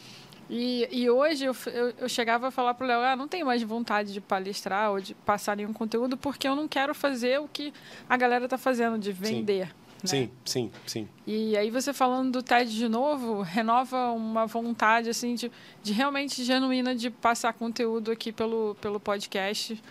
[0.55, 3.47] E, e hoje eu, eu, eu chegava a falar para o Léo, ah, não tenho
[3.47, 7.47] mais vontade de palestrar ou de passar nenhum conteúdo porque eu não quero fazer o
[7.47, 7.73] que
[8.07, 9.65] a galera está fazendo, de vender.
[9.65, 9.71] Sim.
[9.71, 9.71] Né?
[10.05, 11.09] Sim, sim, sim.
[11.25, 15.51] E aí você falando do TED de novo, renova uma vontade assim de,
[15.81, 19.81] de realmente genuína de passar conteúdo aqui pelo, pelo podcast,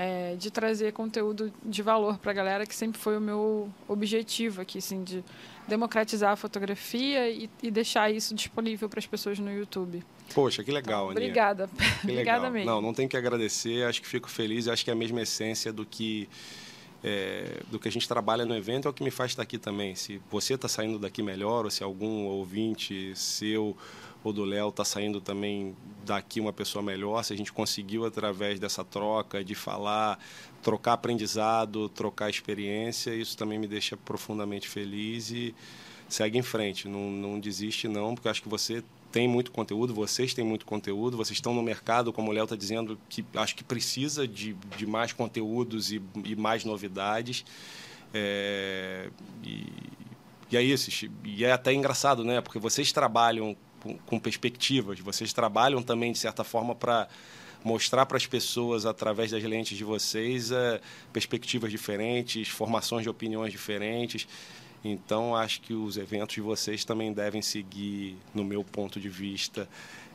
[0.00, 4.60] é, de trazer conteúdo de valor para a galera, que sempre foi o meu objetivo
[4.60, 5.24] aqui, assim, de
[5.66, 10.04] democratizar a fotografia e, e deixar isso disponível para as pessoas no YouTube.
[10.32, 11.68] Poxa, que legal, então, Obrigada.
[11.76, 12.52] Que obrigada legal.
[12.52, 12.70] mesmo.
[12.70, 15.72] Não, não tem que agradecer, acho que fico feliz, acho que é a mesma essência
[15.72, 16.28] do que
[17.02, 19.58] é, do que a gente trabalha no evento é o que me faz estar aqui
[19.58, 19.96] também.
[19.96, 23.76] Se você está saindo daqui melhor, ou se algum ouvinte seu
[24.24, 28.58] ou do Léo está saindo também daqui uma pessoa melhor, se a gente conseguiu através
[28.58, 30.18] dessa troca de falar,
[30.62, 35.54] trocar aprendizado, trocar experiência, isso também me deixa profundamente feliz e
[36.08, 38.82] segue em frente, não, não desiste não, porque acho que você
[39.12, 42.56] tem muito conteúdo, vocês têm muito conteúdo, vocês estão no mercado, como o Léo está
[42.56, 47.44] dizendo, que acho que precisa de, de mais conteúdos e, e mais novidades.
[48.12, 49.10] É,
[49.42, 49.66] e,
[50.50, 52.40] e é isso, e é até engraçado, né?
[52.40, 53.56] Porque vocês trabalham
[54.06, 57.08] com, perspectivas, vocês trabalham também, de certa forma, para
[57.64, 60.80] mostrar para as pessoas, através das lentes de vocês, é,
[61.12, 64.28] perspectivas diferentes, formações de opiniões diferentes.
[64.84, 69.68] Então, acho que os eventos de vocês também devem seguir, no meu ponto de vista,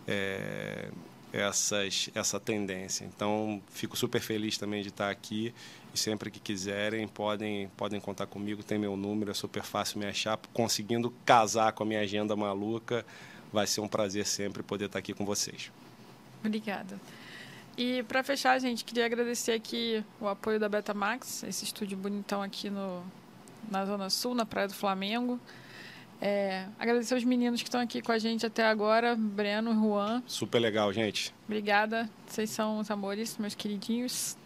[0.07, 0.89] é,
[1.33, 3.05] essas, essa tendência.
[3.05, 5.53] Então, fico super feliz também de estar aqui
[5.93, 10.05] e sempre que quiserem podem, podem contar comigo, tem meu número, é super fácil me
[10.05, 10.39] achar.
[10.53, 13.05] Conseguindo casar com a minha agenda maluca,
[13.53, 15.71] vai ser um prazer sempre poder estar aqui com vocês.
[16.43, 16.99] Obrigada.
[17.77, 22.69] E para fechar, gente, queria agradecer aqui o apoio da Betamax, esse estúdio bonitão aqui
[22.69, 23.03] no,
[23.69, 25.39] na Zona Sul, na Praia do Flamengo.
[26.21, 30.23] É, agradecer os meninos que estão aqui com a gente até agora, Breno e Juan.
[30.27, 31.33] Super legal, gente.
[31.45, 34.37] Obrigada, vocês são os amores, meus queridinhos.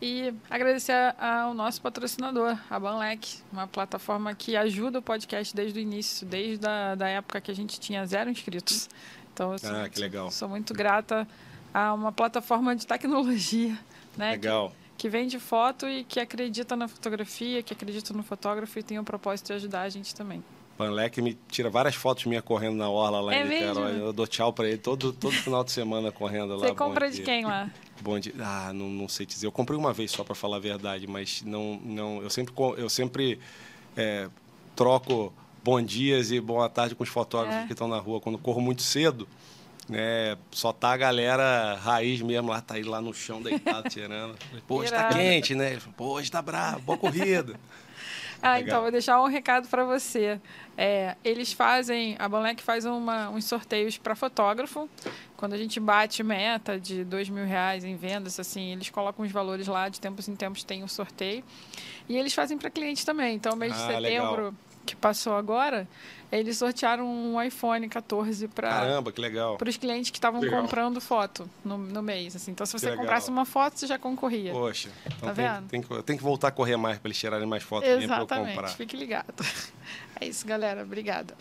[0.00, 5.82] E agradecer ao nosso patrocinador, a Banlec, uma plataforma que ajuda o podcast desde o
[5.82, 8.90] início, desde a da época que a gente tinha zero inscritos.
[9.32, 10.30] Então, eu sou, ah, que legal.
[10.30, 11.26] sou muito grata
[11.72, 13.78] a uma plataforma de tecnologia.
[14.16, 14.70] Né, legal.
[14.96, 18.98] Que, que vende foto e que acredita na fotografia, que acredita no fotógrafo e tem
[18.98, 20.42] o propósito de ajudar a gente também.
[20.76, 23.98] Panlec me tira várias fotos minhas correndo na orla lá é em Niterói.
[23.98, 26.68] Eu dou tchau para ele todo, todo final de semana correndo lá.
[26.68, 27.70] Você compra de quem lá?
[28.00, 28.34] Bom dia.
[28.40, 29.46] Ah, não, não sei dizer.
[29.46, 32.22] Eu comprei uma vez só para falar a verdade, mas não, não.
[32.22, 33.38] Eu sempre, eu sempre
[33.96, 34.28] é,
[34.74, 35.32] troco
[35.64, 37.66] bom dias e boa tarde com os fotógrafos é.
[37.66, 39.26] que estão na rua quando corro muito cedo
[39.88, 40.36] né?
[40.50, 44.36] Só tá a galera raiz mesmo lá, tá aí lá no chão deitado, tirando.
[44.66, 45.78] Pô, hoje tá quente, né?
[45.96, 47.58] Pô, hoje tá bravo, boa corrida.
[48.42, 48.60] Ah, Legal.
[48.62, 50.40] então, vou deixar um recado para você.
[50.76, 54.88] É, eles fazem, a Banlec faz uma, uns sorteios para fotógrafo.
[55.36, 59.32] Quando a gente bate meta de dois mil reais em vendas, assim, eles colocam os
[59.32, 61.42] valores lá, de tempos em tempos tem um sorteio.
[62.08, 63.34] E eles fazem para clientes também.
[63.34, 64.54] Então, mês ah, de setembro, legal.
[64.86, 65.86] Que passou agora,
[66.32, 69.58] eles sortearam um iPhone 14 para Caramba, que legal.
[69.58, 72.52] Para os clientes que estavam comprando foto no, no mês, assim.
[72.52, 74.52] Então se você comprasse uma foto, você já concorria.
[74.52, 74.88] Poxa.
[75.04, 75.68] Então tá tem, vendo?
[75.68, 78.26] Tem que, tem que voltar a correr mais para eles tirarem mais fotos para eu
[78.26, 78.68] comprar.
[78.68, 79.34] Fique ligado.
[80.18, 80.82] É isso, galera.
[80.82, 81.34] Obrigada.